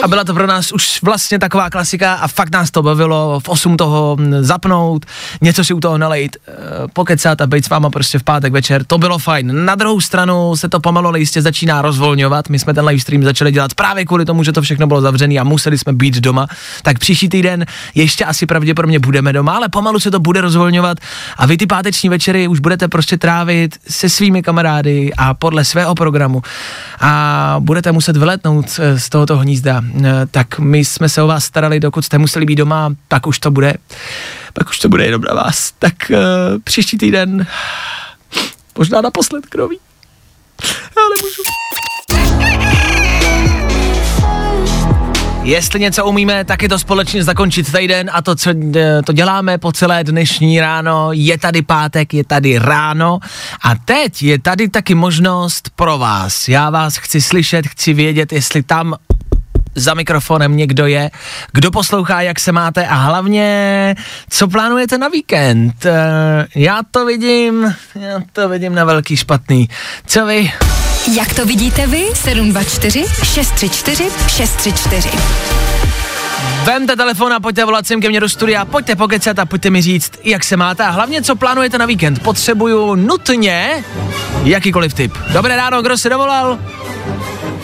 A 0.03 0.09
byla 0.09 0.25
to 0.25 0.35
pro 0.35 0.47
nás 0.47 0.73
už 0.73 1.03
vlastně 1.03 1.39
taková 1.39 1.71
klasika 1.71 2.15
a 2.15 2.29
fakt 2.29 2.53
nás 2.53 2.71
to 2.71 2.83
bavilo 2.83 3.41
v 3.41 3.49
8 3.49 3.77
toho 3.77 4.17
zapnout, 4.41 5.07
něco 5.41 5.65
si 5.65 5.75
u 5.75 5.81
toho 5.81 5.99
nalejt, 5.99 6.37
eh, 6.37 6.53
pokecat 6.93 7.41
a 7.41 7.47
být 7.47 7.65
s 7.65 7.69
váma 7.69 7.91
prostě 7.91 8.19
v 8.19 8.23
pátek 8.23 8.53
večer, 8.53 8.85
to 8.85 8.99
bylo 8.99 9.19
fajn. 9.19 9.65
Na 9.65 9.75
druhou 9.75 10.01
stranu 10.01 10.57
se 10.57 10.69
to 10.69 10.81
pomalu 10.81 11.09
ale 11.09 11.19
jistě 11.19 11.43
začíná 11.43 11.83
rozvolňovat, 11.83 12.49
my 12.49 12.59
jsme 12.59 12.75
ten 12.75 12.85
live 12.85 13.01
stream 13.01 13.23
začali 13.23 13.53
dělat 13.53 13.75
právě 13.75 14.05
kvůli 14.05 14.25
tomu, 14.25 14.45
že 14.45 14.53
to 14.53 14.63
všechno 14.63 14.87
bylo 14.87 15.01
zavřené 15.01 15.35
a 15.35 15.45
museli 15.45 15.79
jsme 15.79 15.93
být 15.93 16.15
doma, 16.15 16.47
tak 16.83 16.99
příští 16.99 17.29
týden 17.29 17.67
ještě 17.95 18.25
asi 18.25 18.47
pravděpodobně 18.47 18.99
budeme 18.99 19.33
doma, 19.33 19.57
ale 19.57 19.69
pomalu 19.69 20.01
se 20.01 20.11
to 20.11 20.21
bude 20.21 20.41
rozvolňovat 20.41 20.99
a 21.37 21.47
vy 21.47 21.57
ty 21.57 21.67
páteční 21.67 22.09
večery 22.09 22.49
už 22.49 22.61
budete 22.61 22.89
prostě 22.89 23.19
trávit 23.19 23.77
se 23.89 24.09
svými 24.09 24.43
kamarády 24.43 25.13
a 25.17 25.35
podle 25.35 25.65
svého 25.65 25.95
programu. 25.95 26.43
A 27.01 27.57
budete 27.59 27.93
muset 27.93 28.17
vyletnout 28.17 28.67
eh, 28.79 29.01
z 29.01 29.09
tohoto 29.09 29.39
hnízda, 29.39 29.66
Eh, 29.67 30.27
tak 30.31 30.59
my 30.59 30.85
jsme 30.85 31.09
se 31.09 31.23
o 31.23 31.27
vás 31.27 31.45
starali, 31.45 31.81
dokud 31.81 32.05
jste 32.05 32.19
museli 32.19 32.47
být 32.47 32.57
doma, 32.57 32.95
tak 33.09 33.27
už 33.27 33.39
to 33.39 33.51
bude, 33.51 33.75
pak 34.53 34.69
už 34.69 34.79
to 34.79 34.89
bude 34.89 35.05
jenom 35.05 35.23
na 35.23 35.35
vás. 35.35 35.73
Tak 35.79 35.95
uh, 36.11 36.17
příští 36.65 36.99
týden, 36.99 37.47
možná 38.79 39.01
naposled, 39.01 39.45
kdo 39.51 39.69
ví. 39.69 39.79
Ale 40.97 41.15
můžu. 41.23 41.43
Jestli 45.47 45.81
něco 45.81 46.07
umíme, 46.07 46.45
tak 46.45 46.63
je 46.63 46.69
to 46.69 46.79
společně 46.79 47.25
zakončit 47.25 47.73
týden 47.73 48.11
a 48.13 48.23
to, 48.23 48.35
co 48.37 48.51
eh, 48.77 49.03
to 49.03 49.13
děláme 49.13 49.59
po 49.59 49.73
celé 49.73 50.05
dnešní 50.05 50.61
ráno, 50.61 51.09
je 51.13 51.39
tady 51.39 51.63
pátek, 51.63 52.15
je 52.15 52.25
tady 52.25 52.59
ráno 52.59 53.19
a 53.63 53.75
teď 53.85 54.23
je 54.23 54.39
tady 54.39 54.69
taky 54.69 54.95
možnost 54.95 55.71
pro 55.77 55.99
vás. 55.99 56.49
Já 56.49 56.71
vás 56.71 56.97
chci 56.97 57.21
slyšet, 57.21 57.67
chci 57.67 57.95
vědět, 57.95 58.33
jestli 58.33 58.63
tam 58.63 58.95
za 59.77 59.95
mikrofonem 59.95 60.57
někdo 60.57 60.87
je, 60.87 61.11
kdo 61.53 61.71
poslouchá, 61.71 62.21
jak 62.21 62.41
se 62.41 62.53
máte 62.53 62.87
a 62.87 62.95
hlavně, 62.95 63.95
co 64.31 64.49
plánujete 64.49 64.99
na 64.99 65.09
víkend. 65.09 65.87
Eh, 65.87 66.47
Já 66.55 66.81
to 66.91 67.07
vidím, 67.07 67.75
já 67.95 68.21
to 68.33 68.49
vidím 68.49 68.75
na 68.75 68.85
velký 68.85 69.17
špatný. 69.17 69.69
Co 70.07 70.27
vy? 70.27 70.53
Jak 71.17 71.35
to 71.35 71.47
vidíte 71.47 71.87
vy? 71.87 72.05
724 72.15 73.05
634 73.25 74.05
634. 74.29 75.11
Vemte 76.65 76.97
telefon 76.97 77.33
a 77.33 77.41
pojďte 77.41 77.65
volat 77.65 77.87
sem 77.87 78.01
ke 78.01 78.09
mně 78.09 78.21
do 78.21 78.29
studia, 78.29 78.65
pojďte 78.65 78.97
pokecat 78.97 79.39
a 79.39 79.47
pojďte 79.47 79.71
mi 79.71 79.83
říct, 79.83 80.13
jak 80.25 80.45
se 80.45 80.57
máte 80.57 80.85
a 80.85 80.91
hlavně, 80.91 81.23
co 81.23 81.37
plánujete 81.37 81.79
na 81.79 81.87
víkend. 81.87 82.23
Potřebuju 82.23 82.95
nutně 82.95 83.85
jakýkoliv 84.45 84.95
tip. 84.95 85.15
Dobré 85.33 85.57
ráno, 85.57 85.83
kdo 85.83 85.99
se 85.99 86.09
dovolal? 86.09 86.59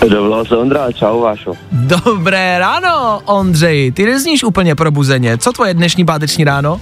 Dovolal 0.08 0.44
se 0.44 0.56
Ondra, 0.56 0.92
čau 0.92 1.20
Vášo. 1.20 1.52
Dobré 1.72 2.58
ráno, 2.58 3.20
Ondřej. 3.24 3.92
Ty 3.92 4.04
nezníš 4.06 4.44
úplně 4.44 4.74
probuzeně. 4.74 5.38
Co 5.38 5.52
tvoje 5.52 5.74
dnešní 5.74 6.04
páteční 6.04 6.44
ráno? 6.44 6.80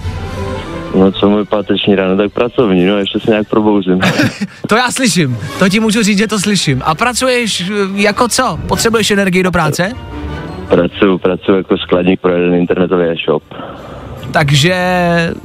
No 0.95 1.11
co 1.11 1.29
můj 1.29 1.45
páteční 1.45 1.95
ráno, 1.95 2.17
tak 2.17 2.31
pracovní, 2.31 2.85
no 2.85 2.97
ještě 2.97 3.19
se 3.19 3.31
nějak 3.31 3.49
probouzím. 3.49 3.99
To 4.67 4.75
já 4.75 4.91
slyším. 4.91 5.37
To 5.59 5.69
ti 5.69 5.79
můžu 5.79 6.03
říct, 6.03 6.17
že 6.17 6.27
to 6.27 6.39
slyším. 6.39 6.81
A 6.85 6.95
pracuješ 6.95 7.61
eh, 7.61 7.73
jako 7.95 8.27
co? 8.27 8.59
Potřebuješ 8.67 9.11
energii 9.11 9.43
do 9.43 9.51
práce? 9.51 9.93
pracuju, 10.69 11.17
pracuju 11.17 11.57
jako 11.57 11.77
skladník 11.77 12.19
pro 12.21 12.31
jeden 12.33 12.53
internetový 12.55 13.05
e-shop. 13.05 13.43
Takže 14.31 14.75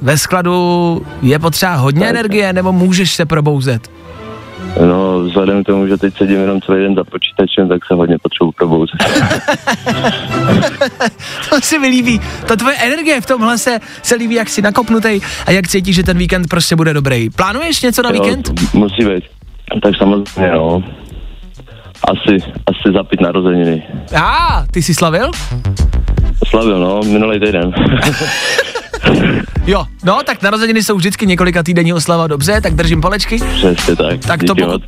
ve 0.03 0.19
skladu 0.19 1.03
je 1.23 1.39
potřeba 1.39 1.75
hodně 1.75 2.01
Tak. 2.01 2.11
energie, 2.11 2.53
nebo 2.53 2.73
můžeš 2.73 3.15
se 3.15 3.27
probouzet? 3.27 3.91
No, 4.85 5.21
vzhledem 5.21 5.65
k 5.65 5.67
tomu, 5.67 5.87
že 5.87 5.97
teď 5.97 6.17
sedím 6.17 6.41
jenom 6.41 6.61
celý 6.61 6.83
den 6.83 6.95
za 6.95 7.05
počítačem, 7.05 7.69
tak 7.69 7.85
se 7.87 7.95
hodně 7.95 8.19
potřebuji 8.23 8.53
probouzet. 8.53 8.97
To 11.51 11.61
se 11.61 11.79
mi 11.79 11.89
líbí. 11.89 12.21
Ta 12.47 12.57
tvoje 12.57 12.77
energie 12.77 13.21
v 13.21 13.27
tomhle 13.27 13.59
se, 13.59 13.79
se 14.03 14.15
líbí, 14.15 14.35
jak 14.35 14.49
jsi 14.49 14.63
nakopnutý 14.63 15.21
a 15.47 15.51
jak 15.51 15.69
cítíš, 15.69 15.97
že 15.97 16.03
ten 16.03 16.19
víkend 16.19 16.49
prostě 16.49 16.77
bude 16.77 16.95
dobrý. 16.95 17.31
Plánuješ 17.31 17.83
něco 17.83 18.03
na 18.03 18.11
víkend? 18.11 18.49
Jo, 18.49 18.55
musí 18.73 19.05
být. 19.05 19.25
Tak 19.83 19.97
samozřejmě, 19.99 20.53
no. 20.53 20.85
Asi, 22.09 22.37
asi 22.67 22.95
zapít 22.95 23.21
narozeniny. 23.21 23.83
A, 24.17 24.21
ah, 24.21 24.67
ty 24.71 24.83
jsi 24.83 24.95
slavil? 24.95 25.31
Slavil, 26.49 26.79
no, 26.79 27.01
minulý 27.03 27.41
týden. 27.41 27.75
Jo, 29.67 29.87
no, 30.05 30.21
tak 30.27 30.43
narozeniny 30.43 30.83
jsou 30.83 30.97
vždycky 30.97 31.27
několika 31.27 31.63
týdenní 31.63 31.93
oslava, 31.93 32.27
dobře, 32.27 32.61
tak 32.61 32.75
držím 32.75 33.01
palečky. 33.01 33.41
Přesně 33.57 33.97
tak. 33.97 34.21
Tak 34.21 34.45
to 34.45 34.55
pokud, 34.55 34.83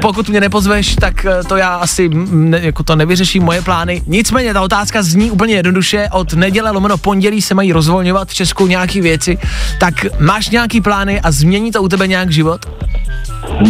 pokud 0.00 0.28
mě 0.28 0.40
nepozveš, 0.40 0.96
tak 0.96 1.24
eh, 1.24 1.44
to 1.44 1.56
já 1.56 1.74
asi 1.74 2.08
ne, 2.08 2.60
jako 2.62 2.82
to 2.82 2.96
nevyřeší 2.96 3.40
moje 3.40 3.62
plány. 3.62 4.02
Nicméně 4.06 4.54
ta 4.54 4.60
otázka 4.62 5.02
zní 5.02 5.30
úplně 5.30 5.54
jednoduše. 5.54 6.08
Od 6.12 6.32
neděle 6.32 6.70
lomeno 6.70 6.98
pondělí 6.98 7.42
se 7.42 7.54
mají 7.54 7.72
rozvolňovat 7.72 8.28
v 8.28 8.34
Česku 8.34 8.66
nějaký 8.66 9.00
věci. 9.00 9.38
Tak 9.80 9.94
máš 10.18 10.50
nějaký 10.50 10.80
plány 10.80 11.20
a 11.20 11.30
změní 11.30 11.72
to 11.72 11.82
u 11.82 11.88
tebe 11.88 12.06
nějak 12.06 12.30
život? 12.30 12.66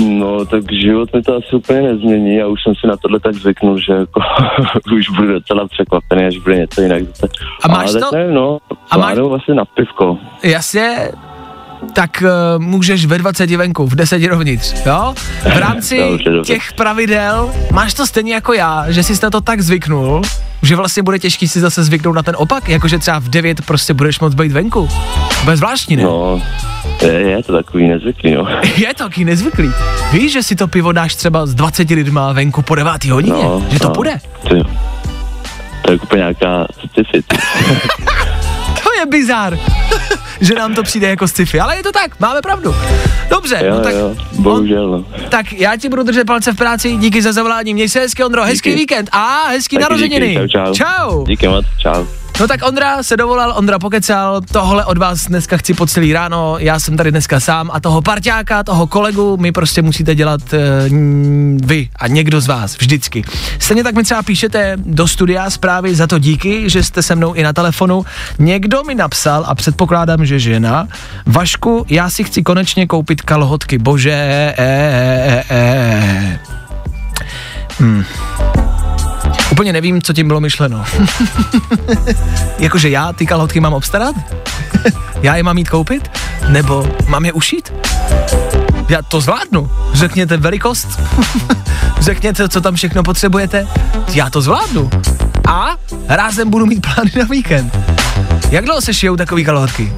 No, 0.08 0.44
tak 0.46 0.72
život 0.72 1.12
mi 1.14 1.22
to 1.22 1.36
asi 1.36 1.56
úplně 1.56 1.82
nezmění 1.82 2.42
a 2.42 2.46
už 2.46 2.62
jsem 2.62 2.74
si 2.74 2.86
na 2.86 2.96
tohle 2.96 3.20
tak 3.20 3.34
zvyknul, 3.34 3.78
že 3.78 3.92
jako 3.92 4.20
už 4.96 5.08
budu 5.08 5.32
docela 5.32 5.68
překvapený, 5.68 6.24
až 6.24 6.38
bude 6.38 6.56
něco 6.56 6.80
jinak. 6.80 7.02
A 7.64 7.68
máš 7.68 7.90
Ale 7.90 8.00
to? 8.00 8.16
nevím, 8.16 8.34
no, 8.34 8.58
A 8.90 8.96
máš- 8.98 9.18
asi 9.18 9.54
na 9.54 9.64
pivko. 9.64 10.18
Jasně, 10.44 10.96
tak 11.92 12.22
uh, 12.22 12.62
můžeš 12.62 13.06
ve 13.06 13.18
20 13.18 13.50
venku, 13.50 13.86
v 13.86 13.94
10 13.94 14.18
dovnitř, 14.18 14.74
jo? 14.86 15.14
V 15.42 15.58
rámci 15.58 15.98
Dobře, 16.10 16.30
dobře. 16.30 16.54
těch 16.54 16.72
pravidel 16.72 17.52
máš 17.72 17.94
to 17.94 18.06
stejně 18.06 18.34
jako 18.34 18.52
já, 18.52 18.84
že 18.88 19.02
jsi 19.02 19.12
na 19.22 19.30
to 19.30 19.40
tak 19.40 19.60
zvyknul, 19.60 20.22
že 20.62 20.76
vlastně 20.76 21.02
bude 21.02 21.18
těžký 21.18 21.48
si 21.48 21.60
zase 21.60 21.84
zvyknout 21.84 22.16
na 22.16 22.22
ten 22.22 22.34
opak, 22.38 22.68
jakože 22.68 22.98
třeba 22.98 23.18
v 23.18 23.28
9 23.28 23.66
prostě 23.66 23.94
budeš 23.94 24.20
moc 24.20 24.34
být 24.34 24.52
venku. 24.52 24.88
Bez 25.44 25.58
zvláštní, 25.58 25.96
ne? 25.96 26.02
No, 26.02 26.42
je, 27.02 27.12
je 27.12 27.42
to 27.42 27.52
takový 27.52 27.88
nezvyklý, 27.88 28.34
no. 28.34 28.48
Je 28.76 28.94
to 28.94 29.04
taky 29.04 29.24
nezvyklý. 29.24 29.70
Víš, 30.12 30.32
že 30.32 30.42
si 30.42 30.56
to 30.56 30.68
pivo 30.68 30.92
dáš 30.92 31.14
třeba 31.14 31.46
s 31.46 31.54
20 31.54 31.90
lidma 31.90 32.32
venku 32.32 32.62
po 32.62 32.74
9 32.74 33.04
hodině? 33.04 33.42
no 33.42 33.66
že 33.70 33.78
to 33.78 33.88
no. 33.88 33.94
půjde? 33.94 34.20
Ty, 34.48 34.62
to 35.82 35.92
je 35.92 35.98
úplně 35.98 36.18
nějaká 36.18 36.66
sci-fi. 36.78 37.22
To 38.82 39.00
je 39.00 39.06
bizár. 39.06 39.58
Že 40.42 40.54
nám 40.54 40.74
to 40.74 40.82
přijde 40.82 41.08
jako 41.08 41.28
sci-fi, 41.28 41.60
ale 41.60 41.76
je 41.76 41.82
to 41.82 41.92
tak, 41.92 42.20
máme 42.20 42.42
pravdu. 42.42 42.74
Dobře, 43.30 43.60
Jo, 43.64 43.74
no 43.74 43.80
tak, 43.80 43.94
jo, 43.94 44.16
bohužel, 44.38 44.88
no. 44.90 45.04
tak 45.28 45.52
já 45.52 45.76
ti 45.76 45.88
budu 45.88 46.02
držet 46.02 46.24
palce 46.26 46.52
v 46.52 46.56
práci, 46.56 46.96
díky 46.96 47.22
za 47.22 47.32
zavolání, 47.32 47.74
měj 47.74 47.88
se 47.88 48.00
hezky 48.00 48.24
Ondro, 48.24 48.44
hezký 48.44 48.70
Díky. 48.70 48.80
víkend 48.80 49.08
a 49.12 49.42
hezký 49.48 49.76
Taky 49.76 49.82
narozeniny. 49.82 50.28
díky, 50.28 50.48
čau, 50.48 50.74
čau. 50.74 50.74
čau. 50.74 51.24
Díky 51.26 51.48
moc, 51.48 51.64
čau. 51.78 52.06
No 52.42 52.48
tak 52.48 52.62
Ondra 52.68 53.02
se 53.02 53.16
dovolal, 53.16 53.54
Ondra 53.56 53.78
pokecal, 53.78 54.40
tohle 54.52 54.84
od 54.84 54.98
vás 54.98 55.26
dneska 55.26 55.56
chci 55.56 55.74
po 55.74 55.86
celý 55.86 56.12
ráno, 56.12 56.56
já 56.58 56.80
jsem 56.80 56.96
tady 56.96 57.10
dneska 57.10 57.40
sám 57.40 57.70
a 57.72 57.80
toho 57.80 58.02
parťáka, 58.02 58.62
toho 58.62 58.86
kolegu, 58.86 59.36
my 59.36 59.52
prostě 59.52 59.82
musíte 59.82 60.14
dělat 60.14 60.40
uh, 60.52 60.58
vy 61.66 61.88
a 61.96 62.08
někdo 62.08 62.40
z 62.40 62.46
vás, 62.46 62.78
vždycky. 62.78 63.24
Stejně 63.58 63.84
tak 63.84 63.94
mi 63.94 64.02
třeba 64.02 64.22
píšete 64.22 64.72
do 64.76 65.08
studia 65.08 65.50
zprávy 65.50 65.94
za 65.94 66.06
to 66.06 66.18
díky, 66.18 66.70
že 66.70 66.82
jste 66.82 67.02
se 67.02 67.14
mnou 67.14 67.32
i 67.32 67.42
na 67.42 67.52
telefonu. 67.52 68.04
Někdo 68.38 68.84
mi 68.84 68.94
napsal 68.94 69.44
a 69.46 69.54
předpokládám, 69.54 70.26
že 70.26 70.38
žena, 70.38 70.88
Vašku, 71.26 71.86
já 71.88 72.10
si 72.10 72.24
chci 72.24 72.42
konečně 72.42 72.86
koupit 72.86 73.22
kalhotky, 73.22 73.78
bože, 73.78 74.12
e, 74.12 74.54
e, 74.58 75.44
e, 75.48 75.56
e. 75.56 76.40
Hmm. 77.78 78.04
Úplně 79.62 79.72
nevím, 79.72 80.02
co 80.02 80.12
tím 80.12 80.26
bylo 80.26 80.40
myšleno. 80.40 80.84
Jakože 82.58 82.88
já 82.88 83.12
ty 83.12 83.26
kalhotky 83.26 83.60
mám 83.60 83.74
obstarat? 83.74 84.14
já 85.22 85.36
je 85.36 85.42
mám 85.42 85.58
jít 85.58 85.68
koupit? 85.68 86.10
Nebo 86.48 86.86
mám 87.08 87.24
je 87.24 87.32
ušít? 87.32 87.72
Já 88.88 89.02
to 89.02 89.20
zvládnu. 89.20 89.70
Řekněte 89.92 90.36
velikost. 90.36 91.00
Řekněte, 92.00 92.48
co 92.48 92.60
tam 92.60 92.74
všechno 92.74 93.02
potřebujete. 93.02 93.68
Já 94.12 94.30
to 94.30 94.40
zvládnu. 94.40 94.90
A 95.48 95.76
rázem 96.08 96.50
budu 96.50 96.66
mít 96.66 96.86
plány 96.94 97.10
na 97.18 97.24
víkend. 97.24 97.78
Jak 98.50 98.64
dlouho 98.64 98.80
se 98.80 98.94
šijou 98.94 99.16
takový 99.16 99.44
kalhotky? 99.44 99.92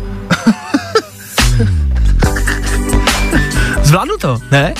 Zvládnu 3.83 4.15
to, 4.21 4.39
ne? 4.51 4.75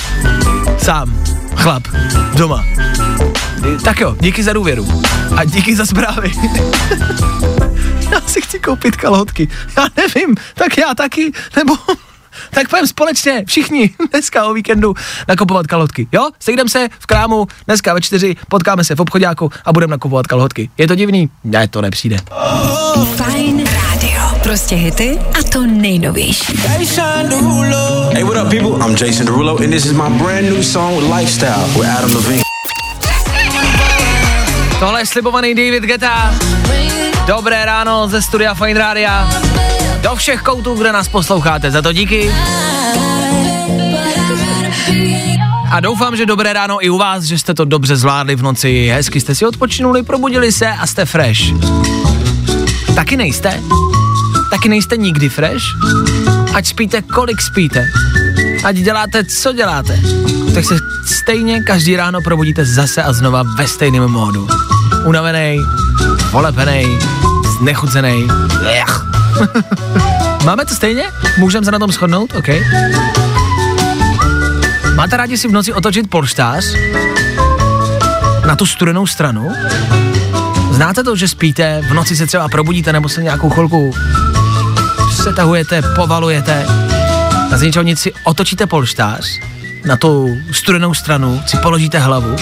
Sám. 0.77 1.23
Chlap. 1.55 1.83
Doma. 2.37 2.63
Tak 3.83 3.99
jo, 3.99 4.15
díky 4.19 4.43
za 4.43 4.53
důvěru. 4.53 5.01
A 5.37 5.45
díky 5.45 5.75
za 5.75 5.85
zprávy. 5.85 6.31
já 8.11 8.21
si 8.21 8.41
chci 8.41 8.59
koupit 8.59 8.95
kalhotky. 8.95 9.47
Já 9.77 9.87
nevím, 9.97 10.35
tak 10.53 10.77
já 10.77 10.95
taky, 10.95 11.31
nebo 11.55 11.73
tak 12.51 12.69
pojďme 12.69 12.87
společně, 12.87 13.43
všichni, 13.47 13.89
dneska 14.11 14.45
o 14.45 14.53
víkendu 14.53 14.93
nakupovat 15.27 15.67
kalhotky. 15.67 16.07
Jo, 16.11 16.29
sejdem 16.39 16.69
se 16.69 16.87
v 16.99 17.05
krámu, 17.05 17.47
dneska 17.65 17.93
ve 17.93 18.01
čtyři, 18.01 18.35
potkáme 18.49 18.83
se 18.83 18.95
v 18.95 18.99
obchodáku 18.99 19.51
a 19.65 19.73
budeme 19.73 19.91
nakupovat 19.91 20.27
kalhotky. 20.27 20.69
Je 20.77 20.87
to 20.87 20.95
divný? 20.95 21.29
Ne, 21.43 21.67
to 21.67 21.81
nepřijde. 21.81 22.17
Fajn 23.15 23.63
rádio. 23.65 24.21
Prostě 24.43 24.75
hity 24.75 25.19
a 25.39 25.43
to 25.43 25.65
nejnovější. 25.65 26.57
Hey, 28.13 28.23
what 28.23 28.43
up, 28.43 28.49
people? 28.49 28.87
I'm 28.87 28.95
Jason 28.95 29.25
Derulo, 29.25 29.57
and 29.57 29.71
this 29.71 29.85
is 29.85 29.91
my 29.91 30.09
brand 30.09 30.49
new 30.49 30.63
song 30.63 30.95
with 30.95 31.13
Lifestyle 31.19 31.67
with 31.77 31.89
Adam 31.97 32.13
Levine. 32.13 32.54
Tohle 34.85 35.01
je 35.01 35.05
slibovaný 35.05 35.55
David 35.55 35.83
Geta. 35.83 36.35
Dobré 37.27 37.65
ráno 37.65 38.07
ze 38.07 38.21
studia 38.21 38.53
Fine 38.53 38.79
Rádia. 38.79 39.29
Do 40.01 40.15
všech 40.15 40.41
koutů, 40.41 40.75
kde 40.75 40.91
nás 40.91 41.07
posloucháte, 41.07 41.71
za 41.71 41.81
to 41.81 41.93
díky. 41.93 42.31
A 45.71 45.79
doufám, 45.79 46.15
že 46.15 46.25
dobré 46.25 46.53
ráno 46.53 46.85
i 46.85 46.89
u 46.89 46.97
vás, 46.97 47.23
že 47.23 47.39
jste 47.39 47.53
to 47.53 47.65
dobře 47.65 47.95
zvládli 47.95 48.35
v 48.35 48.43
noci, 48.43 48.91
hezky 48.93 49.21
jste 49.21 49.35
si 49.35 49.45
odpočinuli, 49.45 50.03
probudili 50.03 50.51
se 50.51 50.67
a 50.67 50.87
jste 50.87 51.05
fresh. 51.05 51.41
Taky 52.95 53.17
nejste? 53.17 53.61
Taky 54.49 54.69
nejste 54.69 54.97
nikdy 54.97 55.29
fresh? 55.29 55.63
Ať 56.53 56.65
spíte, 56.65 57.01
kolik 57.01 57.41
spíte. 57.41 57.87
Ať 58.63 58.75
děláte, 58.75 59.23
co 59.25 59.53
děláte. 59.53 59.99
Tak 60.53 60.65
se 60.65 60.77
stejně 61.05 61.61
každý 61.61 61.95
ráno 61.95 62.21
probudíte 62.21 62.65
zase 62.65 63.03
a 63.03 63.13
znova 63.13 63.43
ve 63.57 63.67
stejném 63.67 64.07
módu. 64.07 64.47
Unavený, 65.05 65.59
polepený, 66.31 66.99
znechucený. 67.57 68.27
Ech. 68.69 69.05
Máme 70.45 70.65
to 70.65 70.75
stejně? 70.75 71.03
Můžeme 71.37 71.65
se 71.65 71.71
na 71.71 71.79
tom 71.79 71.91
shodnout? 71.91 72.33
OK. 72.35 72.47
Máte 74.95 75.17
rádi 75.17 75.37
si 75.37 75.47
v 75.47 75.51
noci 75.51 75.73
otočit 75.73 76.09
polštář? 76.09 76.65
Na 78.47 78.55
tu 78.55 78.65
studenou 78.65 79.07
stranu? 79.07 79.51
Znáte 80.71 81.03
to, 81.03 81.15
že 81.15 81.27
spíte, 81.27 81.81
v 81.89 81.93
noci 81.93 82.15
se 82.15 82.27
třeba 82.27 82.47
probudíte 82.47 82.93
nebo 82.93 83.09
se 83.09 83.23
nějakou 83.23 83.49
chvilku 83.49 83.93
setahujete, 85.23 85.81
povalujete 85.81 86.65
a 87.53 87.57
z 87.57 87.61
ničeho 87.61 87.83
nic 87.83 87.99
si 87.99 88.13
otočíte 88.23 88.67
polštář 88.67 89.39
na 89.85 89.97
tu 89.97 90.37
studenou 90.51 90.93
stranu, 90.93 91.41
si 91.45 91.57
položíte 91.57 91.99
hlavu 91.99 92.35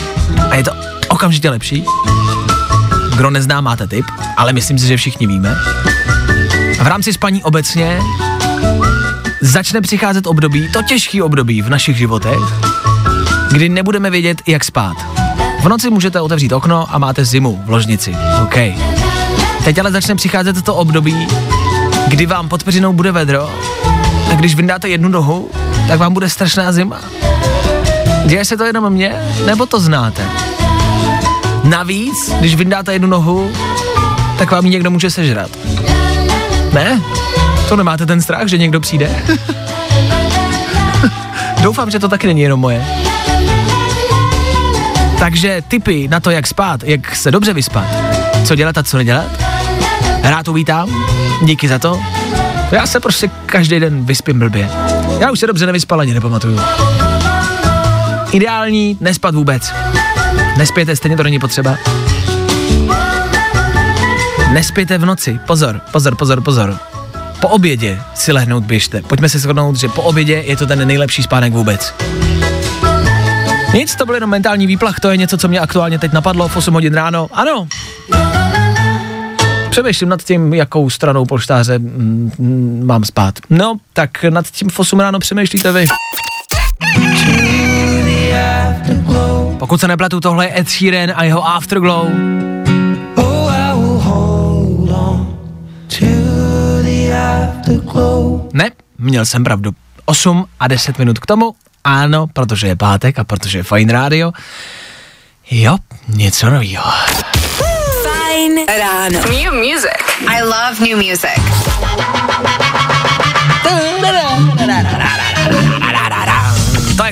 a 0.49 0.55
je 0.55 0.63
to 0.63 0.71
okamžitě 1.09 1.49
lepší? 1.49 1.85
Kdo 3.17 3.29
nezná, 3.29 3.61
máte 3.61 3.87
tip, 3.87 4.05
ale 4.37 4.53
myslím 4.53 4.79
si, 4.79 4.87
že 4.87 4.97
všichni 4.97 5.27
víme. 5.27 5.55
V 6.79 6.87
rámci 6.87 7.13
spaní 7.13 7.43
obecně 7.43 7.99
začne 9.41 9.81
přicházet 9.81 10.27
období, 10.27 10.69
to 10.73 10.83
těžký 10.83 11.21
období 11.21 11.61
v 11.61 11.69
našich 11.69 11.97
životech, 11.97 12.39
kdy 13.51 13.69
nebudeme 13.69 14.09
vědět, 14.09 14.41
jak 14.47 14.63
spát. 14.63 14.97
V 15.61 15.69
noci 15.69 15.89
můžete 15.89 16.21
otevřít 16.21 16.51
okno 16.51 16.95
a 16.95 16.97
máte 16.97 17.25
zimu 17.25 17.63
v 17.65 17.69
ložnici. 17.69 18.15
OK. 18.43 18.55
Teď 19.63 19.79
ale 19.79 19.91
začne 19.91 20.15
přicházet 20.15 20.61
to 20.61 20.75
období, 20.75 21.27
kdy 22.07 22.25
vám 22.25 22.49
pod 22.49 22.63
peřinou 22.63 22.93
bude 22.93 23.11
vedro 23.11 23.49
a 24.31 24.35
když 24.35 24.55
vyndáte 24.55 24.89
jednu 24.89 25.09
nohu, 25.09 25.49
tak 25.87 25.99
vám 25.99 26.13
bude 26.13 26.29
strašná 26.29 26.71
zima. 26.71 26.99
Děje 28.25 28.45
se 28.45 28.57
to 28.57 28.63
jenom 28.63 28.89
mně, 28.89 29.15
nebo 29.45 29.65
to 29.65 29.79
znáte? 29.79 30.52
Navíc, 31.63 32.33
když 32.39 32.55
vyndáte 32.55 32.93
jednu 32.93 33.07
nohu, 33.07 33.51
tak 34.37 34.51
vám 34.51 34.65
ji 34.65 34.71
někdo 34.71 34.91
může 34.91 35.09
sežrat. 35.09 35.51
Ne? 36.73 37.01
To 37.69 37.75
nemáte 37.75 38.05
ten 38.05 38.21
strach, 38.21 38.47
že 38.47 38.57
někdo 38.57 38.79
přijde? 38.79 39.23
Doufám, 41.61 41.91
že 41.91 41.99
to 41.99 42.07
taky 42.07 42.27
není 42.27 42.41
jenom 42.41 42.59
moje. 42.59 42.85
Takže 45.19 45.63
tipy 45.67 46.07
na 46.07 46.19
to, 46.19 46.31
jak 46.31 46.47
spát, 46.47 46.83
jak 46.83 47.15
se 47.15 47.31
dobře 47.31 47.53
vyspat, 47.53 47.85
co 48.45 48.55
dělat 48.55 48.77
a 48.77 48.83
co 48.83 48.97
nedělat, 48.97 49.25
rád 50.23 50.47
uvítám, 50.47 51.05
díky 51.41 51.67
za 51.67 51.79
to. 51.79 51.99
Já 52.71 52.87
se 52.87 52.99
prostě 52.99 53.29
každý 53.45 53.79
den 53.79 54.05
vyspím 54.05 54.39
blbě. 54.39 54.69
Já 55.19 55.31
už 55.31 55.39
se 55.39 55.47
dobře 55.47 55.65
nevyspal 55.65 55.99
ani 55.99 56.13
nepamatuju. 56.13 56.59
Ideální 58.31 58.97
nespat 59.01 59.35
vůbec. 59.35 59.73
Nespěte, 60.57 60.95
stejně 60.95 61.17
to 61.17 61.23
není 61.23 61.39
potřeba. 61.39 61.77
Nespějte 64.53 64.97
v 64.97 65.05
noci. 65.05 65.39
Pozor, 65.47 65.81
pozor, 65.91 66.15
pozor, 66.15 66.41
pozor. 66.41 66.77
Po 67.41 67.47
obědě 67.47 67.99
si 68.13 68.31
lehnout 68.31 68.63
běžte. 68.63 69.01
Pojďme 69.01 69.29
se 69.29 69.39
shodnout, 69.39 69.75
že 69.75 69.87
po 69.87 70.01
obědě 70.01 70.43
je 70.45 70.57
to 70.57 70.65
ten 70.65 70.87
nejlepší 70.87 71.23
spánek 71.23 71.53
vůbec. 71.53 71.93
Nic, 73.73 73.95
to 73.95 74.05
byl 74.05 74.15
jenom 74.15 74.29
mentální 74.29 74.67
výplach, 74.67 74.99
to 74.99 75.09
je 75.09 75.17
něco, 75.17 75.37
co 75.37 75.47
mě 75.47 75.59
aktuálně 75.59 75.99
teď 75.99 76.13
napadlo 76.13 76.47
v 76.47 76.57
8 76.57 76.73
hodin 76.73 76.93
ráno. 76.93 77.27
Ano. 77.31 77.67
Přemýšlím 79.69 80.09
nad 80.09 80.23
tím, 80.23 80.53
jakou 80.53 80.89
stranou 80.89 81.25
polštáře 81.25 81.79
mm, 81.79 82.31
mm, 82.37 82.81
mám 82.85 83.03
spát. 83.03 83.39
No, 83.49 83.77
tak 83.93 84.23
nad 84.23 84.47
tím 84.47 84.69
v 84.69 84.79
8 84.79 84.99
ráno 84.99 85.19
přemýšlíte 85.19 85.71
vy. 85.71 85.85
Pokud 89.63 89.81
se 89.81 89.87
nepletu, 89.87 90.19
tohle 90.19 90.45
je 90.45 90.59
Ed 90.59 90.69
Sheeran 90.69 91.11
a 91.15 91.23
jeho 91.23 91.47
Afterglow. 91.47 92.09
Ne, 98.53 98.71
měl 98.97 99.25
jsem 99.25 99.43
pravdu. 99.43 99.71
8 100.05 100.45
a 100.59 100.67
10 100.67 100.99
minut 100.99 101.19
k 101.19 101.25
tomu. 101.25 101.55
Ano, 101.83 102.27
protože 102.33 102.67
je 102.67 102.75
pátek 102.75 103.19
a 103.19 103.23
protože 103.23 103.59
je 103.59 103.63
fajn 103.63 103.89
rádio. 103.89 104.31
Jo, 105.51 105.77
něco 106.07 106.49
novýho. 106.49 106.83
Fajn 108.03 108.59
ráno. 108.79 109.19
New 109.19 109.53
music. 109.53 110.03
I 110.27 110.41
love 110.41 110.89
new 110.89 110.97
music. 110.97 111.39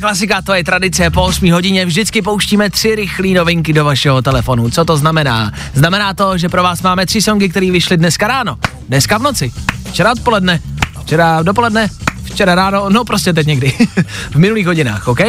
Klasika, 0.02 0.42
to 0.42 0.54
je 0.54 0.64
tradice. 0.64 1.10
Po 1.10 1.24
8 1.24 1.52
hodině 1.52 1.86
vždycky 1.86 2.22
pouštíme 2.22 2.70
tři 2.70 2.96
rychlé 2.96 3.28
novinky 3.28 3.74
do 3.74 3.86
vašeho 3.86 4.22
telefonu. 4.22 4.70
Co 4.70 4.86
to 4.86 4.98
znamená? 4.98 5.52
Znamená 5.74 6.14
to, 6.14 6.38
že 6.38 6.50
pro 6.50 6.64
vás 6.64 6.82
máme 6.82 7.06
tři 7.06 7.22
songy, 7.22 7.50
které 7.50 7.72
vyšly 7.72 7.98
dneska 7.98 8.28
ráno, 8.28 8.58
dneska 8.88 9.18
v 9.18 9.22
noci, 9.22 9.52
včera 9.90 10.12
odpoledne, 10.12 10.62
včera 11.04 11.44
dopoledne, 11.44 11.90
včera 12.32 12.56
ráno, 12.56 12.90
no 12.90 13.06
prostě 13.06 13.34
teď 13.34 13.48
někdy, 13.48 13.74
v 14.32 14.36
minulých 14.36 14.68
hodinách, 14.68 15.08
OK? 15.08 15.20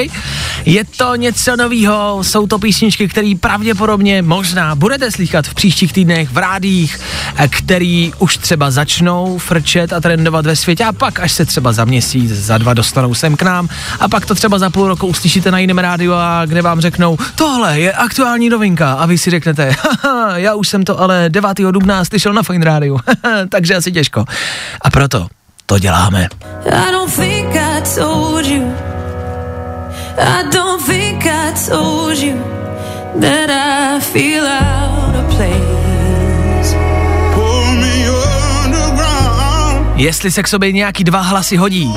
Je 0.64 0.84
to 0.96 1.16
něco 1.16 1.56
novýho, 1.56 2.18
jsou 2.24 2.46
to 2.46 2.58
písničky, 2.58 3.08
které 3.08 3.32
pravděpodobně 3.40 4.22
možná 4.22 4.74
budete 4.74 5.10
slychat 5.10 5.46
v 5.46 5.54
příštích 5.54 5.92
týdnech 5.92 6.30
v 6.30 6.38
rádích, 6.38 7.00
eh, 7.36 7.48
který 7.48 8.12
už 8.18 8.36
třeba 8.36 8.70
začnou 8.70 9.38
frčet 9.38 9.92
a 9.92 10.00
trendovat 10.00 10.46
ve 10.46 10.56
světě 10.56 10.84
a 10.84 10.92
pak 10.92 11.20
až 11.20 11.32
se 11.32 11.44
třeba 11.44 11.72
za 11.72 11.84
měsíc, 11.84 12.30
za 12.30 12.58
dva 12.58 12.74
dostanou 12.74 13.14
sem 13.14 13.36
k 13.36 13.42
nám 13.42 13.68
a 14.00 14.08
pak 14.08 14.26
to 14.26 14.34
třeba 14.34 14.58
za 14.58 14.70
půl 14.70 14.88
roku 14.88 15.06
uslyšíte 15.06 15.50
na 15.50 15.58
jiném 15.58 15.78
rádiu 15.78 16.12
a 16.12 16.46
kde 16.46 16.62
vám 16.62 16.80
řeknou, 16.80 17.18
tohle 17.34 17.80
je 17.80 17.92
aktuální 17.92 18.48
novinka 18.48 18.92
a 18.92 19.06
vy 19.06 19.18
si 19.18 19.30
řeknete, 19.30 19.74
já 20.34 20.54
už 20.54 20.68
jsem 20.68 20.84
to 20.84 21.00
ale 21.00 21.24
9. 21.28 21.58
dubna 21.70 22.04
slyšel 22.04 22.32
na 22.32 22.42
Fine 22.42 22.64
rádiu, 22.64 23.00
takže 23.48 23.74
asi 23.74 23.92
těžko. 23.92 24.24
A 24.80 24.90
proto 24.90 25.26
to 25.72 25.78
děláme. 25.78 26.28
I 26.66 26.92
don't 26.92 27.14
think 27.16 27.56
I 27.56 27.80
told 27.96 28.46
you. 28.46 28.62
I 30.18 30.44
don't 30.52 30.86
think 30.86 31.26
I 31.26 31.52
told 31.70 32.18
you 32.18 32.36
that 33.20 33.50
I 33.50 34.00
feel 34.00 34.46
out 34.46 35.16
of 35.16 35.36
place. 35.36 35.72
Jestli 39.96 40.30
se 40.30 40.42
k 40.42 40.48
sobě 40.48 40.72
nějaký 40.72 41.04
dva 41.04 41.20
hlasy 41.20 41.56
hodí, 41.56 41.94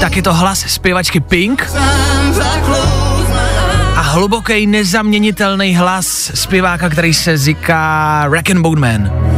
tak 0.00 0.16
je 0.16 0.22
to 0.22 0.34
hlas 0.34 0.58
zpěvačky 0.58 1.20
Pink 1.20 1.70
a 3.96 4.00
hluboký 4.00 4.66
nezaměnitelný 4.66 5.76
hlas 5.76 6.30
zpěváka, 6.34 6.88
který 6.88 7.14
se 7.14 7.36
říká 7.36 8.24
Rack 8.30 8.50
and 8.50 8.62
Bone 8.62 8.80
Man. 8.80 9.37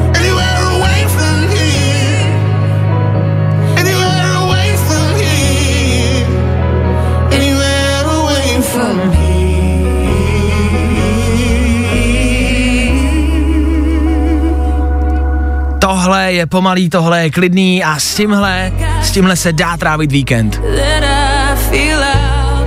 Tohle 16.11 16.33
je 16.33 16.47
pomalý, 16.47 16.91
tohle 16.91 17.23
je 17.23 17.31
klidný 17.31 17.85
a 17.85 17.99
s 17.99 18.15
tímhle, 18.15 18.73
s 19.03 19.11
tímhle 19.11 19.37
se 19.37 19.53
dá 19.53 19.77
trávit 19.77 20.13
víkend. 20.13 20.61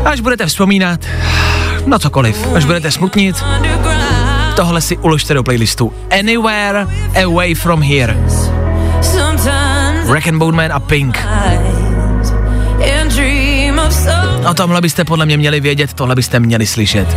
Až 0.06 0.20
budete 0.20 0.46
vzpomínat, 0.46 1.00
na 1.86 2.00
cokoliv. 2.00 2.48
Až 2.56 2.66
budete 2.66 2.92
smutnit, 2.92 3.44
tohle 4.56 4.82
si 4.82 4.98
uložte 4.98 5.34
do 5.34 5.44
playlistu 5.44 5.94
Anywhere 6.20 6.88
Away 7.24 7.56
From 7.56 7.82
Here. 7.82 8.18
Rack 10.14 10.28
and 10.28 10.38
Bone 10.40 10.58
Man 10.58 10.72
a 10.72 10.80
Pink. 10.80 11.18
O 14.50 14.54
tomhle 14.54 14.82
byste 14.82 15.06
podle 15.06 15.26
mě 15.26 15.38
měli 15.38 15.60
vědět, 15.60 15.94
tohle 15.94 16.16
byste 16.16 16.40
měli 16.40 16.68
slyšet. 16.68 17.08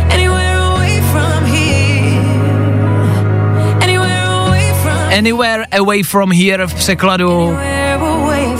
Anywhere 5.17 5.65
away 5.79 6.03
from 6.03 6.31
here 6.31 6.67
v 6.67 6.73
překladu 6.73 7.57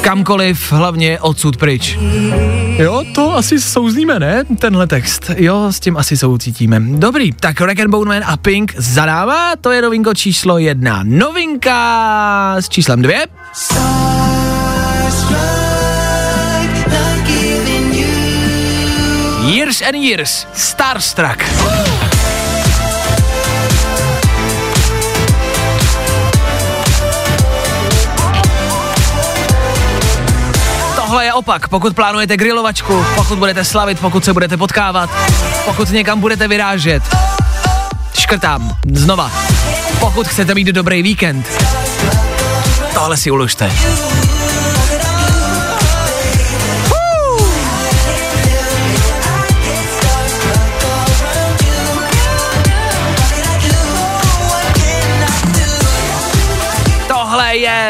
kamkoliv, 0.02 0.72
hlavně 0.72 1.20
odsud 1.20 1.58
pryč. 1.58 1.98
Jo, 2.78 3.04
to 3.16 3.36
asi 3.36 3.62
souzníme, 3.62 4.20
ne? 4.20 4.44
Tenhle 4.60 4.88
text. 4.88 5.32
Jo, 5.38 5.68
s 5.72 5.80
tím 5.80 5.98
asi 5.98 6.18
soucítíme. 6.18 6.80
Dobrý, 6.80 7.32
tak 7.32 7.62
Rack 7.62 7.80
and 7.80 7.90
Bone 7.90 8.10
Man 8.10 8.24
a 8.26 8.38
Pink 8.38 8.74
zadává, 8.78 9.56
to 9.62 9.72
je 9.72 9.82
novinko 9.82 10.14
číslo 10.14 10.58
jedna. 10.58 11.02
Novinka 11.04 12.56
s 12.60 12.70
číslem 12.70 13.02
dvě. 13.02 13.28
Years 19.46 19.82
and 19.82 19.96
Years, 19.96 20.48
Starstruck. 20.54 21.44
Tohle 21.60 21.97
je 31.38 31.40
opak, 31.40 31.68
pokud 31.68 31.96
plánujete 31.96 32.38
grilovačku, 32.38 33.06
pokud 33.16 33.38
budete 33.38 33.66
slavit, 33.66 34.00
pokud 34.00 34.26
se 34.26 34.34
budete 34.34 34.58
potkávat, 34.58 35.10
pokud 35.66 35.90
někam 35.90 36.20
budete 36.20 36.48
vyrážet. 36.48 37.04
Škrtám, 38.14 38.76
znova. 38.94 39.32
Pokud 40.00 40.28
chcete 40.28 40.56
mít 40.56 40.68
dobrý 40.68 41.02
víkend, 41.02 41.46
tohle 42.94 43.18
si 43.18 43.32
uložte. 43.32 43.72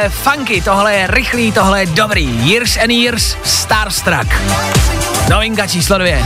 Funky, 0.09 0.61
tohle 0.61 0.93
je 0.93 1.07
rychlý, 1.07 1.51
tohle 1.51 1.79
je 1.79 1.85
dobrý. 1.85 2.49
Years 2.49 2.77
and 2.77 2.91
Years 2.91 3.37
Starstruck. 3.43 4.27
Novinka 5.29 5.67
číslo 5.67 5.97
dvě. 5.97 6.23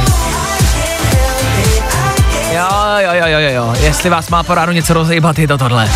Jo, 2.51 2.67
jo, 2.97 3.11
jo, 3.13 3.39
jo, 3.39 3.49
jo. 3.49 3.73
Jestli 3.79 4.09
vás 4.09 4.29
má 4.29 4.43
po 4.43 4.55
ránu 4.55 4.71
něco 4.71 4.93
rozejbat, 4.93 5.39
je 5.39 5.47
to 5.47 5.57
tohle. 5.57 5.89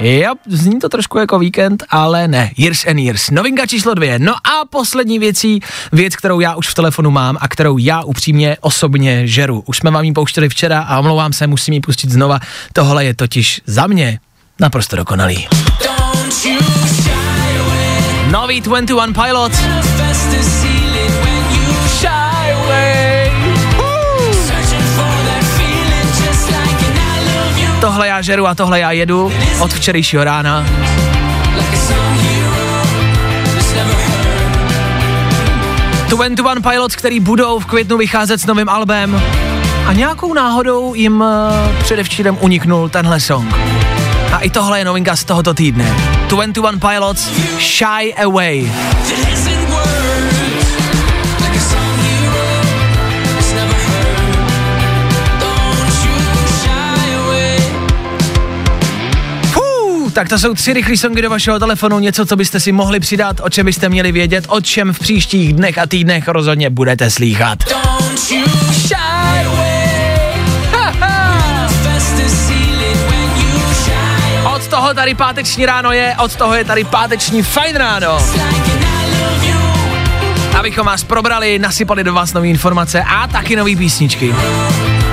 Jo, 0.00 0.34
zní 0.46 0.78
to 0.78 0.88
trošku 0.88 1.18
jako 1.18 1.38
víkend, 1.38 1.84
ale 1.90 2.28
ne. 2.28 2.50
Years 2.56 2.86
and 2.86 2.98
Years. 2.98 3.30
Novinka 3.30 3.66
číslo 3.66 3.94
dvě. 3.94 4.18
No 4.18 4.34
a 4.34 4.64
poslední 4.70 5.18
věcí, 5.18 5.60
věc, 5.92 6.16
kterou 6.16 6.40
já 6.40 6.54
už 6.54 6.68
v 6.68 6.74
telefonu 6.74 7.10
mám 7.10 7.36
a 7.40 7.48
kterou 7.48 7.78
já 7.78 8.02
upřímně 8.02 8.56
osobně 8.60 9.26
žeru. 9.26 9.62
Už 9.66 9.78
jsme 9.78 9.90
vám 9.90 10.04
ji 10.04 10.12
pouštěli 10.12 10.48
včera 10.48 10.80
a 10.80 10.98
omlouvám 10.98 11.32
se, 11.32 11.46
musím 11.46 11.74
ji 11.74 11.80
pustit 11.80 12.10
znova. 12.10 12.38
Tohle 12.72 13.04
je 13.04 13.14
totiž 13.14 13.60
za 13.66 13.86
mě 13.86 14.20
naprosto 14.60 14.96
dokonalý. 14.96 15.48
Nový 18.30 18.60
21 18.60 19.24
Pilot. 19.24 19.52
Tohle 27.80 28.08
já 28.08 28.22
žeru 28.22 28.46
a 28.46 28.54
tohle 28.54 28.80
já 28.80 28.92
jedu 28.92 29.32
od 29.60 29.72
včerejšího 29.72 30.24
rána. 30.24 30.66
Twenty 36.08 36.42
One 36.42 36.60
Pilots, 36.60 36.96
který 36.96 37.20
budou 37.20 37.58
v 37.58 37.66
květnu 37.66 37.98
vycházet 37.98 38.40
s 38.40 38.46
novým 38.46 38.68
albem 38.68 39.22
a 39.86 39.92
nějakou 39.92 40.34
náhodou 40.34 40.94
jim 40.94 41.24
eh, 41.24 41.82
předevčírem 41.82 42.38
uniknul 42.40 42.88
tenhle 42.88 43.20
song. 43.20 43.54
A 44.32 44.38
i 44.38 44.50
tohle 44.50 44.78
je 44.78 44.84
novinka 44.84 45.16
z 45.16 45.24
tohoto 45.24 45.54
týdne. 45.54 45.96
21 46.28 46.88
Pilots 46.90 47.30
Shy 47.58 48.14
Away. 48.14 48.72
Tak 60.12 60.28
to 60.28 60.38
jsou 60.38 60.54
tři 60.54 60.72
rychlé 60.72 60.96
songy 60.96 61.22
do 61.22 61.30
vašeho 61.30 61.58
telefonu, 61.58 61.98
něco, 61.98 62.26
co 62.26 62.36
byste 62.36 62.60
si 62.60 62.72
mohli 62.72 63.00
přidat, 63.00 63.40
o 63.42 63.50
čem 63.50 63.66
byste 63.66 63.88
měli 63.88 64.12
vědět, 64.12 64.44
o 64.48 64.60
čem 64.60 64.92
v 64.92 64.98
příštích 64.98 65.52
dnech 65.52 65.78
a 65.78 65.86
týdnech 65.86 66.28
rozhodně 66.28 66.70
budete 66.70 67.10
slýchat. 67.10 67.58
Od 74.54 74.66
toho 74.66 74.94
tady 74.94 75.14
páteční 75.14 75.66
ráno 75.66 75.92
je, 75.92 76.16
od 76.18 76.36
toho 76.36 76.54
je 76.54 76.64
tady 76.64 76.84
páteční 76.84 77.42
fajn 77.42 77.76
ráno. 77.76 78.18
Abychom 80.58 80.86
vás 80.86 81.04
probrali, 81.04 81.58
nasypali 81.58 82.04
do 82.04 82.14
vás 82.14 82.32
nové 82.32 82.48
informace 82.48 83.02
a 83.02 83.26
taky 83.26 83.56
nové 83.56 83.76
písničky. 83.76 84.34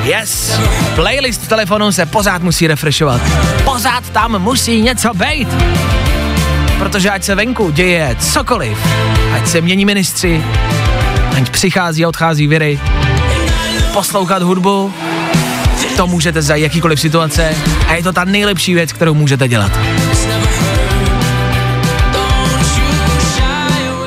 Yes, 0.07 0.59
playlist 0.95 1.47
telefonu 1.47 1.91
se 1.91 2.05
pořád 2.05 2.43
musí 2.43 2.67
refreshovat. 2.67 3.21
Pořád 3.63 4.09
tam 4.09 4.39
musí 4.41 4.81
něco 4.81 5.13
být. 5.13 5.47
Protože 6.79 7.09
ať 7.09 7.23
se 7.23 7.35
venku 7.35 7.71
děje 7.71 8.15
cokoliv, 8.19 8.77
ať 9.35 9.47
se 9.47 9.61
mění 9.61 9.85
ministři, 9.85 10.43
ať 11.37 11.49
přichází 11.49 12.05
a 12.05 12.07
odchází 12.07 12.47
viry, 12.47 12.79
poslouchat 13.93 14.43
hudbu, 14.43 14.93
to 15.97 16.07
můžete 16.07 16.41
za 16.41 16.55
jakýkoliv 16.55 16.99
situace 16.99 17.55
a 17.87 17.93
je 17.93 18.03
to 18.03 18.13
ta 18.13 18.25
nejlepší 18.25 18.73
věc, 18.73 18.93
kterou 18.93 19.13
můžete 19.13 19.47
dělat. 19.47 19.71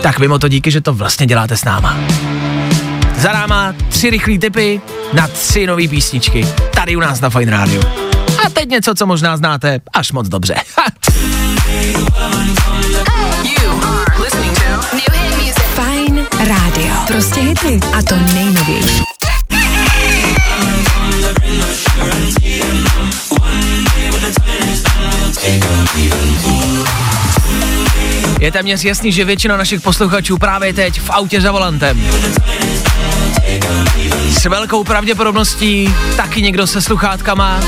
Tak 0.03 0.19
mimo 0.19 0.39
to 0.39 0.49
díky, 0.49 0.71
že 0.71 0.81
to 0.81 0.95
vlastně 0.95 1.27
děláte 1.27 1.57
s 1.57 1.65
náma. 1.65 1.97
Za 3.21 3.33
náma 3.33 3.75
tři 3.89 4.11
rychlé 4.11 4.39
typy 4.39 4.81
na 5.13 5.29
tři 5.29 5.67
nové 5.67 5.89
písničky. 5.89 6.47
Tady 6.75 6.97
u 6.97 7.01
nás 7.01 7.21
na 7.21 7.31
Fine 7.31 7.51
Radio. 7.51 7.83
A 8.47 8.51
teď 8.51 8.69
něco, 8.69 8.95
co 8.95 9.07
možná 9.07 9.37
znáte 9.37 9.81
až 9.93 10.13
moc 10.13 10.29
dobře. 10.29 10.55
Fajn 15.75 16.27
rádio. 16.39 16.95
Prostě 17.07 17.41
hity. 17.41 17.81
A 17.99 18.03
to 18.03 18.17
nejnovější. 18.35 19.03
Je 28.41 28.53
téměř 28.53 28.85
jasný, 28.85 29.13
že 29.13 29.25
většina 29.25 29.57
našich 29.57 29.81
posluchačů 29.81 30.39
právě 30.39 30.73
teď 30.73 31.01
v 31.01 31.11
autě 31.11 31.41
za 31.41 31.53
volantem. 31.53 32.03
S 34.41 34.45
velkou 34.45 34.85
pravděpodobností 34.85 35.95
taky 36.17 36.43
někdo 36.43 36.67
se 36.67 36.83
sluchátkama 36.83 37.61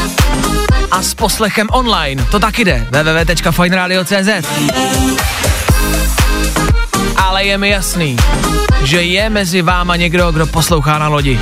a 0.90 1.02
s 1.02 1.14
poslechem 1.14 1.68
online. 1.70 2.24
To 2.30 2.38
taky 2.38 2.64
jde. 2.64 2.86
www.fineradio.cz 2.90 4.46
Ale 7.16 7.44
je 7.44 7.58
mi 7.58 7.68
jasný, 7.68 8.16
že 8.82 9.02
je 9.02 9.30
mezi 9.30 9.62
váma 9.62 9.96
někdo, 9.96 10.32
kdo 10.32 10.46
poslouchá 10.46 10.98
na 10.98 11.08
lodi. 11.08 11.40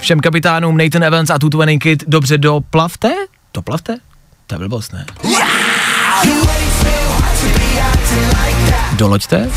Všem 0.00 0.20
kapitánům 0.20 0.76
Nathan 0.76 1.04
Evans 1.04 1.30
a 1.30 1.38
Tutu 1.38 1.62
Kid 1.80 2.04
dobře 2.06 2.38
doplavte? 2.38 3.12
Doplavte? 3.54 3.96
To 4.46 4.54
je 4.54 4.58
blbost, 4.58 4.92
ne? 4.92 5.06
Doloďte? 8.92 9.50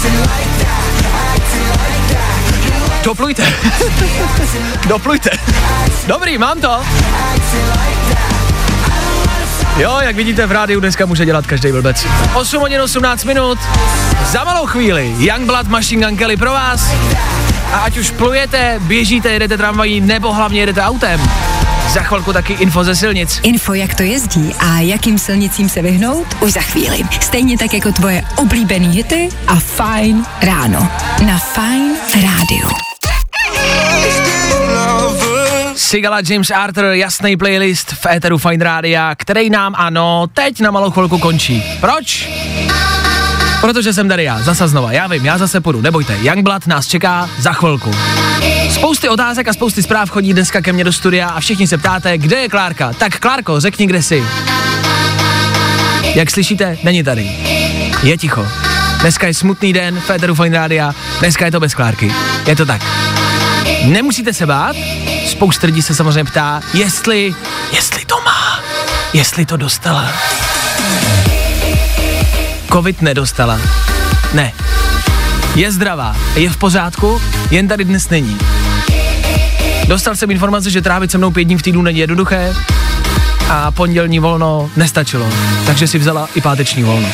Doplujte. 3.04 3.54
Doplujte. 4.88 5.30
Dobrý, 6.08 6.38
mám 6.38 6.62
to. 6.62 6.80
Jo, 9.78 9.98
jak 10.02 10.16
vidíte 10.16 10.46
v 10.46 10.52
rádiu 10.52 10.80
dneska 10.80 11.06
může 11.06 11.26
dělat 11.26 11.48
každý 11.48 11.72
blbec. 11.72 12.06
8 12.34 12.62
hodin 12.62 12.82
18 12.82 13.24
minut. 13.24 13.60
Za 14.32 14.44
malou 14.44 14.66
chvíli 14.66 15.16
Youngblood 15.18 15.68
Machine 15.68 16.08
Gun 16.08 16.18
Kelly 16.18 16.38
pro 16.38 16.52
vás. 16.52 16.92
A 17.74 17.78
ať 17.78 17.98
už 17.98 18.12
plujete, 18.12 18.80
běžíte, 18.84 19.30
jedete 19.30 19.58
tramvají 19.58 20.02
nebo 20.02 20.34
hlavně 20.34 20.60
jedete 20.60 20.82
autem, 20.82 21.22
Za 21.90 22.02
chvilku 22.02 22.34
taky 22.34 22.54
info 22.54 22.84
ze 22.84 22.96
silnic. 22.96 23.40
Info, 23.44 23.74
jak 23.74 23.94
to 23.96 24.04
jezdí 24.04 24.54
a 24.60 24.80
jakým 24.80 25.20
silnicím 25.20 25.70
se 25.70 25.82
vyhnout, 25.82 26.28
už 26.40 26.54
za 26.54 26.62
chvíli. 26.62 27.04
Stejně 27.22 27.58
tak 27.58 27.74
jako 27.74 27.92
tvoje 27.92 28.24
oblíbený 28.36 28.88
hity 28.88 29.30
a 29.48 29.56
Fine 29.56 30.24
ráno. 30.42 30.88
Na 31.26 31.38
Fine 31.38 31.96
rádiu. 32.14 32.93
Sigala 35.76 36.20
James 36.30 36.52
Arthur, 36.52 36.84
jasný 36.84 37.38
playlist 37.38 37.92
v 37.92 38.06
éteru 38.06 38.38
Fine 38.38 38.64
Rádia, 38.64 39.16
který 39.16 39.50
nám, 39.50 39.74
ano, 39.78 40.28
teď 40.34 40.60
na 40.60 40.72
malou 40.72 40.92
chvilku 40.92 41.18
končí. 41.18 41.64
Proč? 41.80 42.30
Protože 43.62 43.94
jsem 43.94 44.10
tady 44.10 44.24
já, 44.24 44.40
zase 44.40 44.68
znova, 44.68 44.92
já 44.92 45.08
vím, 45.08 45.26
já 45.26 45.38
zase 45.38 45.62
půjdu, 45.62 45.82
nebojte, 45.82 46.18
Youngblood 46.22 46.68
nás 46.68 46.88
čeká 46.88 47.30
za 47.40 47.54
chvilku. 47.54 47.92
Spousty 48.70 49.10
otázek 49.10 49.48
a 49.48 49.54
spousty 49.54 49.84
zpráv 49.84 50.10
chodí 50.10 50.34
dneska 50.34 50.62
ke 50.62 50.74
mně 50.74 50.84
do 50.84 50.94
studia 50.94 51.30
a 51.30 51.40
všichni 51.40 51.68
se 51.68 51.78
ptáte, 51.78 52.18
kde 52.18 52.38
je 52.38 52.50
Klárka. 52.50 52.94
Tak 52.94 53.20
Klárko, 53.20 53.60
řekni, 53.60 53.88
kde 53.88 54.02
jsi. 54.02 54.24
Jak 56.16 56.32
slyšíte, 56.32 56.78
není 56.84 57.04
tady. 57.04 57.32
Je 58.04 58.18
ticho. 58.18 58.48
Dneska 59.02 59.28
je 59.28 59.34
smutný 59.34 59.74
den 59.74 60.00
v 60.00 60.04
Féteru 60.04 60.36
Fine 60.36 60.58
Rádia, 60.58 60.94
dneska 61.20 61.46
je 61.46 61.52
to 61.52 61.60
bez 61.60 61.76
Klárky. 61.76 62.14
Je 62.48 62.56
to 62.56 62.66
tak. 62.66 62.82
Nemusíte 63.84 64.34
se 64.34 64.46
bát, 64.46 64.76
spousta 65.28 65.68
lidí 65.68 65.82
se 65.82 65.96
samozřejmě 65.96 66.24
ptá, 66.24 66.62
jestli, 66.74 67.36
jestli 67.72 68.06
to 68.06 68.16
má, 68.26 68.60
jestli 69.14 69.46
to 69.46 69.58
dostala. 69.58 70.12
Covid 72.72 73.02
nedostala. 73.02 73.60
Ne. 74.34 74.54
Je 75.56 75.72
zdravá, 75.72 76.16
je 76.36 76.50
v 76.50 76.58
pořádku, 76.58 77.22
jen 77.52 77.68
tady 77.68 77.84
dnes 77.84 78.10
není. 78.10 78.38
Dostal 79.88 80.16
jsem 80.16 80.32
informaci, 80.32 80.72
že 80.72 80.82
trávit 80.82 81.12
se 81.12 81.18
mnou 81.18 81.32
pět 81.32 81.44
dní 81.44 81.58
v 81.58 81.62
týdnu 81.62 81.82
není 81.82 82.00
jednoduché 82.00 82.56
a 83.50 83.72
pondělní 83.72 84.20
volno 84.20 84.70
nestačilo, 84.76 85.30
takže 85.66 85.88
si 85.88 86.00
vzala 86.00 86.30
i 86.36 86.42
páteční 86.42 86.84
volno. 86.84 87.08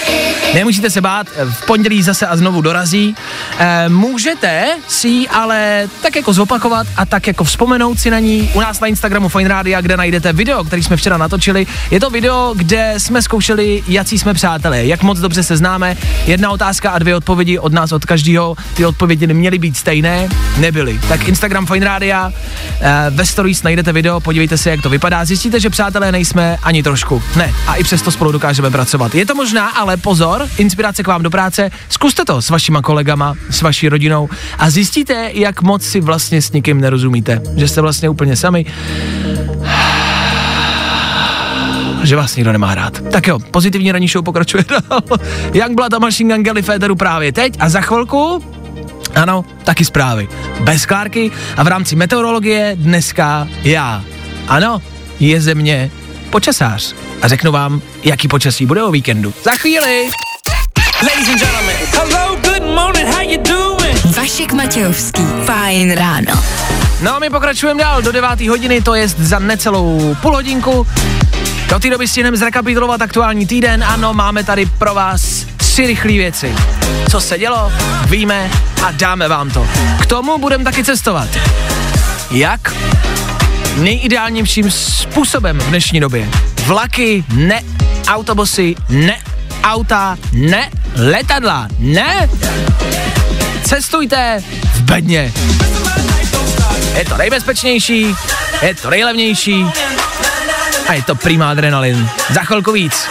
Nemusíte 0.53 0.89
se 0.89 1.01
bát, 1.01 1.27
v 1.49 1.65
pondělí 1.65 2.03
zase 2.03 2.27
a 2.27 2.37
znovu 2.37 2.61
dorazí. 2.61 3.15
E, 3.59 3.89
můžete 3.89 4.67
si 4.87 5.07
ji 5.07 5.27
ale 5.27 5.89
tak 6.01 6.15
jako 6.15 6.33
zopakovat 6.33 6.87
a 6.97 7.05
tak 7.05 7.27
jako 7.27 7.43
vzpomenout 7.43 7.99
si 7.99 8.09
na 8.09 8.19
ní 8.19 8.49
u 8.53 8.59
nás 8.59 8.79
na 8.79 8.87
Instagramu 8.87 9.29
Fine 9.29 9.49
Radio, 9.49 9.81
kde 9.81 9.97
najdete 9.97 10.33
video, 10.33 10.63
který 10.63 10.83
jsme 10.83 10.97
včera 10.97 11.17
natočili. 11.17 11.67
Je 11.91 11.99
to 11.99 12.09
video, 12.09 12.53
kde 12.57 12.93
jsme 12.97 13.21
zkoušeli, 13.21 13.83
jaký 13.87 14.19
jsme 14.19 14.33
přátelé, 14.33 14.85
jak 14.85 15.03
moc 15.03 15.19
dobře 15.19 15.43
se 15.43 15.57
známe. 15.57 15.97
Jedna 16.25 16.51
otázka 16.51 16.91
a 16.91 16.99
dvě 16.99 17.15
odpovědi 17.15 17.59
od 17.59 17.73
nás, 17.73 17.91
od 17.91 18.05
každého. 18.05 18.55
Ty 18.73 18.85
odpovědi 18.85 19.27
neměly 19.27 19.57
být 19.57 19.77
stejné, 19.77 20.29
nebyly. 20.57 20.99
Tak 21.09 21.27
Instagram 21.27 21.65
Fine 21.65 21.85
Radio, 21.85 22.17
e, 22.17 22.31
ve 23.09 23.25
stories 23.25 23.63
najdete 23.63 23.93
video, 23.93 24.19
podívejte 24.19 24.57
se, 24.57 24.69
jak 24.69 24.81
to 24.81 24.89
vypadá. 24.89 25.25
Zjistíte, 25.25 25.59
že 25.59 25.69
přátelé 25.69 26.11
nejsme 26.11 26.57
ani 26.63 26.83
trošku. 26.83 27.23
Ne, 27.35 27.53
a 27.67 27.75
i 27.75 27.83
přesto 27.83 28.11
spolu 28.11 28.31
dokážeme 28.31 28.71
pracovat. 28.71 29.15
Je 29.15 29.25
to 29.25 29.35
možná, 29.35 29.67
ale 29.67 29.97
pozor, 29.97 30.38
inspirace 30.57 31.03
k 31.03 31.07
vám 31.07 31.23
do 31.23 31.29
práce, 31.29 31.71
zkuste 31.89 32.25
to 32.25 32.41
s 32.41 32.49
vašima 32.49 32.81
kolegama, 32.81 33.35
s 33.49 33.61
vaší 33.61 33.89
rodinou 33.89 34.29
a 34.57 34.69
zjistíte, 34.69 35.29
jak 35.33 35.61
moc 35.61 35.83
si 35.83 36.01
vlastně 36.01 36.41
s 36.41 36.51
nikým 36.51 36.81
nerozumíte, 36.81 37.41
že 37.55 37.67
jste 37.67 37.81
vlastně 37.81 38.09
úplně 38.09 38.35
sami 38.35 38.65
že 42.03 42.15
vás 42.15 42.35
nikdo 42.35 42.51
nemá 42.51 42.75
rád. 42.75 43.01
Tak 43.11 43.27
jo, 43.27 43.39
pozitivní 43.39 43.91
ranní 43.91 44.07
show 44.07 44.25
pokračuje 44.25 44.65
dál. 44.69 45.01
Youngblood 45.53 45.93
a 45.93 45.99
Machine 45.99 46.35
Gun 46.35 46.43
Kelly 46.43 46.61
Federu 46.61 46.95
právě 46.95 47.31
teď 47.31 47.53
a 47.59 47.69
za 47.69 47.81
chvilku 47.81 48.43
ano, 49.15 49.45
taky 49.63 49.85
zprávy. 49.85 50.27
Bez 50.59 50.85
Klárky 50.85 51.31
a 51.57 51.63
v 51.63 51.67
rámci 51.67 51.95
meteorologie 51.95 52.75
dneska 52.79 53.47
já. 53.63 54.03
Ano, 54.47 54.81
je 55.19 55.41
země 55.41 55.91
počasář. 56.29 56.95
A 57.21 57.27
řeknu 57.27 57.51
vám, 57.51 57.81
jaký 58.03 58.27
počasí 58.27 58.65
bude 58.65 58.83
o 58.83 58.91
víkendu. 58.91 59.33
Za 59.43 59.51
chvíli! 59.51 60.28
Ladies 61.01 61.29
and 61.29 61.39
gentlemen, 61.39 61.75
hello, 61.93 62.35
good 62.41 62.75
morning, 62.75 63.07
how 63.07 63.21
you 63.21 63.37
doing? 63.43 64.15
Vašek 64.15 64.53
Matějovský, 64.53 65.21
Fajn 65.45 65.91
ráno. 65.91 66.43
No 67.01 67.15
a 67.15 67.19
my 67.19 67.29
pokračujeme 67.29 67.83
dál 67.83 68.01
do 68.01 68.11
9. 68.11 68.41
hodiny, 68.41 68.81
to 68.81 68.95
je 68.95 69.07
za 69.07 69.39
necelou 69.39 70.15
půl 70.21 70.33
hodinku. 70.33 70.87
Do 71.69 71.79
té 71.79 71.89
doby 71.89 72.07
stihneme 72.07 72.37
zrekapitulovat 72.37 73.01
aktuální 73.01 73.47
týden. 73.47 73.83
Ano, 73.83 74.13
máme 74.13 74.43
tady 74.43 74.65
pro 74.65 74.93
vás 74.93 75.45
tři 75.57 75.87
rychlé 75.87 76.11
věci. 76.11 76.55
Co 77.11 77.21
se 77.21 77.37
dělo, 77.37 77.71
víme 78.09 78.51
a 78.85 78.91
dáme 78.91 79.27
vám 79.27 79.49
to. 79.51 79.67
K 80.01 80.05
tomu 80.05 80.37
budeme 80.37 80.63
taky 80.63 80.83
cestovat. 80.83 81.29
Jak? 82.31 82.73
Nejideálnějším 83.75 84.71
způsobem 84.71 85.59
v 85.59 85.69
dnešní 85.69 85.99
době. 85.99 86.29
Vlaky, 86.65 87.23
ne. 87.33 87.61
Autobusy, 88.07 88.75
ne. 88.89 89.17
Auta, 89.63 90.17
ne. 90.33 90.69
Letadla, 90.95 91.67
ne. 91.79 92.29
Cestujte 93.63 94.43
v 94.73 94.81
bedně. 94.81 95.33
Je 96.97 97.05
to 97.05 97.17
nejbezpečnější, 97.17 98.15
je 98.61 98.75
to 98.75 98.89
nejlevnější 98.89 99.65
a 100.87 100.93
je 100.93 101.03
to 101.03 101.15
prima 101.15 101.51
adrenalin. 101.51 102.09
Za 102.33 102.41
chvilku 102.41 102.71
víc. 102.71 103.07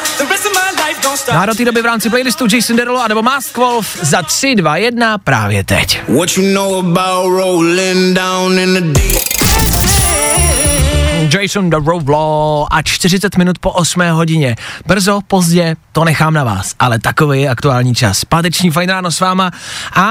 No 1.33 1.41
a 1.41 1.47
do 1.47 1.55
té 1.55 1.65
doby 1.65 1.83
v 1.83 1.87
rámci 1.87 2.11
playlistu 2.11 2.47
Jason 2.53 2.77
Derulo 2.77 3.03
a 3.03 3.09
nebo 3.09 3.23
Mask 3.23 3.57
Wolf 3.57 3.97
za 4.03 4.23
3, 4.23 4.55
2, 4.55 4.77
1 4.77 5.19
právě 5.19 5.65
teď. 5.65 6.01
What 6.09 6.37
you 6.37 6.55
know 6.55 6.79
about 6.79 7.33
rolling 7.33 8.17
down 8.17 8.59
in 8.59 8.75
the 8.75 9.01
deep? 9.01 9.38
Jason 11.27 11.71
Derulo 11.71 12.67
a 12.71 12.83
40 12.83 13.37
minut 13.37 13.59
po 13.59 13.71
8 13.71 14.03
hodině. 14.11 14.57
Brzo, 14.87 15.21
pozdě, 15.27 15.77
to 15.93 16.05
nechám 16.05 16.35
na 16.35 16.45
vás, 16.45 16.75
ale 16.79 16.99
takový 16.99 17.43
je 17.43 17.49
aktuální 17.49 17.95
čas. 17.95 18.25
Páteční 18.25 18.71
fajn 18.71 18.91
ráno 18.91 19.11
s 19.11 19.21
váma 19.21 19.51
a 19.95 20.09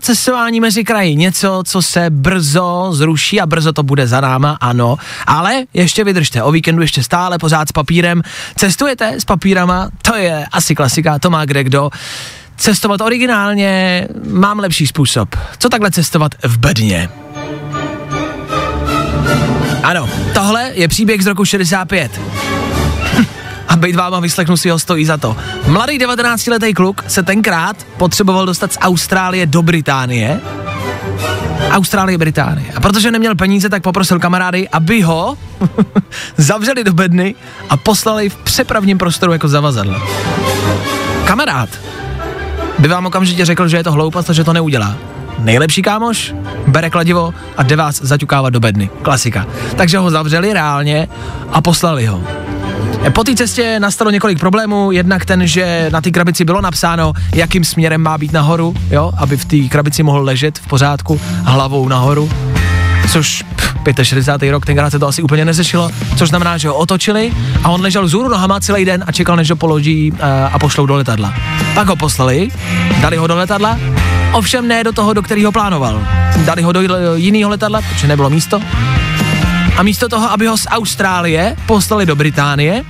cestování 0.00 0.60
mezi 0.60 0.84
kraji. 0.84 1.16
Něco, 1.16 1.62
co 1.66 1.82
se 1.82 2.10
brzo 2.10 2.88
zruší 2.92 3.40
a 3.40 3.46
brzo 3.46 3.72
to 3.72 3.82
bude 3.82 4.06
za 4.06 4.20
náma, 4.20 4.58
ano. 4.60 4.96
Ale 5.26 5.64
ještě 5.74 6.04
vydržte, 6.04 6.42
o 6.42 6.52
víkendu 6.52 6.82
ještě 6.82 7.02
stále 7.02 7.38
pořád 7.38 7.68
s 7.68 7.72
papírem. 7.72 8.22
Cestujete 8.56 9.20
s 9.20 9.24
papírama, 9.24 9.88
to 10.02 10.14
je 10.14 10.46
asi 10.52 10.74
klasika, 10.74 11.18
to 11.18 11.30
má 11.30 11.44
kde 11.44 11.64
kdo 11.64 11.90
cestovat 12.56 13.00
originálně, 13.00 14.08
mám 14.30 14.58
lepší 14.58 14.86
způsob. 14.86 15.36
Co 15.58 15.68
takhle 15.68 15.90
cestovat 15.90 16.34
v 16.42 16.58
bedně? 16.58 17.08
Ano, 19.88 20.08
tohle 20.34 20.70
je 20.74 20.88
příběh 20.88 21.22
z 21.22 21.26
roku 21.26 21.44
65. 21.44 22.20
A 23.68 23.76
být 23.76 23.96
váma 23.96 24.20
vyslechnu 24.20 24.56
si 24.56 24.70
ho 24.70 24.78
stojí 24.78 25.04
za 25.04 25.16
to. 25.16 25.36
Mladý 25.66 25.98
19-letý 25.98 26.74
kluk 26.74 27.04
se 27.06 27.22
tenkrát 27.22 27.76
potřeboval 27.96 28.46
dostat 28.46 28.72
z 28.72 28.78
Austrálie 28.80 29.46
do 29.46 29.62
Británie. 29.62 30.40
Austrálie, 31.70 32.18
Británie. 32.18 32.72
A 32.76 32.80
protože 32.80 33.10
neměl 33.10 33.34
peníze, 33.34 33.68
tak 33.68 33.82
poprosil 33.82 34.18
kamarády, 34.18 34.68
aby 34.68 35.02
ho 35.02 35.38
zavřeli 36.36 36.84
do 36.84 36.92
bedny 36.92 37.34
a 37.70 37.76
poslali 37.76 38.28
v 38.28 38.36
přepravním 38.36 38.98
prostoru 38.98 39.32
jako 39.32 39.48
zavazadlo. 39.48 40.02
Kamarád 41.24 41.68
by 42.78 42.88
vám 42.88 43.06
okamžitě 43.06 43.44
řekl, 43.44 43.68
že 43.68 43.76
je 43.76 43.84
to 43.84 43.92
hloupost 43.92 44.30
a 44.30 44.32
že 44.32 44.44
to 44.44 44.52
neudělá. 44.52 44.96
Nejlepší 45.38 45.82
kámoš 45.82 46.34
bere 46.66 46.90
kladivo 46.90 47.34
a 47.56 47.62
jde 47.62 47.76
vás 47.76 48.00
zaťukávat 48.02 48.52
do 48.52 48.60
bedny. 48.60 48.90
Klasika. 49.02 49.46
Takže 49.76 49.98
ho 49.98 50.10
zavřeli 50.10 50.52
reálně 50.52 51.08
a 51.52 51.60
poslali 51.60 52.06
ho. 52.06 52.22
Po 53.14 53.24
té 53.24 53.34
cestě 53.34 53.80
nastalo 53.80 54.10
několik 54.10 54.38
problémů, 54.38 54.92
jednak 54.92 55.24
ten, 55.24 55.46
že 55.46 55.88
na 55.92 56.00
té 56.00 56.10
krabici 56.10 56.44
bylo 56.44 56.60
napsáno, 56.60 57.12
jakým 57.34 57.64
směrem 57.64 58.00
má 58.00 58.18
být 58.18 58.32
nahoru, 58.32 58.74
jo, 58.90 59.12
aby 59.16 59.36
v 59.36 59.44
té 59.44 59.56
krabici 59.68 60.02
mohl 60.02 60.22
ležet 60.22 60.58
v 60.58 60.66
pořádku 60.66 61.20
hlavou 61.44 61.88
nahoru, 61.88 62.30
což 63.10 63.44
pff, 63.56 63.74
65. 64.02 64.50
rok, 64.50 64.66
tenkrát 64.66 64.90
se 64.90 64.98
to 64.98 65.08
asi 65.08 65.22
úplně 65.22 65.44
nezešilo, 65.44 65.90
což 66.16 66.28
znamená, 66.28 66.58
že 66.58 66.68
ho 66.68 66.74
otočili 66.74 67.32
a 67.64 67.68
on 67.68 67.80
ležel 67.80 68.04
vzhůru 68.04 68.28
nohama 68.28 68.60
celý 68.60 68.84
den 68.84 69.04
a 69.06 69.12
čekal, 69.12 69.36
než 69.36 69.50
ho 69.50 69.56
položí 69.56 70.12
uh, 70.12 70.18
a 70.52 70.58
pošlou 70.58 70.86
do 70.86 70.94
letadla. 70.94 71.34
Pak 71.74 71.88
ho 71.88 71.96
poslali, 71.96 72.48
dali 73.00 73.16
ho 73.16 73.26
do 73.26 73.36
letadla, 73.36 73.78
ovšem 74.32 74.68
ne 74.68 74.84
do 74.84 74.92
toho, 74.92 75.12
do 75.12 75.22
kterého 75.22 75.52
plánoval. 75.52 76.02
Dali 76.44 76.62
ho 76.62 76.72
do 76.72 76.80
jiného 77.14 77.50
letadla, 77.50 77.82
protože 77.82 78.06
nebylo 78.06 78.30
místo. 78.30 78.60
A 79.76 79.82
místo 79.82 80.08
toho, 80.08 80.30
aby 80.30 80.46
ho 80.46 80.56
z 80.56 80.66
Austrálie 80.70 81.56
poslali 81.66 82.06
do 82.06 82.16
Británie, 82.16 82.84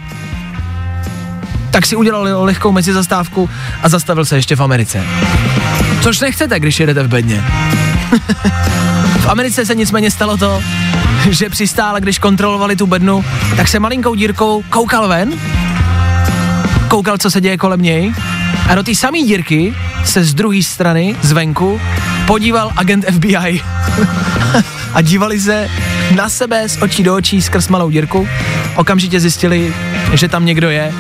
tak 1.71 1.87
si 1.87 1.97
udělal 1.97 2.45
lehkou 2.45 2.73
mezizastávku 2.73 3.51
a 3.83 3.89
zastavil 3.89 4.25
se 4.25 4.37
ještě 4.37 4.57
v 4.57 4.61
Americe. 4.61 5.05
Což 6.01 6.21
nechcete, 6.21 6.61
když 6.61 6.81
jedete 6.81 7.03
v 7.03 7.09
bedně. 7.09 7.45
Americe 9.29 9.67
se 9.67 9.75
nicméně 9.75 10.11
stalo 10.11 10.37
to, 10.37 10.63
že 11.31 11.49
přistále, 11.49 12.01
když 12.01 12.19
kontrolovali 12.19 12.77
tu 12.77 12.87
bednu, 12.87 13.25
tak 13.57 13.69
se 13.69 13.79
malinkou 13.79 14.15
dírkou 14.15 14.65
koukal 14.71 15.09
ven, 15.09 15.33
koukal, 16.89 17.19
co 17.19 17.31
se 17.31 17.41
děje 17.41 17.57
kolem 17.57 17.83
něj 17.83 18.15
a 18.69 18.75
do 18.75 18.83
té 18.83 18.95
samé 18.95 19.19
dírky 19.19 19.75
se 20.05 20.25
z 20.25 20.35
druhé 20.35 20.63
strany, 20.63 21.17
zvenku, 21.23 21.81
podíval 22.27 22.73
agent 22.77 23.05
FBI 23.13 23.61
a 24.95 25.01
dívali 25.03 25.41
se 25.41 25.69
na 26.15 26.29
sebe 26.29 26.69
z 26.69 26.83
očí 26.83 27.03
do 27.03 27.15
očí 27.15 27.43
skrz 27.43 27.69
malou 27.69 27.91
dírku. 27.91 28.29
Okamžitě 28.77 29.21
zjistili, 29.21 29.75
že 30.15 30.29
tam 30.29 30.47
někdo 30.47 30.71
je, 30.71 30.93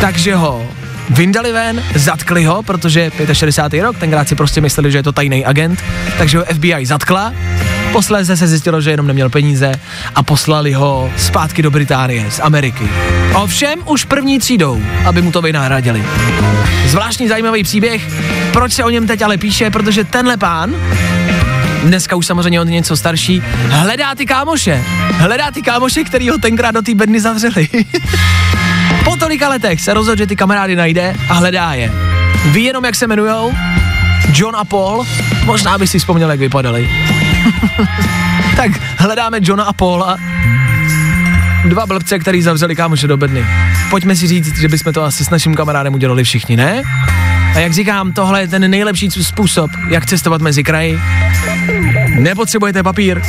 takže 0.00 0.34
ho 0.34 0.79
vyndali 1.10 1.52
ven, 1.52 1.82
zatkli 1.94 2.44
ho, 2.44 2.62
protože 2.62 3.10
65. 3.32 3.82
rok, 3.82 3.98
tenkrát 3.98 4.28
si 4.28 4.34
prostě 4.34 4.60
mysleli, 4.60 4.92
že 4.92 4.98
je 4.98 5.02
to 5.02 5.12
tajný 5.12 5.44
agent, 5.44 5.82
takže 6.18 6.38
ho 6.38 6.44
FBI 6.44 6.86
zatkla, 6.86 7.32
posléze 7.92 8.36
se 8.36 8.48
zjistilo, 8.48 8.80
že 8.80 8.90
jenom 8.90 9.06
neměl 9.06 9.28
peníze 9.30 9.72
a 10.14 10.22
poslali 10.22 10.72
ho 10.72 11.10
zpátky 11.16 11.62
do 11.62 11.70
Británie, 11.70 12.30
z 12.30 12.40
Ameriky. 12.40 12.88
Ovšem 13.34 13.78
už 13.84 14.04
první 14.04 14.38
třídou, 14.38 14.82
aby 15.04 15.22
mu 15.22 15.32
to 15.32 15.42
vynahradili. 15.42 16.04
Zvláštní 16.86 17.28
zajímavý 17.28 17.62
příběh, 17.62 18.02
proč 18.52 18.72
se 18.72 18.84
o 18.84 18.90
něm 18.90 19.06
teď 19.06 19.22
ale 19.22 19.38
píše, 19.38 19.70
protože 19.70 20.04
tenhle 20.04 20.36
pán, 20.36 20.74
dneska 21.82 22.16
už 22.16 22.26
samozřejmě 22.26 22.60
on 22.60 22.68
je 22.68 22.74
něco 22.74 22.96
starší, 22.96 23.42
hledá 23.68 24.14
ty 24.14 24.26
kámoše. 24.26 24.84
Hledá 25.12 25.50
ty 25.50 25.62
kámoše, 25.62 26.04
který 26.04 26.28
ho 26.28 26.38
tenkrát 26.38 26.70
do 26.70 26.82
té 26.82 26.94
bedny 26.94 27.20
zavřeli. 27.20 27.68
po 29.04 29.16
tolika 29.16 29.48
letech 29.48 29.80
se 29.80 29.94
rozhodl, 29.94 30.18
že 30.18 30.26
ty 30.26 30.36
kamarády 30.36 30.76
najde 30.76 31.14
a 31.28 31.34
hledá 31.34 31.74
je. 31.74 31.92
Ví 32.44 32.64
jenom, 32.64 32.84
jak 32.84 32.94
se 32.94 33.04
jmenujou? 33.04 33.52
John 34.32 34.56
a 34.56 34.64
Paul? 34.64 35.06
Možná 35.44 35.78
by 35.78 35.86
si 35.86 35.98
vzpomněl, 35.98 36.30
jak 36.30 36.40
vypadali. 36.40 36.90
tak 38.56 38.70
hledáme 38.98 39.38
Johna 39.42 39.64
a 39.64 39.72
Paula. 39.72 40.16
Dva 41.64 41.86
blbce, 41.86 42.18
který 42.18 42.42
zavřeli 42.42 42.76
kámoše 42.76 43.06
do 43.06 43.16
bedny. 43.16 43.46
Pojďme 43.90 44.16
si 44.16 44.26
říct, 44.26 44.60
že 44.60 44.68
bychom 44.68 44.92
to 44.92 45.04
asi 45.04 45.24
s 45.24 45.30
naším 45.30 45.54
kamarádem 45.54 45.94
udělali 45.94 46.24
všichni, 46.24 46.56
ne? 46.56 46.82
A 47.54 47.58
jak 47.58 47.72
říkám, 47.72 48.12
tohle 48.12 48.40
je 48.40 48.48
ten 48.48 48.70
nejlepší 48.70 49.10
způsob, 49.10 49.70
jak 49.88 50.06
cestovat 50.06 50.40
mezi 50.40 50.64
kraji. 50.64 51.00
Nepotřebujete 52.18 52.82
papír, 52.82 53.22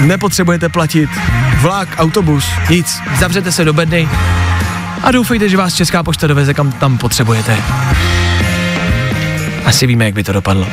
nepotřebujete 0.00 0.68
platit 0.68 1.10
vlak, 1.60 1.88
autobus, 1.98 2.44
nic. 2.70 2.98
Zavřete 3.18 3.52
se 3.52 3.64
do 3.64 3.72
bedny 3.72 4.08
a 5.04 5.10
doufejte, 5.10 5.48
že 5.48 5.56
vás 5.56 5.74
Česká 5.74 6.02
pošta 6.02 6.26
doveze 6.26 6.54
kam 6.54 6.72
tam 6.72 6.98
potřebujete. 6.98 7.56
Asi 9.64 9.86
víme, 9.86 10.04
jak 10.04 10.14
by 10.14 10.24
to 10.24 10.32
dopadlo. 10.32 10.66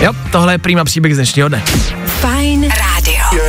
Jo, 0.00 0.12
tohle 0.32 0.54
je 0.54 0.58
prýma 0.58 0.84
příběh 0.84 1.14
z 1.14 1.16
dnešního 1.16 1.48
dne. 1.48 1.62
Fajn 2.06 2.62
rádio. 2.62 3.46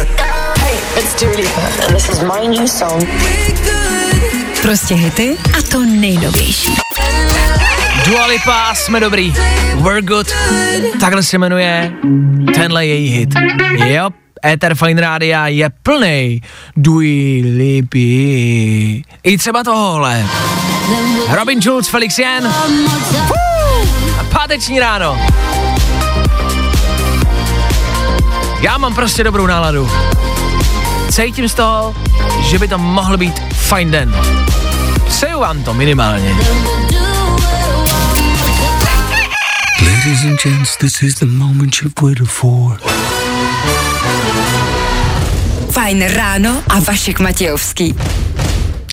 It's 0.99 1.21
Dua 1.21 1.35
Lipa, 1.37 1.61
and 1.87 1.95
this 1.95 2.09
is 2.09 2.21
my 2.21 2.57
new 2.57 2.67
song. 2.67 3.03
Prostě 4.61 4.95
hity 4.95 5.37
a 5.57 5.61
to 5.61 5.79
nejnovější. 5.85 6.75
Dua 8.05 8.25
Lipa, 8.25 8.75
jsme 8.75 8.99
dobrý. 8.99 9.33
We're 9.75 10.01
good. 10.01 10.27
Takhle 10.99 11.23
se 11.23 11.37
jmenuje 11.37 11.91
tenhle 12.55 12.85
její 12.85 13.09
hit. 13.09 13.29
Jo, 13.85 14.09
Ether 14.47 14.75
Fine 14.75 15.01
Rádia 15.01 15.47
je 15.47 15.69
plný 15.83 16.41
Dui 16.77 17.43
Lipy. 17.57 19.03
I 19.23 19.37
třeba 19.37 19.63
tohle. 19.63 20.25
Robin 21.29 21.61
Schulz, 21.61 21.87
Felix 21.87 22.19
Jen. 22.19 22.53
Páteční 24.31 24.79
ráno. 24.79 25.17
Já 28.61 28.77
mám 28.77 28.95
prostě 28.95 29.23
dobrou 29.23 29.47
náladu. 29.47 29.89
Cítím 31.11 31.49
z 31.49 31.53
toho, 31.53 31.95
že 32.49 32.59
by 32.59 32.67
to 32.67 32.77
mohl 32.77 33.17
být 33.17 33.39
fajn 33.53 33.91
den. 33.91 34.15
Přeju 35.07 35.39
vám 35.39 35.63
to 35.63 35.73
minimálně. 35.73 36.35
Ladies 39.81 40.23
and 40.23 40.43
gents, 40.43 40.77
this 40.77 41.01
is 41.01 41.15
the 41.15 41.25
moment 41.25 41.75
you've 41.81 42.01
waited 42.01 42.27
for. 42.27 42.77
Fajn 45.77 46.01
ráno 46.01 46.63
a 46.69 46.79
Vašek 46.79 47.19
Matějovský. 47.19 47.95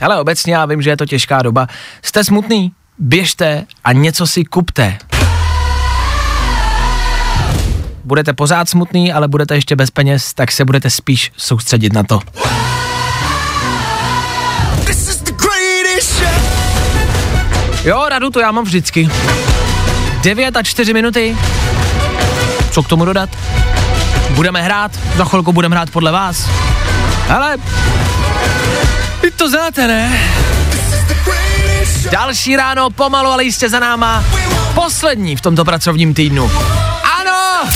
Ale 0.01 0.20
obecně 0.20 0.55
já 0.55 0.66
vím, 0.66 0.82
že 0.82 0.91
je 0.91 0.97
to 0.97 1.07
těžká 1.07 1.43
doba. 1.43 1.66
Jste 2.03 2.24
smutný? 2.24 2.72
Běžte 2.99 3.64
a 3.85 3.93
něco 3.93 4.26
si 4.26 4.45
kupte. 4.45 4.99
Budete 8.05 8.32
pořád 8.32 8.68
smutný, 8.68 9.12
ale 9.12 9.28
budete 9.28 9.55
ještě 9.55 9.76
bez 9.76 9.91
peněz, 9.91 10.35
tak 10.35 10.53
se 10.53 10.64
budete 10.64 10.91
spíš 10.91 11.32
soustředit 11.37 11.93
na 11.93 12.03
to. 12.03 12.20
Jo, 17.85 18.09
radu 18.09 18.30
to 18.30 18.41
já 18.41 18.53
mám 18.53 18.64
vždycky. 18.64 19.09
9 20.22 20.57
a 20.57 20.62
4 20.62 20.93
minuty. 20.93 21.37
Co 22.70 22.82
k 22.82 22.89
tomu 22.89 23.05
dodat? 23.05 23.30
Budeme 24.35 24.62
hrát, 24.62 24.91
za 25.16 25.24
chvilku 25.24 25.53
budeme 25.53 25.76
hrát 25.76 25.91
podle 25.91 26.12
vás. 26.12 26.51
Ale 27.28 27.57
vy 29.22 29.30
to 29.30 29.49
znáte, 29.49 29.87
ne? 29.87 30.20
Další 32.11 32.57
ráno, 32.57 32.91
pomalu, 32.91 33.30
ale 33.30 33.45
jistě 33.45 33.68
za 33.68 33.78
náma. 33.78 34.24
Poslední 34.74 35.37
v 35.37 35.41
tomto 35.41 35.64
pracovním 35.64 36.14
týdnu. 36.14 36.51
Ano! 37.20 37.70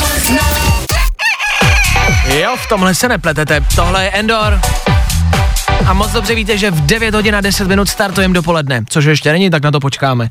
Jo, 2.35 2.57
v 2.57 2.69
tomhle 2.69 2.95
se 2.95 3.09
nepletete. 3.09 3.61
Tohle 3.77 4.05
je 4.05 4.11
Endor. 4.11 4.61
A 5.87 5.93
moc 5.93 6.11
dobře 6.11 6.35
víte, 6.35 6.59
že 6.59 6.71
v 6.71 6.87
9 6.87 7.15
hodin 7.15 7.37
a 7.37 7.41
10 7.41 7.69
minut 7.69 7.89
startujeme 7.89 8.35
dopoledne, 8.35 8.85
což 8.89 9.05
ještě 9.05 9.33
není, 9.33 9.51
tak 9.51 9.63
na 9.63 9.71
to 9.71 9.81
počkáme. 9.81 10.29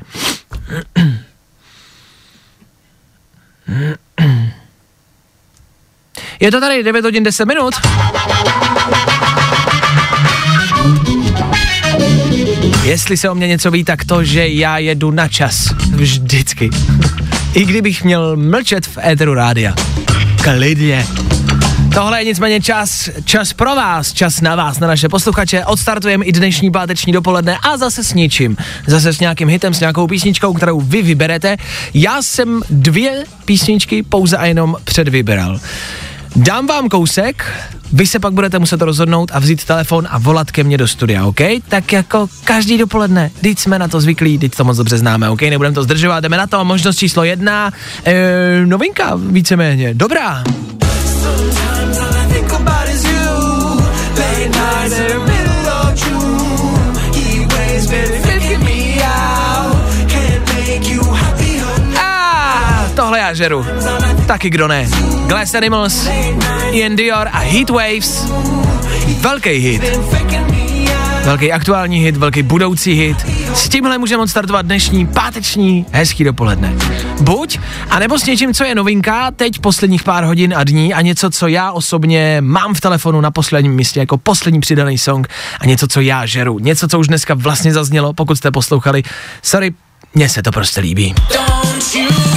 Je 6.40 6.50
to 6.50 6.60
tady 6.60 6.82
9 6.82 7.04
hodin 7.04 7.22
10 7.22 7.44
minut. 7.44 7.74
Jestli 12.84 13.16
se 13.16 13.30
o 13.30 13.34
mě 13.34 13.48
něco 13.48 13.70
ví, 13.70 13.84
tak 13.84 14.04
to, 14.04 14.24
že 14.24 14.48
já 14.48 14.78
jedu 14.78 15.10
na 15.10 15.28
čas. 15.28 15.64
Vždycky. 15.90 16.70
I 17.54 17.64
kdybych 17.64 18.04
měl 18.04 18.36
mlčet 18.36 18.86
v 18.86 18.98
éteru 18.98 19.34
rádia. 19.34 19.74
Klidně. 20.42 21.06
Tohle 21.94 22.20
je 22.20 22.24
nicméně 22.24 22.60
čas, 22.60 23.10
čas 23.24 23.52
pro 23.52 23.74
vás, 23.74 24.12
čas 24.12 24.40
na 24.40 24.56
vás, 24.56 24.80
na 24.80 24.88
naše 24.88 25.08
posluchače. 25.08 25.64
Odstartujeme 25.64 26.24
i 26.24 26.32
dnešní 26.32 26.70
páteční 26.70 27.12
dopoledne 27.12 27.58
a 27.62 27.76
zase 27.76 28.04
s 28.04 28.14
ničím. 28.14 28.56
Zase 28.86 29.12
s 29.12 29.20
nějakým 29.20 29.48
hitem, 29.48 29.74
s 29.74 29.80
nějakou 29.80 30.06
písničkou, 30.06 30.52
kterou 30.52 30.80
vy 30.80 31.02
vyberete. 31.02 31.56
Já 31.94 32.22
jsem 32.22 32.62
dvě 32.70 33.24
písničky 33.44 34.02
pouze 34.02 34.36
a 34.36 34.46
jenom 34.46 34.76
předvyberal. 34.84 35.60
Dám 36.36 36.66
vám 36.66 36.88
kousek, 36.88 37.44
vy 37.92 38.06
se 38.06 38.18
pak 38.18 38.32
budete 38.32 38.58
muset 38.58 38.82
rozhodnout 38.82 39.30
a 39.34 39.38
vzít 39.38 39.64
telefon 39.64 40.06
a 40.10 40.18
volat 40.18 40.50
ke 40.50 40.64
mně 40.64 40.78
do 40.78 40.88
studia, 40.88 41.24
OK? 41.24 41.40
Tak 41.68 41.92
jako 41.92 42.28
každý 42.44 42.78
dopoledne, 42.78 43.30
teď 43.40 43.58
jsme 43.58 43.78
na 43.78 43.88
to 43.88 44.00
zvyklí, 44.00 44.38
teď 44.38 44.54
to 44.54 44.64
moc 44.64 44.76
dobře 44.76 44.98
známe, 44.98 45.30
OK? 45.30 45.42
Nebudeme 45.42 45.74
to 45.74 45.82
zdržovat, 45.82 46.20
jdeme 46.20 46.36
na 46.36 46.46
to. 46.46 46.64
Možnost 46.64 46.96
číslo 46.96 47.24
jedna, 47.24 47.70
e, 48.04 48.66
novinka 48.66 49.12
víceméně, 49.14 49.94
dobrá. 49.94 50.44
A 62.00 62.90
tohle 62.94 63.18
já 63.18 63.34
žeru. 63.34 63.66
Taky 64.28 64.50
kdo 64.50 64.68
ne. 64.68 64.88
Glass 65.26 65.54
Animals, 65.54 66.08
Ian 66.70 66.96
Dior 66.96 67.28
a 67.32 67.38
Heat 67.38 67.70
Waves. 67.70 68.32
Velký 69.20 69.50
hit. 69.50 69.82
Velký 71.24 71.52
aktuální 71.52 71.98
hit, 71.98 72.16
velký 72.16 72.42
budoucí 72.42 72.92
hit. 72.92 73.16
S 73.54 73.68
tímhle 73.68 73.98
můžeme 73.98 74.22
odstartovat 74.22 74.66
dnešní 74.66 75.06
páteční 75.06 75.86
hezký 75.92 76.24
dopoledne. 76.24 76.74
Buď, 77.20 77.58
anebo 77.90 78.18
s 78.18 78.26
něčím, 78.26 78.54
co 78.54 78.64
je 78.64 78.74
novinka, 78.74 79.30
teď 79.30 79.58
posledních 79.58 80.02
pár 80.02 80.24
hodin 80.24 80.54
a 80.56 80.64
dní 80.64 80.94
a 80.94 81.00
něco, 81.00 81.30
co 81.30 81.46
já 81.46 81.72
osobně 81.72 82.38
mám 82.40 82.74
v 82.74 82.80
telefonu 82.80 83.20
na 83.20 83.30
posledním 83.30 83.74
místě 83.74 84.00
jako 84.00 84.18
poslední 84.18 84.60
přidaný 84.60 84.98
song 84.98 85.28
a 85.60 85.66
něco, 85.66 85.88
co 85.88 86.00
já 86.00 86.26
žeru. 86.26 86.58
Něco, 86.58 86.88
co 86.88 86.98
už 86.98 87.08
dneska 87.08 87.34
vlastně 87.34 87.72
zaznělo, 87.72 88.12
pokud 88.12 88.36
jste 88.36 88.50
poslouchali. 88.50 89.02
Sorry, 89.42 89.74
mně 90.14 90.28
se 90.28 90.42
to 90.42 90.52
prostě 90.52 90.80
líbí. 90.80 91.14
Uhu. 91.98 92.27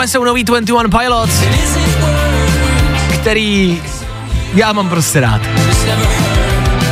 Tohle 0.00 0.08
jsou 0.08 0.24
nový 0.24 0.44
21 0.44 0.98
Pilots, 0.98 1.42
který 3.20 3.82
já 4.54 4.72
mám 4.72 4.88
prostě 4.88 5.20
rád. 5.20 5.40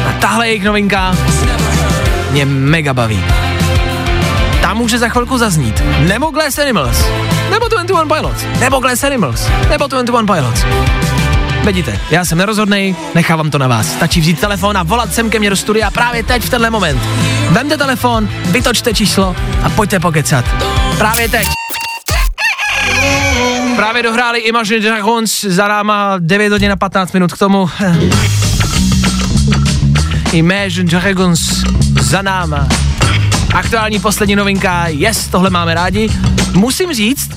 A 0.09 0.13
tahle 0.21 0.49
jejich 0.49 0.65
novinka 0.65 1.17
mě 2.31 2.45
mega 2.45 2.95
baví. 2.95 3.25
Tam 4.61 4.77
může 4.77 4.99
za 4.99 5.09
chvilku 5.09 5.39
zaznít. 5.39 5.83
Nebo 5.99 6.31
Glass 6.31 6.59
Animals, 6.59 7.05
nebo 7.51 7.69
21 7.69 8.17
Pilots, 8.17 8.45
nebo 8.61 8.79
Glass 8.79 9.05
Animals, 9.05 9.49
nebo 9.71 9.87
21 9.87 10.35
Pilots. 10.35 10.65
Vidíte, 11.65 12.01
já 12.11 12.25
jsem 12.25 12.39
nerozhodnej, 12.39 12.97
nechávám 13.15 13.51
to 13.51 13.59
na 13.59 13.69
vás. 13.69 13.87
Stačí 13.87 14.21
vzít 14.21 14.41
telefon 14.41 14.77
a 14.77 14.83
volat 14.83 15.15
sem 15.15 15.31
ke 15.31 15.39
mně 15.39 15.51
do 15.51 15.57
studia 15.57 15.91
právě 15.91 16.23
teď 16.23 16.43
v 16.43 16.51
tenhle 16.51 16.71
moment. 16.71 17.01
Vemte 17.51 17.77
telefon, 17.77 18.29
vytočte 18.45 18.95
číslo 18.95 19.37
a 19.63 19.71
pojďte 19.71 20.01
pokecat. 20.01 20.45
Právě 20.99 21.29
teď. 21.29 21.68
Právě 23.79 24.03
dohráli 24.03 24.39
Imagine 24.39 24.81
Dragons 24.81 25.41
za 25.41 25.69
náma 25.69 26.15
9 26.19 26.53
hodin 26.53 26.73
a 26.73 26.77
15 26.77 27.13
minut 27.13 27.33
k 27.33 27.39
tomu. 27.39 27.71
Imagine 30.33 30.91
Dragons 30.91 31.41
za 32.01 32.23
náma. 32.23 32.69
Aktuální 33.55 34.01
poslední 34.01 34.37
novinka, 34.37 34.89
yes, 34.89 35.29
tohle 35.29 35.51
máme 35.51 35.75
rádi. 35.75 36.09
Musím 36.55 36.93
říct, 36.95 37.31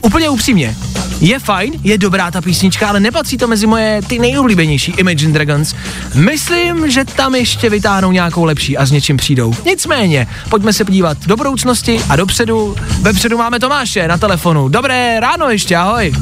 úplně 0.00 0.28
upřímně, 0.28 0.76
je 1.20 1.38
fajn, 1.38 1.72
je 1.84 1.98
dobrá 1.98 2.30
ta 2.30 2.40
písnička, 2.40 2.88
ale 2.88 3.00
nepatří 3.00 3.36
to 3.38 3.48
mezi 3.48 3.66
moje 3.66 4.00
ty 4.06 4.18
nejoblíbenější 4.18 4.92
Imagine 4.96 5.32
Dragons. 5.32 5.74
Myslím, 6.14 6.90
že 6.90 7.04
tam 7.04 7.34
ještě 7.34 7.70
vytáhnou 7.70 8.12
nějakou 8.12 8.44
lepší 8.44 8.76
a 8.76 8.86
s 8.86 8.90
něčím 8.90 9.16
přijdou. 9.16 9.54
Nicméně, 9.66 10.26
pojďme 10.48 10.72
se 10.72 10.84
podívat 10.84 11.18
do 11.26 11.36
budoucnosti 11.36 12.00
a 12.08 12.16
dopředu. 12.16 12.76
Vepředu 13.00 13.38
máme 13.38 13.60
Tomáše 13.60 14.08
na 14.08 14.18
telefonu. 14.18 14.68
Dobré 14.68 15.20
ráno 15.20 15.50
ještě, 15.50 15.76
ahoj. 15.76 16.12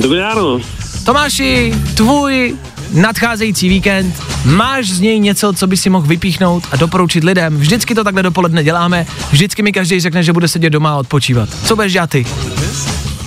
Dobré 0.00 0.20
ráno. 0.20 0.60
Tomáši, 1.04 1.74
tvůj 1.94 2.56
nadcházející 2.94 3.68
víkend, 3.68 4.22
máš 4.44 4.90
z 4.90 5.00
něj 5.00 5.20
něco, 5.20 5.52
co 5.52 5.66
by 5.66 5.76
si 5.76 5.90
mohl 5.90 6.06
vypíchnout 6.06 6.64
a 6.72 6.76
doporučit 6.76 7.24
lidem? 7.24 7.56
Vždycky 7.56 7.94
to 7.94 8.04
takhle 8.04 8.22
dopoledne 8.22 8.64
děláme, 8.64 9.06
vždycky 9.30 9.62
mi 9.62 9.72
každý 9.72 10.00
řekne, 10.00 10.22
že 10.22 10.32
bude 10.32 10.48
sedět 10.48 10.70
doma 10.70 10.90
a 10.92 10.96
odpočívat. 10.96 11.48
Co 11.64 11.76
budeš 11.76 11.92
dělat 11.92 12.10
ty? 12.10 12.26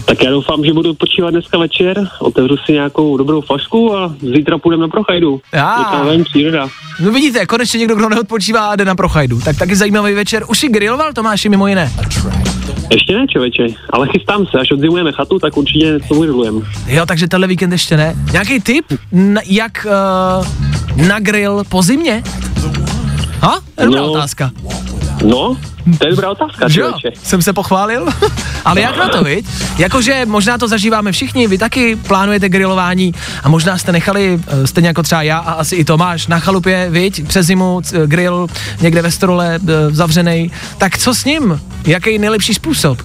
Tak 0.07 0.23
já 0.23 0.31
doufám, 0.31 0.65
že 0.65 0.73
budu 0.73 0.93
počívat 0.93 1.29
dneska 1.29 1.57
večer, 1.57 2.07
otevřu 2.19 2.57
si 2.65 2.73
nějakou 2.73 3.17
dobrou 3.17 3.41
flašku 3.41 3.95
a 3.97 4.15
zítra 4.35 4.57
půjdeme 4.57 4.81
na 4.81 4.87
prochajdu. 4.87 5.41
Já. 5.53 5.79
Je 5.79 5.97
to 5.99 6.05
ven 6.05 6.23
příroda. 6.23 6.67
No 6.99 7.11
vidíte, 7.11 7.45
konečně 7.45 7.77
někdo, 7.79 7.95
kdo 7.95 8.09
neodpočívá 8.09 8.67
a 8.69 8.75
jde 8.75 8.85
na 8.85 8.95
prochajdu. 8.95 9.41
Tak 9.41 9.57
taky 9.57 9.75
zajímavý 9.75 10.13
večer. 10.13 10.43
Už 10.49 10.59
si 10.59 10.67
griloval, 10.69 11.13
Tomáši, 11.13 11.49
mimo 11.49 11.67
jiné? 11.67 11.91
Ještě 12.91 13.13
ne, 13.17 13.27
člověče, 13.27 13.67
ale 13.89 14.07
chystám 14.07 14.45
se, 14.45 14.59
až 14.59 14.71
odzimujeme 14.71 15.11
chatu, 15.11 15.39
tak 15.39 15.57
určitě 15.57 15.85
něco 15.85 16.19
vyrulujeme. 16.19 16.61
Jo, 16.87 17.05
takže 17.05 17.27
tenhle 17.27 17.47
víkend 17.47 17.71
ještě 17.71 17.97
ne. 17.97 18.15
Nějaký 18.31 18.59
tip, 18.59 18.85
n- 19.13 19.39
jak 19.45 19.87
uh, 20.99 21.07
na 21.07 21.19
grill 21.19 21.63
po 21.69 21.81
zimě? 21.81 22.23
Ha? 23.41 23.59
Dobrá 23.85 24.01
No. 24.01 24.11
otázka. 24.11 24.51
No, 25.23 25.57
to 25.97 26.07
je 26.07 26.11
dobrá 26.11 26.29
otázka, 26.29 26.67
Že 26.67 26.81
jo? 26.81 26.93
Jsem 27.23 27.41
se 27.41 27.53
pochválil? 27.53 28.05
Ale 28.65 28.81
jak 28.81 28.97
na 28.97 29.09
to, 29.09 29.23
viď? 29.23 29.45
Jakože 29.77 30.25
možná 30.25 30.57
to 30.57 30.67
zažíváme 30.67 31.11
všichni, 31.11 31.47
vy 31.47 31.57
taky 31.57 31.95
plánujete 31.95 32.49
grilování 32.49 33.13
a 33.43 33.49
možná 33.49 33.77
jste 33.77 33.91
nechali, 33.91 34.39
eh, 34.47 34.67
stejně 34.67 34.87
jako 34.87 35.03
třeba 35.03 35.21
já 35.21 35.37
a 35.37 35.51
asi 35.51 35.75
i 35.75 35.85
Tomáš, 35.85 36.27
na 36.27 36.39
chalupě, 36.39 36.87
viď? 36.89 37.27
Přes 37.27 37.45
zimu 37.45 37.81
grill 38.05 38.47
někde 38.81 39.01
ve 39.01 39.11
strole 39.11 39.59
eh, 39.67 39.89
zavřenej. 39.91 40.51
Tak 40.77 40.97
co 40.97 41.15
s 41.15 41.25
ním? 41.25 41.61
Jaký 41.85 42.19
nejlepší 42.19 42.53
způsob? 42.53 43.01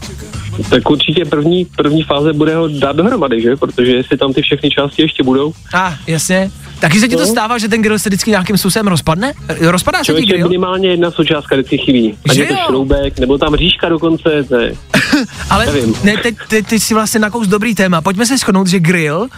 Tak 0.71 0.91
určitě 0.91 1.25
první, 1.25 1.65
první 1.77 2.03
fáze 2.03 2.33
bude 2.33 2.57
ho 2.57 2.69
dát 2.69 2.97
dohromady, 2.97 3.43
že? 3.43 3.57
Protože 3.57 3.93
jestli 3.93 4.17
tam 4.19 4.33
ty 4.33 4.43
všechny 4.43 4.71
části 4.71 5.03
ještě 5.03 5.23
budou, 5.23 5.53
A, 5.73 5.89
ah, 5.89 5.95
jasně. 6.07 6.51
Taky 6.81 7.01
se 7.01 7.09
ti 7.09 7.17
to 7.17 7.23
No. 7.23 7.27
stává, 7.29 7.59
že 7.59 7.69
ten 7.69 7.83
grill 7.83 7.99
se 7.99 8.09
vždycky 8.09 8.31
nějakým 8.31 8.59
způsobem 8.59 8.87
rozpadne? 8.87 9.33
Rozpadá 9.61 10.05
se 10.05 10.15
ti 10.15 10.27
grill? 10.27 10.49
minimálně 10.49 10.89
jedna 10.89 11.11
součástka 11.11 11.55
vždycky 11.57 11.79
chybí. 11.79 12.15
Ať 12.31 12.37
je 12.37 12.47
to 12.47 12.55
šroubek, 12.67 13.19
nebo 13.19 13.39
tam 13.39 13.57
říška 13.57 13.89
dokonce, 13.89 14.33
je... 14.33 14.75
Ale 15.51 15.67
Nevím. 15.67 15.95
ne, 16.05 16.17
teď, 16.17 16.35
teď, 16.49 16.67
teď 16.67 16.83
si 16.83 16.95
vlastně 16.95 17.21
nakous 17.21 17.49
dobrý 17.49 17.75
téma. 17.75 18.01
Pojďme 18.01 18.27
se 18.27 18.39
shodnout, 18.39 18.67
že 18.67 18.81
grill 18.81 19.29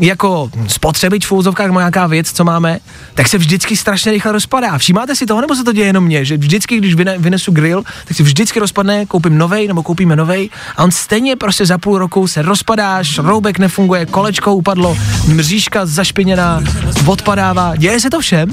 jako 0.00 0.50
spotřebič 0.68 1.26
v 1.26 1.32
úzovkách 1.32 1.70
nějaká 1.70 2.06
věc, 2.06 2.32
co 2.32 2.44
máme, 2.44 2.78
tak 3.14 3.28
se 3.28 3.38
vždycky 3.38 3.76
strašně 3.76 4.12
rychle 4.12 4.32
rozpadá. 4.32 4.78
Všímáte 4.78 5.16
si 5.16 5.26
toho, 5.26 5.40
nebo 5.40 5.54
se 5.54 5.64
to 5.64 5.72
děje 5.72 5.86
jenom 5.86 6.04
mně, 6.04 6.24
že 6.24 6.36
vždycky, 6.36 6.76
když 6.78 6.94
vyne, 6.94 7.18
vynesu 7.18 7.52
grill, 7.52 7.82
tak 8.08 8.16
si 8.16 8.22
vždycky 8.22 8.60
rozpadne, 8.60 9.06
koupím 9.06 9.38
novej 9.38 9.68
nebo 9.68 9.82
koupíme 9.82 10.16
novej 10.16 10.50
a 10.76 10.84
on 10.84 10.90
stejně 10.90 11.36
prostě 11.36 11.66
za 11.66 11.78
půl 11.78 11.98
roku 11.98 12.26
se 12.26 12.42
rozpadá, 12.42 13.04
šroubek 13.04 13.58
nefunguje, 13.58 14.06
kolečko 14.06 14.54
upadlo, 14.54 14.96
mřížka 15.28 15.86
zašpiněná, 15.86 16.62
odpadává. 17.06 17.76
Děje 17.76 18.00
se 18.00 18.10
to 18.10 18.20
všem? 18.20 18.48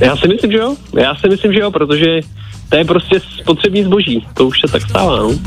Já 0.00 0.16
si 0.16 0.28
myslím, 0.28 0.52
že 0.52 0.58
jo. 0.58 0.76
Já 1.00 1.14
si 1.14 1.28
myslím, 1.28 1.52
že 1.52 1.58
jo, 1.58 1.70
protože 1.70 2.20
to 2.68 2.76
je 2.76 2.84
prostě 2.84 3.20
spotřební 3.40 3.84
zboží. 3.84 4.26
To 4.34 4.46
už 4.46 4.60
se 4.60 4.72
tak 4.72 4.82
stává, 4.82 5.16
no. 5.16 5.30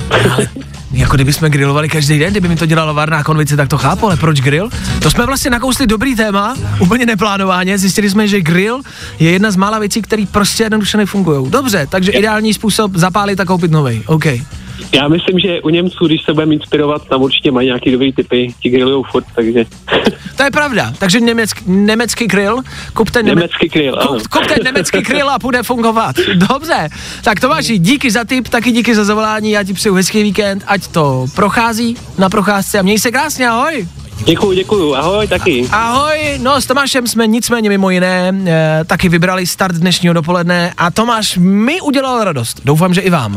Jako 0.94 1.16
kdybychom 1.16 1.50
grilovali 1.50 1.90
každý 1.90 2.20
den, 2.20 2.32
kdyby 2.32 2.48
mi 2.48 2.56
to 2.56 2.66
dělala 2.66 2.92
varná 2.92 3.24
konvice, 3.24 3.58
tak 3.58 3.70
to 3.70 3.78
chápu, 3.78 4.06
ale 4.06 4.18
proč 4.18 4.42
grill? 4.42 4.70
To 5.02 5.12
jsme 5.12 5.26
vlastně 5.26 5.52
nakousli 5.52 5.88
dobrý 5.88 6.16
téma, 6.16 6.56
úplně 6.80 7.06
neplánovaně. 7.06 7.78
Zjistili 7.78 8.10
jsme, 8.10 8.28
že 8.28 8.42
grill 8.42 8.82
je 9.20 9.32
jedna 9.32 9.52
z 9.52 9.56
mála 9.56 9.80
věcí, 9.80 10.02
které 10.02 10.26
prostě 10.32 10.64
jednoduše 10.64 10.98
nefungují. 10.98 11.52
Dobře, 11.52 11.88
takže 11.90 12.12
ideální 12.12 12.54
způsob 12.54 12.96
zapálit 12.96 13.40
a 13.40 13.46
koupit 13.46 13.72
nový. 13.72 14.04
OK. 14.06 14.26
Já 14.94 15.08
myslím, 15.08 15.40
že 15.40 15.62
u 15.62 15.70
Němců, 15.70 16.08
když 16.08 16.24
se 16.24 16.34
budeme 16.34 16.54
inspirovat, 16.54 17.08
tam 17.08 17.22
určitě 17.22 17.52
mají 17.52 17.68
nějaký 17.68 17.92
dobrý 17.92 18.14
typy, 18.14 18.54
ti 18.60 18.70
grillujou 18.70 19.04
furt, 19.04 19.26
takže 19.36 19.66
To 20.36 20.44
je 20.44 20.52
pravda. 20.52 20.94
Takže 21.00 21.20
německý, 21.20 21.64
německý 21.68 22.28
grill, 22.28 22.62
kupte 22.94 23.24
něme, 23.24 23.42
německý 23.42 23.68
grill, 23.68 23.98
kup, 24.08 24.28
kupte 24.28 24.56
německý 24.64 25.02
grill 25.02 25.30
a 25.30 25.40
bude 25.40 25.64
fungovat. 25.64 26.16
Dobře. 26.36 26.90
Tak 27.24 27.40
Tomáši, 27.40 27.78
díky 27.78 28.12
za 28.12 28.24
tip, 28.24 28.48
taky 28.50 28.72
díky 28.72 28.96
za 28.96 29.04
zavolání. 29.04 29.52
Já 29.52 29.64
ti 29.64 29.74
přeju 29.74 29.96
hezký 29.96 30.24
víkend, 30.24 30.64
ať 30.68 30.88
to 30.88 31.26
prochází 31.36 31.98
na 32.18 32.30
procházce 32.30 32.80
a 32.80 32.82
měj 32.82 33.00
se 33.00 33.12
krásně, 33.12 33.50
ahoj. 33.50 33.88
Děkuju, 34.26 34.54
děkuju, 34.54 34.96
ahoj, 34.96 35.28
taky. 35.28 35.68
Ahoj, 35.72 36.40
no 36.42 36.62
s 36.62 36.66
Tomášem 36.66 37.08
jsme 37.08 37.28
nicméně 37.28 37.70
mimo 37.70 37.90
jiné 37.90 38.34
e, 38.46 38.86
taky 38.86 39.10
vybrali 39.10 39.48
start 39.48 39.76
dnešního 39.76 40.14
dopoledne 40.14 40.74
a 40.78 40.92
Tomáš 40.92 41.38
mi 41.38 41.82
udělal 41.82 42.24
radost. 42.24 42.62
Doufám, 42.66 42.94
že 42.94 43.02
i 43.02 43.10
vám. 43.10 43.36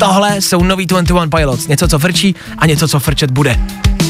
Tohle 0.00 0.40
jsou 0.40 0.62
nový 0.62 0.86
21 0.86 1.38
Pilots, 1.38 1.66
něco, 1.66 1.88
co 1.88 1.98
frčí 1.98 2.34
a 2.58 2.66
něco, 2.66 2.88
co 2.88 3.00
frčet 3.00 3.30
bude. 3.30 3.60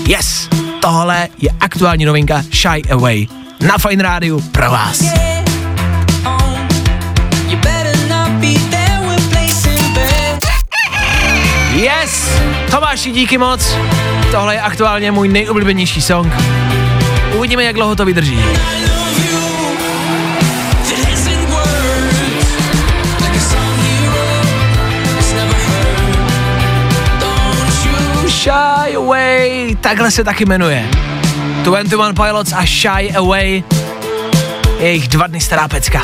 Yes, 0.09 0.49
tohle 0.81 1.29
je 1.39 1.51
aktuální 1.61 2.05
novinka 2.05 2.43
Shy 2.53 2.83
Away 2.91 3.27
na 3.61 3.79
Fine 3.79 4.03
Rádiu 4.03 4.41
pro 4.41 4.71
vás. 4.71 5.03
Yes, 11.73 12.31
Tomáši, 12.71 13.11
díky 13.11 13.39
moc. 13.39 13.77
Tohle 14.31 14.55
je 14.55 14.61
aktuálně 14.61 15.13
můj 15.13 15.29
nejoblíbenější 15.29 16.03
song. 16.03 16.33
Uvidíme, 17.37 17.65
jak 17.65 17.75
dlouho 17.75 17.97
to 17.97 18.05
vydrží. 18.05 18.39
Shy 28.91 28.97
Away, 28.97 29.77
takhle 29.81 30.11
se 30.11 30.25
taky 30.25 30.45
jmenuje. 30.45 30.89
21 31.63 32.25
Pilots 32.25 32.53
a 32.53 32.67
Shy 32.67 33.13
Away, 33.17 33.63
jejich 34.79 35.09
dva 35.09 35.27
dny 35.27 35.41
stará 35.41 35.69
pecka. 35.69 36.03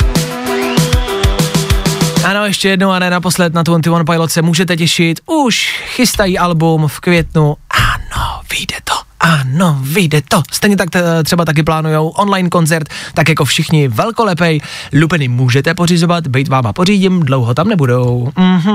Ano, 2.25 2.45
ještě 2.45 2.69
jednou 2.69 2.89
a 2.89 2.99
ne 2.99 3.09
naposled 3.09 3.53
na 3.53 3.63
21 3.63 4.03
Pilots 4.03 4.33
se 4.33 4.41
můžete 4.41 4.77
těšit. 4.77 5.19
Už 5.25 5.83
chystají 5.95 6.39
album 6.39 6.87
v 6.87 6.99
květnu. 6.99 7.55
Ano, 7.93 8.39
vyjde 8.51 8.75
to. 8.83 8.93
Ano, 9.19 9.77
vyjde 9.81 10.21
to. 10.29 10.43
Stejně 10.51 10.77
tak 10.77 10.89
t- 10.89 11.23
třeba 11.23 11.45
taky 11.45 11.63
plánujou 11.63 12.07
online 12.09 12.49
koncert, 12.49 12.89
tak 13.13 13.29
jako 13.29 13.45
všichni 13.45 13.87
velkolepej. 13.87 14.61
Lupeny 15.01 15.27
můžete 15.27 15.73
pořizovat, 15.73 16.27
být 16.27 16.47
váma 16.47 16.73
pořídím, 16.73 17.19
dlouho 17.19 17.53
tam 17.53 17.67
nebudou. 17.67 18.31
Mhm. 18.37 18.71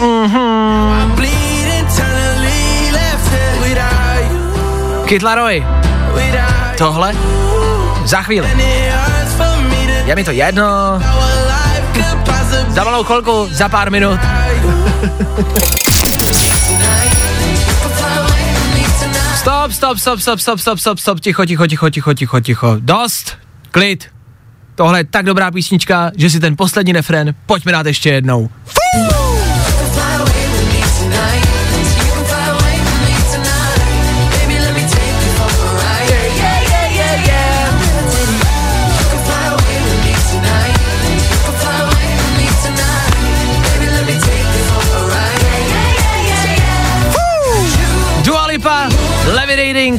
Mhm. 0.00 1.59
Kid 5.10 5.22
Laroi. 5.22 5.66
Tohle 6.78 7.12
za 8.04 8.22
chvíli. 8.22 8.48
Je 10.06 10.16
mi 10.16 10.24
to 10.24 10.30
jedno. 10.30 11.00
Za 12.68 12.84
malou 12.84 13.04
chvilku, 13.04 13.48
za 13.50 13.68
pár 13.68 13.90
minut. 13.90 14.20
Stop, 19.36 19.72
stop, 19.72 19.98
stop, 19.98 20.20
stop, 20.20 20.40
stop, 20.40 20.60
stop, 20.60 20.78
stop, 20.78 20.98
stop, 20.98 21.20
ticho, 21.20 21.46
ticho, 21.46 21.66
ticho, 21.66 21.90
ticho, 21.90 22.14
ticho, 22.14 22.40
ticho. 22.40 22.76
Dost, 22.80 23.38
klid. 23.70 24.08
Tohle 24.74 25.00
je 25.00 25.04
tak 25.04 25.26
dobrá 25.26 25.50
písnička, 25.50 26.10
že 26.16 26.30
si 26.30 26.40
ten 26.40 26.56
poslední 26.56 26.92
refren 26.92 27.34
pojďme 27.46 27.72
dát 27.72 27.86
ještě 27.86 28.10
jednou. 28.10 28.50
Dua 28.94 29.39
Levitating. 49.50 49.98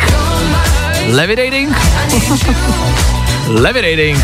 Levitating. 1.11 1.75
Levitating. 3.49 4.15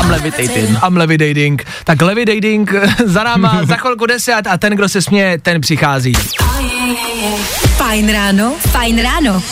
I'm 0.00 0.10
levitating. 0.10 0.76
I'm 0.82 0.96
levitating. 0.96 1.60
Tak 1.84 2.02
levitating 2.02 2.66
za 3.04 3.22
náma 3.24 3.60
za 3.64 3.76
chvilku 3.76 4.06
10 4.06 4.46
a 4.46 4.58
ten, 4.58 4.72
kdo 4.76 4.88
se 4.88 5.02
směje, 5.02 5.38
ten 5.38 5.60
přichází. 5.60 6.12
Fajn 7.76 8.12
ráno, 8.12 8.54
fajn 8.58 9.02
ráno. 9.02 9.42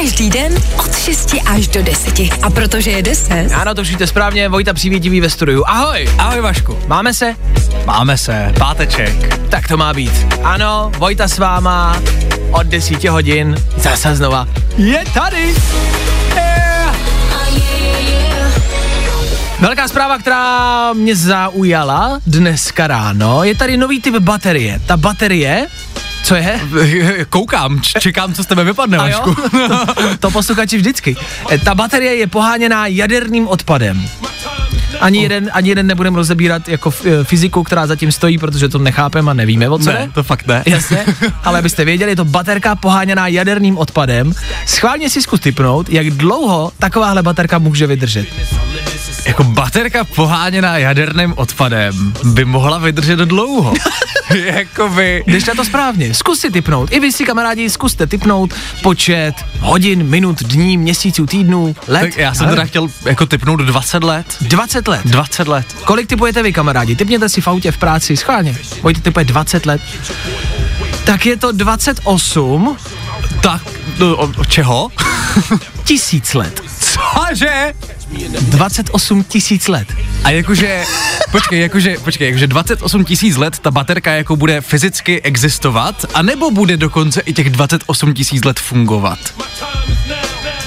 Každý 0.00 0.30
den 0.30 0.54
od 0.76 0.98
6 0.98 1.34
až 1.46 1.68
do 1.68 1.82
10. 1.82 2.20
A 2.42 2.50
protože 2.50 2.90
je 2.90 3.02
10. 3.02 3.52
Ano, 3.54 3.74
to 3.74 3.84
všíte 3.84 4.06
správně, 4.06 4.48
Vojta 4.48 4.72
Přivětivý 4.74 5.20
ve 5.20 5.30
studiu. 5.30 5.64
Ahoj. 5.66 6.08
Ahoj 6.18 6.40
Vašku. 6.40 6.78
Máme 6.86 7.14
se? 7.14 7.34
Máme 7.86 8.18
se, 8.18 8.52
páteček. 8.58 9.40
Tak 9.48 9.68
to 9.68 9.76
má 9.76 9.94
být. 9.94 10.26
Ano, 10.42 10.92
Vojta 10.98 11.28
s 11.28 11.38
váma 11.38 12.02
od 12.50 12.66
10 12.66 13.04
hodin. 13.04 13.56
Zase 13.76 14.16
znova. 14.16 14.48
Je 14.76 15.04
tady. 15.14 15.54
Velká 19.60 19.88
zpráva, 19.88 20.18
která 20.18 20.92
mě 20.92 21.16
zaujala 21.16 22.20
dneska 22.26 22.86
ráno, 22.86 23.44
je 23.44 23.54
tady 23.54 23.76
nový 23.76 24.00
typ 24.00 24.14
baterie. 24.14 24.80
Ta 24.86 24.96
baterie, 24.96 25.66
co 26.24 26.34
je? 26.34 26.60
Koukám, 27.30 27.80
č- 27.80 28.00
čekám, 28.00 28.34
co 28.34 28.44
z 28.44 28.46
tebe 28.46 28.64
vypadne? 28.64 28.98
Vašku. 28.98 29.34
to, 29.34 30.16
to 30.20 30.30
posluchači 30.30 30.76
vždycky. 30.76 31.16
E, 31.50 31.58
Ta 31.58 31.74
baterie 31.74 32.14
je 32.14 32.26
poháněná 32.26 32.86
jaderným 32.86 33.48
odpadem. 33.48 34.08
Ani 35.00 35.22
jeden, 35.22 35.50
ani 35.52 35.68
jeden 35.68 35.86
nebudeme 35.86 36.16
rozebírat 36.16 36.68
jako 36.68 36.90
f- 36.90 37.06
e, 37.06 37.24
fyziku, 37.24 37.62
která 37.62 37.86
zatím 37.86 38.12
stojí, 38.12 38.38
protože 38.38 38.68
to 38.68 38.78
nechápeme 38.78 39.30
a 39.30 39.34
nevíme, 39.34 39.68
o 39.68 39.78
co 39.78 39.92
Ne, 39.92 40.10
to 40.14 40.22
fakt 40.22 40.46
ne. 40.46 40.62
Jasně, 40.66 41.04
ale 41.44 41.58
abyste 41.58 41.84
věděli, 41.84 42.12
je 42.12 42.16
to 42.16 42.24
baterka 42.24 42.74
poháněná 42.74 43.28
jaderným 43.28 43.78
odpadem. 43.78 44.32
Schválně 44.66 45.10
si 45.10 45.22
zkus 45.22 45.40
typnout, 45.40 45.88
jak 45.88 46.10
dlouho 46.10 46.72
takováhle 46.78 47.22
baterka 47.22 47.58
může 47.58 47.86
vydržet. 47.86 48.26
Jako 49.26 49.44
baterka 49.44 50.04
poháněná 50.04 50.78
jaderným 50.78 51.32
odpadem 51.36 52.12
by 52.24 52.44
mohla 52.44 52.78
vydržet 52.78 53.18
dlouho. 53.18 53.74
Jakoby... 54.44 55.22
Když 55.26 55.44
na 55.44 55.54
to 55.54 55.64
správně, 55.64 56.14
zkus 56.14 56.40
si 56.40 56.50
typnout. 56.50 56.92
I 56.92 57.00
vy 57.00 57.12
si 57.12 57.24
kamarádi 57.24 57.70
zkuste 57.70 58.06
typnout 58.06 58.54
počet 58.82 59.32
hodin, 59.60 60.02
minut, 60.02 60.42
dní, 60.42 60.76
měsíců, 60.78 61.26
týdnů, 61.26 61.76
let. 61.88 62.00
Tak 62.00 62.16
já 62.16 62.34
jsem 62.34 62.46
Ale 62.46 62.56
teda 62.56 62.66
chtěl 62.66 62.88
jako 63.04 63.26
typnout 63.26 63.60
20 63.60 64.04
let. 64.04 64.26
20 64.40 64.83
let. 64.88 65.00
20 65.04 65.48
let. 65.48 65.66
Kolik 65.84 66.06
typujete 66.08 66.42
vy, 66.42 66.52
kamarádi? 66.52 66.96
Typněte 66.96 67.28
si 67.28 67.40
v 67.40 67.48
autě, 67.48 67.72
v 67.72 67.78
práci, 67.78 68.16
schválně. 68.16 68.56
Pojďte 68.80 69.02
typuje 69.02 69.24
20 69.24 69.66
let. 69.66 69.80
Tak 71.04 71.26
je 71.26 71.36
to 71.36 71.52
28 71.52 72.76
Tak, 73.42 73.62
no, 73.98 74.32
čeho? 74.48 74.88
tisíc 75.84 76.34
let. 76.34 76.60
Cože? 76.80 77.74
28 78.40 79.24
tisíc 79.24 79.68
let. 79.68 79.88
A 80.24 80.30
jakože, 80.30 80.84
počkej, 81.30 81.60
jakože, 81.60 81.96
počkej, 82.04 82.26
jakože 82.28 82.46
28 82.46 83.04
tisíc 83.04 83.36
let 83.36 83.58
ta 83.58 83.70
baterka 83.70 84.12
jako 84.12 84.36
bude 84.36 84.60
fyzicky 84.60 85.22
existovat, 85.22 86.04
anebo 86.14 86.50
bude 86.50 86.76
dokonce 86.76 87.20
i 87.20 87.32
těch 87.32 87.50
28 87.50 88.14
tisíc 88.14 88.44
let 88.44 88.60
fungovat? 88.60 89.18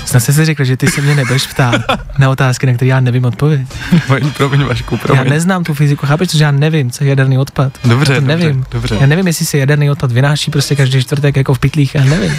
Snad 0.08 0.20
jste 0.24 0.34
si 0.34 0.46
řekl, 0.46 0.64
že 0.64 0.78
ty 0.78 0.88
se 0.88 1.02
mě 1.02 1.16
nebudeš 1.16 1.48
ptát 1.48 1.82
na 2.18 2.30
otázky, 2.30 2.66
na 2.68 2.74
které 2.74 2.90
já 2.90 3.00
nevím 3.00 3.26
odpověď. 3.26 3.62
Promiň, 4.08 4.32
promiň, 4.32 4.64
Vašku, 4.64 4.96
Já 4.96 5.00
promiň. 5.02 5.30
neznám 5.30 5.64
tu 5.64 5.74
fyziku, 5.74 6.06
chápeš, 6.08 6.30
že 6.32 6.44
já 6.44 6.52
nevím, 6.52 6.92
co 6.92 7.04
je 7.04 7.10
jaderný 7.10 7.38
odpad. 7.38 7.74
Dobře, 7.86 8.14
já 8.14 8.20
to 8.22 8.28
dobře, 8.28 8.46
nevím. 8.46 8.66
dobře. 8.72 8.98
Já 9.02 9.06
nevím, 9.08 9.28
jestli 9.28 9.46
se 9.46 9.58
jaderný 9.58 9.92
odpad 9.92 10.12
vynáší 10.12 10.52
prostě 10.52 10.76
každý 10.76 11.02
čtvrtek 11.04 11.36
jako 11.36 11.54
v 11.54 11.60
pytlích, 11.60 11.96
já 11.96 12.04
nevím. 12.04 12.34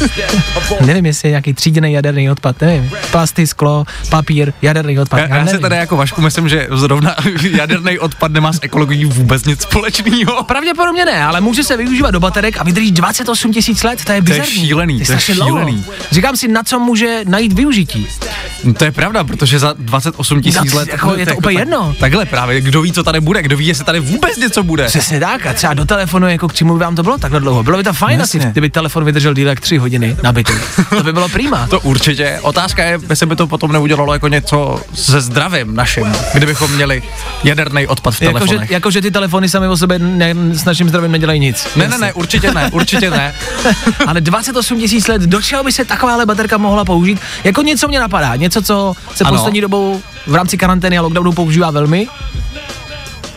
nevím, 0.86 1.06
jestli 1.06 1.28
je 1.28 1.30
nějaký 1.30 1.54
tříděný 1.54 1.92
jaderný 1.92 2.30
odpad, 2.30 2.60
nevím. 2.60 2.90
Plasty, 3.10 3.46
sklo, 3.46 3.84
papír, 4.10 4.52
jaderný 4.62 4.98
odpad, 4.98 5.18
já, 5.20 5.26
Já, 5.28 5.36
já 5.36 5.40
si 5.40 5.46
nevím. 5.46 5.60
tady 5.62 5.76
jako 5.76 5.96
Vašku 5.96 6.20
myslím, 6.20 6.48
že 6.48 6.66
zrovna 6.70 7.16
jaderný 7.50 7.98
odpad 7.98 8.32
nemá 8.32 8.52
s 8.52 8.58
ekologií 8.62 9.04
vůbec 9.04 9.44
nic 9.44 9.62
společného. 9.62 10.44
Pravděpodobně 10.44 11.04
ne, 11.04 11.24
ale 11.24 11.40
může 11.40 11.64
se 11.64 11.76
využívat 11.76 12.10
do 12.10 12.20
baterek 12.20 12.56
a 12.60 12.62
vydrží 12.64 12.92
28 12.92 13.52
tisíc 13.52 13.82
let, 13.82 14.04
to 14.04 14.12
je 14.12 14.22
To 14.22 14.32
je 14.32 14.38
bizarní. 14.38 14.52
šílený, 14.66 14.94
to 14.96 15.02
je, 15.02 15.06
to 15.06 15.12
je 15.12 15.18
strašně 15.18 15.34
dlouho. 15.34 15.58
šílený. 15.58 15.84
Říkám 16.12 16.36
si, 16.36 16.48
na 16.48 16.62
co 16.62 16.78
může 16.78 16.99
najít 17.28 17.52
využití. 17.52 18.06
No 18.64 18.74
to 18.74 18.84
je 18.84 18.90
pravda, 18.92 19.24
protože 19.24 19.58
za 19.58 19.74
28 19.78 20.42
tisíc 20.42 20.72
No, 20.72 20.78
let... 20.78 20.88
jako 20.92 21.14
je 21.14 21.26
to 21.26 21.36
úplně 21.36 21.54
tak- 21.56 21.60
jedno. 21.62 21.94
Takhle 22.00 22.26
právě, 22.26 22.60
kdo 22.60 22.82
ví, 22.82 22.92
co 22.92 23.02
tady 23.04 23.20
bude, 23.20 23.42
kdo 23.42 23.56
ví, 23.56 23.66
jestli 23.66 23.84
tady 23.84 24.00
vůbec 24.00 24.36
něco 24.36 24.62
bude. 24.62 24.86
Přesně 24.86 25.20
tak, 25.20 25.46
a 25.46 25.52
třeba 25.52 25.74
do 25.74 25.84
telefonu, 25.84 26.28
jako 26.28 26.48
k 26.48 26.54
čemu 26.54 26.72
by 26.74 26.80
vám 26.80 26.96
to 26.96 27.02
bylo 27.02 27.18
takhle 27.18 27.40
dlouho. 27.40 27.62
Bylo 27.62 27.76
by 27.78 27.84
to 27.84 27.92
fajn 27.92 28.22
asi, 28.22 28.38
kdyby 28.38 28.70
telefon 28.70 29.04
vydržel 29.04 29.34
díl 29.34 29.48
jak 29.48 29.60
tři 29.60 29.76
hodiny 29.78 30.16
nabitý. 30.22 30.52
To 30.96 31.02
by 31.02 31.12
bylo 31.12 31.28
prima. 31.28 31.66
To 31.70 31.80
určitě. 31.80 32.38
Otázka 32.42 32.84
je, 32.84 32.98
jestli 33.10 33.26
by 33.26 33.36
to 33.36 33.46
potom 33.46 33.72
neudělalo 33.72 34.12
jako 34.12 34.28
něco 34.28 34.80
se 34.94 35.20
zdravím 35.20 35.74
naším, 35.74 36.06
kdybychom 36.34 36.70
měli 36.72 37.02
jaderný 37.44 37.86
odpad 37.86 38.14
v 38.14 38.22
Jakože 38.22 38.44
telefonech. 38.44 38.70
jako, 38.70 38.90
že 38.90 39.00
ty 39.02 39.10
telefony 39.10 39.48
sami 39.48 39.68
o 39.68 39.76
sobě 39.76 39.98
ne, 39.98 40.34
s 40.52 40.64
naším 40.64 40.88
zdravím 40.88 41.12
nedělají 41.12 41.40
nic. 41.40 41.68
Ne, 41.76 41.88
ne, 41.88 41.98
ne, 41.98 42.12
určitě 42.12 42.54
ne, 42.54 42.70
určitě 42.72 43.10
ne. 43.10 43.34
Ale 44.06 44.20
28 44.20 44.78
tisíc 44.80 45.06
let, 45.08 45.22
do 45.22 45.42
čeho 45.42 45.64
by 45.64 45.72
se 45.72 45.84
takováhle 45.84 46.26
baterka 46.26 46.58
mohla 46.58 46.79
použít? 46.84 47.20
Jako 47.44 47.62
něco 47.62 47.88
mě 47.88 48.00
napadá, 48.00 48.36
něco, 48.36 48.62
co 48.62 48.94
se 49.14 49.24
Ano. 49.24 49.36
poslední 49.36 49.60
dobou 49.60 50.00
v 50.26 50.34
rámci 50.34 50.58
karantény 50.58 50.98
a 50.98 51.02
lockdownu 51.02 51.32
používá 51.32 51.70
velmi. 51.70 52.08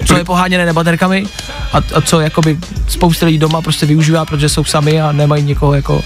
Co 0.05 0.17
je 0.17 0.23
poháněné 0.23 0.73
baterkami 0.73 1.25
a, 1.73 1.77
a 1.77 2.01
co 2.01 2.19
jakoby 2.19 2.57
spousta 2.87 3.25
lidí 3.25 3.37
doma 3.37 3.61
prostě 3.61 3.85
využívá, 3.85 4.25
protože 4.25 4.49
jsou 4.49 4.63
sami 4.63 5.01
a 5.01 5.11
nemají 5.11 5.43
někoho 5.43 5.73
jako 5.73 6.03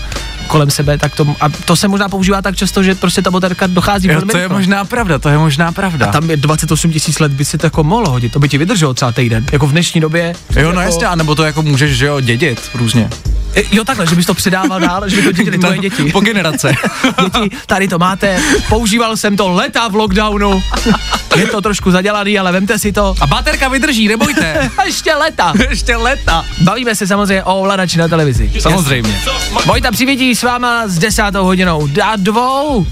kolem 0.47 0.71
sebe, 0.71 0.97
tak 0.97 1.15
to, 1.15 1.35
a 1.41 1.49
to 1.49 1.75
se 1.75 1.87
možná 1.87 2.09
používá 2.09 2.41
tak 2.41 2.55
často, 2.55 2.83
že 2.83 2.95
prostě 2.95 3.21
ta 3.21 3.31
baterka 3.31 3.67
dochází 3.67 4.07
Jo, 4.07 4.13
velmi 4.13 4.31
to 4.31 4.37
je 4.37 4.49
možná 4.49 4.85
pravda, 4.85 5.19
to 5.19 5.29
je 5.29 5.37
možná 5.37 5.71
pravda. 5.71 6.05
A 6.05 6.11
tam 6.11 6.29
je 6.29 6.37
28 6.37 6.91
tisíc 6.91 7.19
let 7.19 7.31
by 7.31 7.45
si 7.45 7.57
to 7.57 7.65
jako 7.65 7.83
mohlo 7.83 8.09
hodit, 8.09 8.31
to 8.31 8.39
by 8.39 8.49
ti 8.49 8.57
vydrželo 8.57 8.93
třeba 8.93 9.11
týden. 9.11 9.45
Jako 9.51 9.67
v 9.67 9.71
dnešní 9.71 10.01
době. 10.01 10.33
Jo, 10.55 10.61
no 10.61 10.67
jako, 10.67 10.81
jasně, 10.81 11.07
anebo 11.07 11.35
to 11.35 11.43
jako 11.43 11.61
můžeš, 11.61 11.97
že 11.97 12.05
jo, 12.05 12.19
dědit 12.19 12.69
různě. 12.73 13.09
E, 13.55 13.61
Jo, 13.71 13.83
takhle, 13.83 14.07
že 14.07 14.15
bys 14.15 14.25
to 14.25 14.33
předával 14.33 14.79
dál, 14.79 15.09
že 15.09 15.15
by 15.15 15.23
to 15.23 15.31
dědili 15.31 15.57
tvoje 15.57 15.77
děti. 15.77 16.11
Po 16.11 16.19
generace. 16.19 16.73
děti, 17.23 17.49
tady 17.65 17.87
to 17.87 17.99
máte, 17.99 18.39
používal 18.69 19.17
jsem 19.17 19.37
to 19.37 19.49
leta 19.49 19.87
v 19.87 19.95
lockdownu, 19.95 20.61
je 21.35 21.47
to 21.47 21.61
trošku 21.61 21.91
zadělaný, 21.91 22.39
ale 22.39 22.51
vemte 22.51 22.79
si 22.79 22.91
to. 22.91 23.15
A 23.21 23.27
baterka 23.27 23.69
vydrží, 23.69 24.07
nebojte. 24.07 24.69
A 24.77 24.83
ještě 24.85 25.13
leta. 25.13 25.53
Ještě 25.69 25.95
leta. 25.95 26.45
Bavíme 26.61 26.95
se 26.95 27.07
samozřejmě 27.07 27.43
o 27.43 27.59
ovladači 27.59 27.97
na 27.97 28.07
televizi. 28.07 28.51
Samozřejmě. 28.59 29.21
Vojta 29.65 29.91
přivědí 29.91 30.35
s 30.35 30.43
váma 30.43 30.87
s 30.87 30.99
desátou 30.99 31.43
hodinou. 31.43 31.87
Da 31.87 32.15
dvou. 32.15 32.85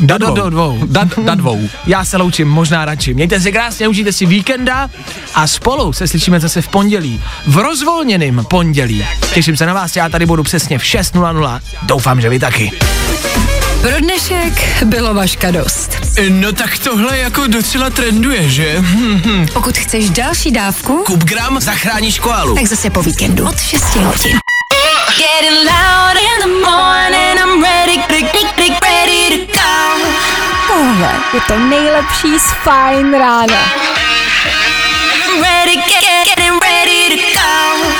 Da, 0.00 0.18
do, 0.18 0.30
do 0.30 0.50
dvou. 0.50 0.78
Da, 0.86 1.08
da 1.24 1.34
dvou. 1.34 1.68
Já 1.86 2.04
se 2.04 2.16
loučím, 2.16 2.48
možná 2.48 2.84
radši. 2.84 3.14
Mějte 3.14 3.40
se 3.40 3.52
krásně, 3.52 3.88
užijte 3.88 4.12
si 4.12 4.26
víkenda 4.26 4.90
a 5.34 5.46
spolu 5.46 5.92
se 5.92 6.08
slyšíme 6.08 6.40
zase 6.40 6.62
v 6.62 6.68
pondělí. 6.68 7.20
V 7.46 7.56
rozvolněném 7.56 8.44
pondělí. 8.50 9.06
Těším 9.34 9.56
se 9.56 9.66
na 9.66 9.74
vás, 9.74 9.96
já 9.96 10.08
tady 10.08 10.26
budu 10.26 10.42
přesně 10.42 10.78
v 10.78 10.82
6.00. 10.82 11.60
Doufám, 11.82 12.20
že 12.20 12.28
vy 12.28 12.38
taky. 12.38 12.72
Pro 13.86 14.00
dnešek 14.00 14.84
bylo 14.84 15.14
vaška 15.14 15.50
dost. 15.50 15.96
No 16.28 16.52
tak 16.52 16.78
tohle 16.78 17.18
jako 17.18 17.46
docela 17.46 17.90
trenduje, 17.90 18.48
že? 18.48 18.82
Pokud 19.52 19.78
chceš 19.78 20.10
další 20.10 20.50
dávku, 20.50 21.02
Kup 21.06 21.24
gram, 21.24 21.60
zachráníš 21.60 22.18
koalu. 22.18 22.54
tak 22.54 22.66
zase 22.66 22.90
po 22.90 23.02
víkendu 23.02 23.48
od 23.48 23.60
6 23.60 23.96
hodin. 23.96 24.38
Getting 25.16 25.56
loud 25.56 26.16
in 26.16 26.40
the 26.42 26.70
morning, 26.70 27.38
I'm 27.38 27.62
ready, 27.62 27.96
ready, 28.10 28.74
ready 28.82 29.46
to 29.46 29.52
go. 29.52 30.06
Tohle 30.66 31.14
je 31.34 31.40
to 31.40 31.58
nejlepší 31.58 32.38
z 32.38 32.52
Fajn 32.64 33.12
rána. 33.12 33.72
I'm 35.28 35.42
ready, 35.42 35.76
get, 35.76 36.24
getting 36.24 36.62
ready 36.62 37.16
to 37.16 37.40
go. 37.40 37.95